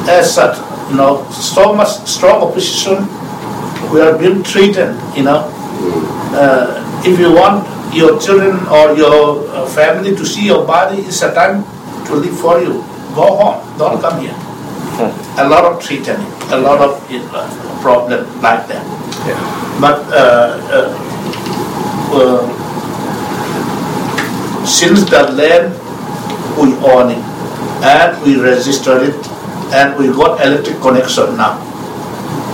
As 0.08 0.34
such, 0.34 0.58
you 0.90 0.96
know, 0.96 1.28
so 1.30 1.74
much 1.74 1.88
strong 2.06 2.42
opposition. 2.42 3.06
We 3.92 4.00
are 4.00 4.18
being 4.18 4.42
treated, 4.42 4.96
you 5.14 5.24
know. 5.24 5.50
Uh, 6.34 7.02
if 7.06 7.18
you 7.18 7.32
want 7.32 7.68
your 7.94 8.18
children 8.20 8.66
or 8.66 8.96
your 8.96 9.46
uh, 9.50 9.66
family 9.66 10.16
to 10.16 10.26
see 10.26 10.46
your 10.46 10.66
body, 10.66 11.02
it's 11.02 11.22
a 11.22 11.32
time 11.32 11.62
to 12.06 12.14
live 12.14 12.38
for 12.38 12.60
you. 12.60 12.82
Go 13.14 13.36
home. 13.36 13.78
Don't 13.78 14.00
come 14.00 14.20
here. 14.20 14.43
A 15.36 15.48
lot 15.48 15.64
of 15.64 15.82
treatment, 15.82 16.22
a 16.52 16.58
lot 16.58 16.80
of 16.80 17.02
uh, 17.10 17.80
problem 17.82 18.24
like 18.40 18.66
that. 18.68 18.84
But 19.80 19.98
uh, 20.12 20.60
uh, 20.70 20.88
uh, 22.14 22.46
since 24.64 25.04
the 25.10 25.22
land 25.32 25.74
we 26.56 26.70
own 26.86 27.10
it 27.10 27.24
and 27.82 28.22
we 28.24 28.40
registered 28.40 29.02
it 29.02 29.14
and 29.74 29.98
we 29.98 30.06
got 30.08 30.40
electric 30.40 30.80
connection 30.80 31.36
now. 31.36 31.58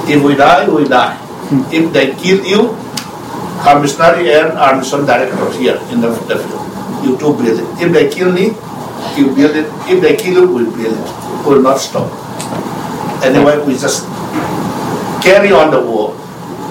If 0.09 0.23
we 0.25 0.35
die, 0.35 0.69
we 0.69 0.89
die. 0.89 1.17
If 1.71 1.93
they 1.93 2.15
kill 2.15 2.45
you, 2.45 2.77
our 3.67 3.81
missionary 3.81 4.33
and 4.33 4.57
our 4.57 4.77
mission 4.77 5.05
director 5.05 5.53
here 5.59 5.77
in 5.93 6.01
the, 6.01 6.09
the 6.27 6.39
field, 6.39 7.05
you 7.05 7.19
two 7.19 7.37
build 7.37 7.61
it. 7.61 7.69
If 7.83 7.93
they 7.93 8.09
kill 8.09 8.33
me, 8.33 8.57
you 9.17 9.35
build 9.35 9.57
it. 9.57 9.69
If 9.87 10.01
they 10.01 10.17
kill 10.17 10.49
you, 10.49 10.55
we 10.55 10.65
build 10.65 10.97
it. 10.97 11.45
We 11.47 11.55
will 11.55 11.63
not 11.63 11.77
stop. 11.79 12.09
Anyway, 13.23 13.59
we 13.67 13.75
just 13.75 14.07
carry 15.23 15.53
on 15.53 15.71
the 15.71 15.81
war. 15.81 16.17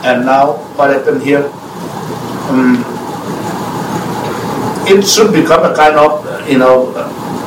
And 0.04 0.26
now, 0.26 0.54
what 0.76 0.90
happened 0.90 1.22
here? 1.22 1.46
Um, 2.50 2.84
it 4.88 5.06
should 5.06 5.32
become 5.32 5.64
a 5.64 5.76
kind 5.76 5.96
of, 5.96 6.26
you 6.50 6.58
know, 6.58 6.90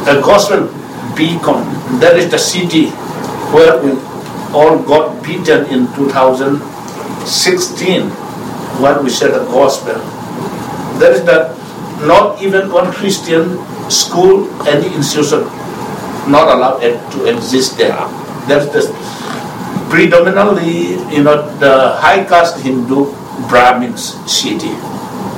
a 0.06 0.20
gospel 0.22 0.68
beacon. 1.16 1.64
That 1.98 2.16
is 2.16 2.30
the 2.30 2.38
city 2.38 2.90
where 3.50 3.76
we 3.82 3.90
all 4.54 4.78
got 4.78 5.20
beaten 5.24 5.66
in 5.66 5.88
2016 5.94 8.10
when 8.80 9.02
we 9.04 9.10
said 9.10 9.32
the 9.34 9.44
gospel. 9.46 9.98
There 10.98 11.12
is 11.12 11.24
the 11.24 11.52
not 12.06 12.40
even 12.42 12.70
one 12.70 12.92
Christian 12.92 13.58
school, 13.90 14.48
any 14.68 14.94
institution 14.94 15.42
not 16.30 16.54
allowed 16.54 16.78
to 16.80 17.24
exist 17.26 17.76
there. 17.78 17.98
There's 18.48 18.68
this 18.72 18.90
predominantly, 19.90 20.96
you 21.14 21.22
know, 21.22 21.46
the 21.58 21.96
high 22.00 22.24
caste 22.24 22.58
Hindu 22.60 23.12
Brahmins 23.48 24.16
city. 24.30 24.72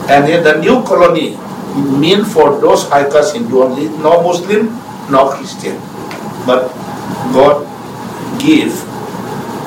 And 0.09 0.29
in 0.29 0.45
the 0.45 0.59
new 0.61 0.83
colony, 0.85 1.37
mean 1.99 2.25
for 2.25 2.61
those 2.61 2.89
high 2.89 3.09
caste 3.11 3.35
Hindu 3.35 3.63
only, 3.63 3.89
no 3.99 4.23
Muslim, 4.23 4.67
no 5.11 5.31
Christian. 5.31 5.77
But 6.47 6.69
God 7.33 7.67
give 8.39 8.73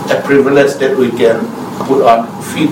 a 0.10 0.22
privilege 0.24 0.76
that 0.76 0.98
we 0.98 1.12
can 1.12 1.44
put 1.86 2.04
on 2.06 2.28
feet 2.42 2.72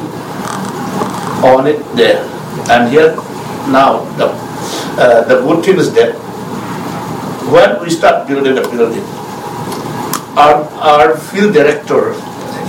on 1.44 1.68
it 1.68 1.80
there. 1.96 2.24
And 2.70 2.90
here 2.90 3.16
now 3.70 4.06
the 4.18 4.28
uh, 4.98 5.24
the 5.28 5.42
good 5.42 5.66
thing 5.66 5.78
is 5.78 5.94
that 5.94 6.16
when 7.52 7.82
we 7.82 7.90
start 7.90 8.28
building 8.28 8.56
the 8.56 8.62
building, 8.62 9.04
our 10.38 10.64
our 10.80 11.18
field 11.18 11.54
director, 11.54 12.14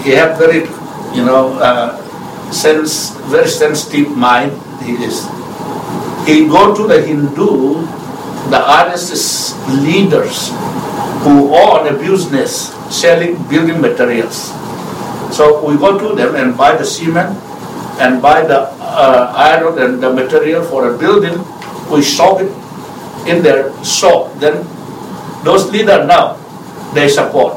he 0.03 0.11
have 0.12 0.39
very 0.39 0.67
you 1.17 1.25
know 1.25 1.59
uh, 1.59 1.99
sense 2.51 3.11
very 3.27 3.49
sensitive 3.49 4.17
mind. 4.17 4.53
He 4.83 4.95
is 5.03 5.27
he 6.27 6.47
go 6.47 6.75
to 6.75 6.87
the 6.87 7.03
Hindu, 7.03 7.83
the 8.51 8.61
RSS 8.61 9.55
leaders 9.83 10.51
who 11.23 11.55
own 11.55 11.87
a 11.87 11.95
business 11.99 12.75
selling 12.91 13.35
building 13.49 13.81
materials. 13.81 14.51
So 15.35 15.67
we 15.67 15.77
go 15.77 15.99
to 15.99 16.14
them 16.14 16.35
and 16.35 16.57
buy 16.57 16.77
the 16.77 16.85
cement 16.85 17.37
and 17.99 18.23
buy 18.23 18.43
the 18.43 18.71
uh, 18.81 19.33
iron 19.35 19.79
and 19.79 20.03
the 20.03 20.12
material 20.12 20.64
for 20.64 20.95
a 20.95 20.99
building. 20.99 21.43
We 21.91 22.03
shop 22.03 22.41
it 22.41 22.51
in 23.27 23.43
their 23.43 23.73
shop. 23.85 24.39
Then 24.39 24.62
those 25.45 25.71
leaders 25.71 26.07
now, 26.07 26.39
they 26.95 27.09
support. 27.09 27.55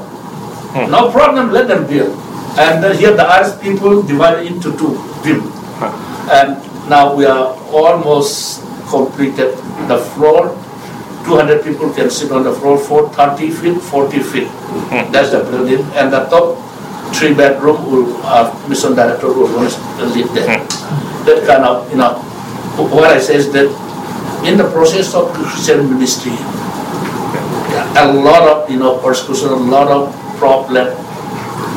Hmm. 0.73 0.91
No 0.91 1.11
problem, 1.11 1.51
let 1.51 1.67
them 1.67 1.88
build. 1.88 2.13
And 2.57 2.84
then 2.84 2.97
here 2.97 3.15
the 3.15 3.23
RSS 3.23 3.61
people 3.61 4.01
divided 4.03 4.45
into 4.47 4.75
two, 4.77 4.97
build. 5.23 5.45
And 6.30 6.61
now 6.89 7.15
we 7.15 7.25
are 7.25 7.55
almost 7.71 8.61
completed 8.88 9.55
the 9.88 9.97
floor. 9.97 10.55
200 11.25 11.63
people 11.63 11.93
can 11.93 12.09
sit 12.09 12.32
on 12.32 12.43
the 12.43 12.53
floor 12.53 12.77
for 12.77 13.09
30 13.13 13.49
feet, 13.51 13.82
40 13.82 14.19
feet. 14.19 14.47
Hmm. 14.47 15.11
That's 15.11 15.32
the 15.32 15.43
building. 15.43 15.86
And 15.93 16.11
the 16.13 16.25
top 16.25 16.57
three 17.13 17.34
bedroom 17.34 17.91
will, 17.91 18.17
uh, 18.23 18.49
mission 18.67 18.95
director 18.95 19.27
will 19.27 19.49
live 19.49 20.34
there. 20.34 20.59
Hmm. 20.59 21.25
That 21.25 21.45
kind 21.45 21.63
of, 21.65 21.89
you 21.91 21.97
know, 21.97 22.13
what 22.77 23.11
I 23.11 23.19
say 23.19 23.36
is 23.36 23.51
that 23.53 23.67
in 24.45 24.57
the 24.57 24.69
process 24.71 25.13
of 25.13 25.34
Christian 25.34 25.89
ministry, 25.89 26.32
a 27.97 28.13
lot 28.13 28.43
of, 28.43 28.69
you 28.69 28.77
know, 28.77 28.97
persecution, 28.99 29.49
a 29.49 29.55
lot 29.55 29.87
of 29.87 30.13
problem 30.37 30.87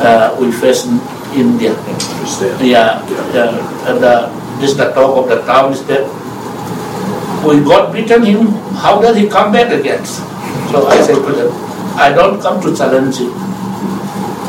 uh, 0.01 0.37
we 0.41 0.53
face 0.53 0.87
in 0.87 1.01
India. 1.35 1.73
Yeah, 2.61 3.01
yeah. 3.33 3.89
And 3.89 4.05
uh, 4.05 4.31
this 4.61 4.75
the 4.75 4.93
talk 4.93 5.17
of 5.17 5.29
the 5.29 5.43
town 5.47 5.73
is 5.73 5.85
that 5.87 6.05
we 7.45 7.61
got 7.65 7.93
beaten 7.93 8.23
him, 8.23 8.47
how 8.77 9.01
does 9.01 9.17
he 9.17 9.29
come 9.29 9.53
back 9.53 9.73
again? 9.73 10.05
So 10.05 10.87
I 10.87 11.01
said 11.03 11.17
to 11.17 11.33
them, 11.33 11.51
I 11.97 12.13
don't 12.15 12.41
come 12.41 12.61
to 12.63 12.75
challenge 12.75 13.19
you. 13.19 13.33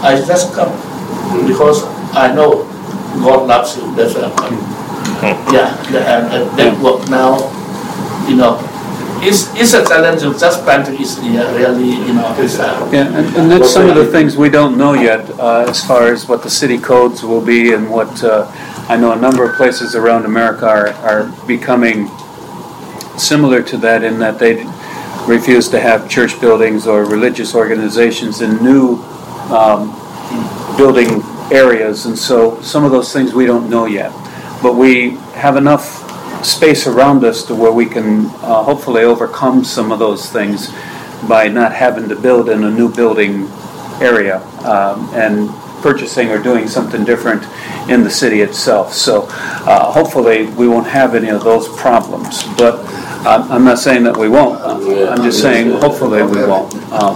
I 0.03 0.22
just 0.26 0.53
come 0.53 0.72
because 1.47 1.84
I 2.14 2.34
know 2.36 2.64
God 3.24 3.47
loves 3.47 3.78
you. 3.78 3.95
That's 3.95 4.14
why 4.16 4.24
I'm 4.24 4.36
coming. 4.36 4.64
Yeah, 5.53 5.72
and, 5.88 6.28
and 6.34 6.59
that 6.59 6.80
work 6.84 7.09
now, 7.09 7.39
you 8.28 8.36
know, 8.36 8.59
it's, 9.28 9.54
it's 9.56 9.74
a 9.74 9.86
challenge 9.86 10.24
of 10.24 10.38
just 10.40 10.64
planting 10.64 11.00
is 11.02 11.18
really, 11.20 11.90
you 11.90 12.14
know, 12.14 12.36
it's, 12.38 12.60
uh, 12.60 12.90
yeah, 12.92 13.08
and, 13.08 13.36
and 13.36 13.52
that's 13.52 13.72
some 13.72 13.90
of 13.90 13.96
the 13.96 14.06
things 14.08 14.38
we 14.38 14.50
don't 14.50 14.78
know 14.78 14.94
yet 14.94 15.30
uh, 15.40 15.66
as 15.68 15.84
far 15.86 16.08
as 16.08 16.28
what 16.28 16.44
the 16.44 16.50
city 16.50 16.78
codes 16.78 17.24
will 17.24 17.44
be 17.44 17.74
and 17.74 17.90
what 17.90 18.24
uh, 18.24 18.50
I 18.90 18.98
know 18.98 19.14
a 19.14 19.20
number 19.20 19.50
of 19.50 19.56
places 19.56 19.96
around 19.96 20.26
America 20.26 20.68
are, 20.68 20.90
are 20.90 21.48
becoming 21.48 22.10
similar 23.18 23.62
to 23.64 23.78
that 23.78 24.04
in 24.04 24.20
that 24.20 24.40
they 24.40 24.66
refuse 25.28 25.70
to 25.70 25.80
have 25.80 26.10
church 26.10 26.40
buildings 26.42 26.86
or 26.86 27.06
religious 27.06 27.56
organizations 27.56 28.42
in 28.42 28.62
new 28.64 28.98
um, 29.50 29.96
building 30.78 31.22
areas. 31.52 32.06
And 32.06 32.18
so 32.18 32.62
some 32.62 32.84
of 32.84 32.92
those 32.92 33.14
things 33.14 33.34
we 33.34 33.46
don't 33.46 33.70
know 33.70 33.86
yet. 33.86 34.12
But 34.62 34.76
we 34.76 35.12
have 35.34 35.56
enough 35.56 36.03
space 36.44 36.88
around 36.88 37.24
us 37.24 37.44
to 37.44 37.56
where 37.56 37.72
we 37.72 37.86
can 37.86 38.26
uh, 38.26 38.64
hopefully 38.64 39.04
overcome 39.04 39.64
some 39.64 39.91
of 39.91 40.00
those 40.00 40.30
things 40.30 40.72
by 41.28 41.48
not 41.48 41.74
having 41.74 42.10
to 42.10 42.16
build 42.16 42.50
in 42.50 42.64
a 42.64 42.72
new 42.72 42.94
building 42.94 43.48
area 44.02 44.41
um, 44.66 45.10
and 45.14 45.50
purchasing 45.82 46.30
or 46.30 46.41
doing 46.41 46.68
something 46.68 47.04
different 47.04 47.44
in 47.89 48.04
the 48.04 48.10
city 48.10 48.41
itself. 48.41 48.94
So 48.94 49.28
uh, 49.30 49.91
hopefully 49.91 50.48
we 50.48 50.68
won't 50.68 50.88
have 50.88 51.16
any 51.16 51.30
of 51.30 51.44
those 51.44 51.68
problems. 51.78 52.44
But 52.58 52.80
I'm, 53.26 53.52
I'm 53.52 53.64
not 53.64 53.80
saying 53.80 54.04
that 54.04 54.16
we 54.16 54.30
won't. 54.30 54.62
I'm 54.62 55.24
just 55.24 55.41
saying 55.41 55.72
hopefully 55.80 56.24
we 56.24 56.46
won't. 56.46 56.74
Um, 56.91 57.16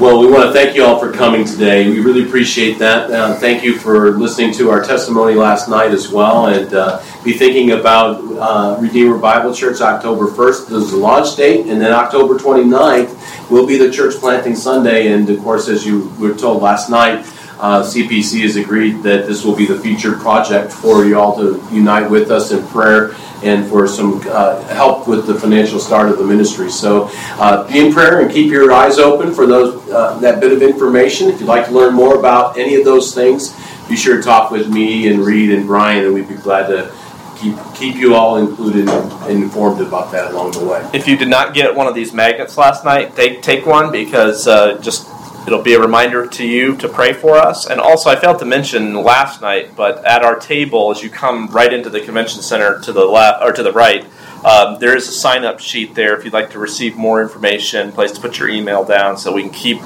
well, 0.00 0.18
we 0.18 0.32
want 0.32 0.46
to 0.46 0.52
thank 0.52 0.74
you 0.74 0.84
all 0.84 0.98
for 0.98 1.12
coming 1.12 1.44
today. 1.44 1.86
We 1.90 2.00
really 2.00 2.24
appreciate 2.26 2.78
that. 2.78 3.10
Uh, 3.10 3.34
thank 3.34 3.62
you 3.62 3.78
for 3.78 4.12
listening 4.12 4.54
to 4.54 4.70
our 4.70 4.82
testimony 4.82 5.34
last 5.34 5.68
night 5.68 5.90
as 5.90 6.10
well, 6.10 6.46
and 6.46 6.72
uh, 6.72 7.02
be 7.24 7.34
thinking 7.34 7.72
about 7.72 8.22
uh, 8.38 8.80
Redeemer 8.80 9.18
Bible 9.18 9.54
Church 9.54 9.80
October 9.80 10.26
1st 10.26 10.72
is 10.72 10.90
the 10.90 10.96
launch 10.96 11.36
date, 11.36 11.66
and 11.66 11.80
then 11.80 11.92
October 11.92 12.38
29th 12.38 13.50
will 13.50 13.66
be 13.66 13.76
the 13.76 13.90
church 13.90 14.14
planting 14.14 14.54
Sunday. 14.54 15.12
And 15.12 15.28
of 15.28 15.38
course, 15.40 15.68
as 15.68 15.84
you 15.84 16.08
were 16.18 16.34
told 16.34 16.62
last 16.62 16.88
night, 16.88 17.26
uh, 17.58 17.82
CPC 17.82 18.42
has 18.42 18.56
agreed 18.56 19.02
that 19.02 19.26
this 19.26 19.44
will 19.44 19.54
be 19.54 19.66
the 19.66 19.78
featured 19.78 20.18
project 20.18 20.72
for 20.72 21.04
you 21.04 21.18
all 21.18 21.36
to 21.36 21.62
unite 21.70 22.10
with 22.10 22.30
us 22.30 22.52
in 22.52 22.66
prayer 22.68 23.14
and 23.42 23.68
for 23.68 23.86
some 23.86 24.22
uh, 24.30 24.62
help 24.68 25.06
with 25.06 25.26
the 25.26 25.34
financial 25.34 25.78
start 25.78 26.10
of 26.10 26.16
the 26.16 26.24
ministry. 26.24 26.70
So 26.70 27.10
uh, 27.12 27.70
be 27.70 27.80
in 27.80 27.92
prayer 27.92 28.20
and 28.20 28.30
keep 28.30 28.50
your 28.50 28.72
eyes 28.72 28.98
open 28.98 29.34
for 29.34 29.46
those 29.46 29.90
uh, 29.90 30.18
that 30.20 30.40
bit 30.40 30.52
of 30.52 30.62
information. 30.62 31.28
If 31.28 31.40
you'd 31.40 31.46
like 31.46 31.66
to 31.66 31.72
learn 31.72 31.94
more 31.94 32.18
about 32.18 32.56
any 32.56 32.76
of 32.76 32.84
those 32.86 33.14
things, 33.14 33.54
be 33.90 33.96
sure 33.96 34.16
to 34.16 34.22
talk 34.22 34.50
with 34.50 34.70
me 34.70 35.08
and 35.08 35.20
Reed 35.20 35.50
and 35.50 35.66
Brian, 35.66 36.06
and 36.06 36.14
we'd 36.14 36.28
be 36.28 36.36
glad 36.36 36.68
to 36.68 36.94
keep 37.40 37.56
keep 37.74 37.96
you 37.96 38.14
all 38.14 38.36
included 38.36 38.88
and 38.88 39.42
informed 39.42 39.80
about 39.80 40.12
that 40.12 40.32
along 40.32 40.52
the 40.52 40.64
way. 40.64 40.88
If 40.92 41.08
you 41.08 41.16
did 41.16 41.28
not 41.28 41.54
get 41.54 41.74
one 41.74 41.86
of 41.86 41.94
these 41.94 42.12
magnets 42.12 42.56
last 42.56 42.84
night, 42.84 43.16
take 43.16 43.42
take 43.42 43.66
one 43.66 43.90
because 43.90 44.46
uh, 44.46 44.78
just 44.78 45.08
it'll 45.46 45.62
be 45.62 45.74
a 45.74 45.80
reminder 45.80 46.26
to 46.26 46.46
you 46.46 46.76
to 46.76 46.88
pray 46.88 47.12
for 47.12 47.36
us. 47.36 47.66
And 47.66 47.80
also, 47.80 48.10
I 48.10 48.16
failed 48.16 48.38
to 48.40 48.44
mention 48.44 48.94
last 48.94 49.40
night, 49.40 49.74
but 49.74 50.04
at 50.04 50.22
our 50.22 50.38
table, 50.38 50.90
as 50.90 51.02
you 51.02 51.10
come 51.10 51.48
right 51.48 51.72
into 51.72 51.90
the 51.90 52.00
convention 52.00 52.42
center 52.42 52.80
to 52.80 52.92
the 52.92 53.04
left 53.04 53.42
or 53.42 53.52
to 53.52 53.62
the 53.62 53.72
right, 53.72 54.04
um, 54.44 54.78
there 54.78 54.96
is 54.96 55.08
a 55.08 55.12
sign 55.12 55.44
up 55.44 55.60
sheet 55.60 55.94
there 55.94 56.16
if 56.16 56.24
you'd 56.24 56.32
like 56.32 56.50
to 56.50 56.58
receive 56.58 56.96
more 56.96 57.22
information. 57.22 57.92
Place 57.92 58.12
to 58.12 58.20
put 58.20 58.38
your 58.38 58.48
email 58.48 58.84
down 58.84 59.16
so 59.16 59.32
we 59.32 59.42
can 59.42 59.50
keep 59.50 59.78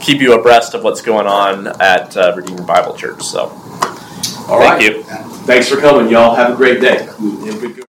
keep 0.00 0.20
you 0.20 0.34
abreast 0.34 0.74
of 0.74 0.82
what's 0.82 1.00
going 1.00 1.26
on 1.26 1.68
at 1.80 2.16
uh, 2.16 2.34
Redeemer 2.36 2.62
Bible 2.62 2.94
Church. 2.94 3.22
So, 3.22 3.48
All 4.48 4.58
thank 4.58 4.80
right. 4.80 4.82
you. 4.82 5.02
Thanks 5.44 5.68
for 5.68 5.76
coming, 5.80 6.10
y'all. 6.10 6.34
Have 6.34 6.52
a 6.52 6.56
great 6.56 6.80
day. 6.80 7.04
Have 7.04 7.18
a 7.18 7.20
good- 7.20 7.72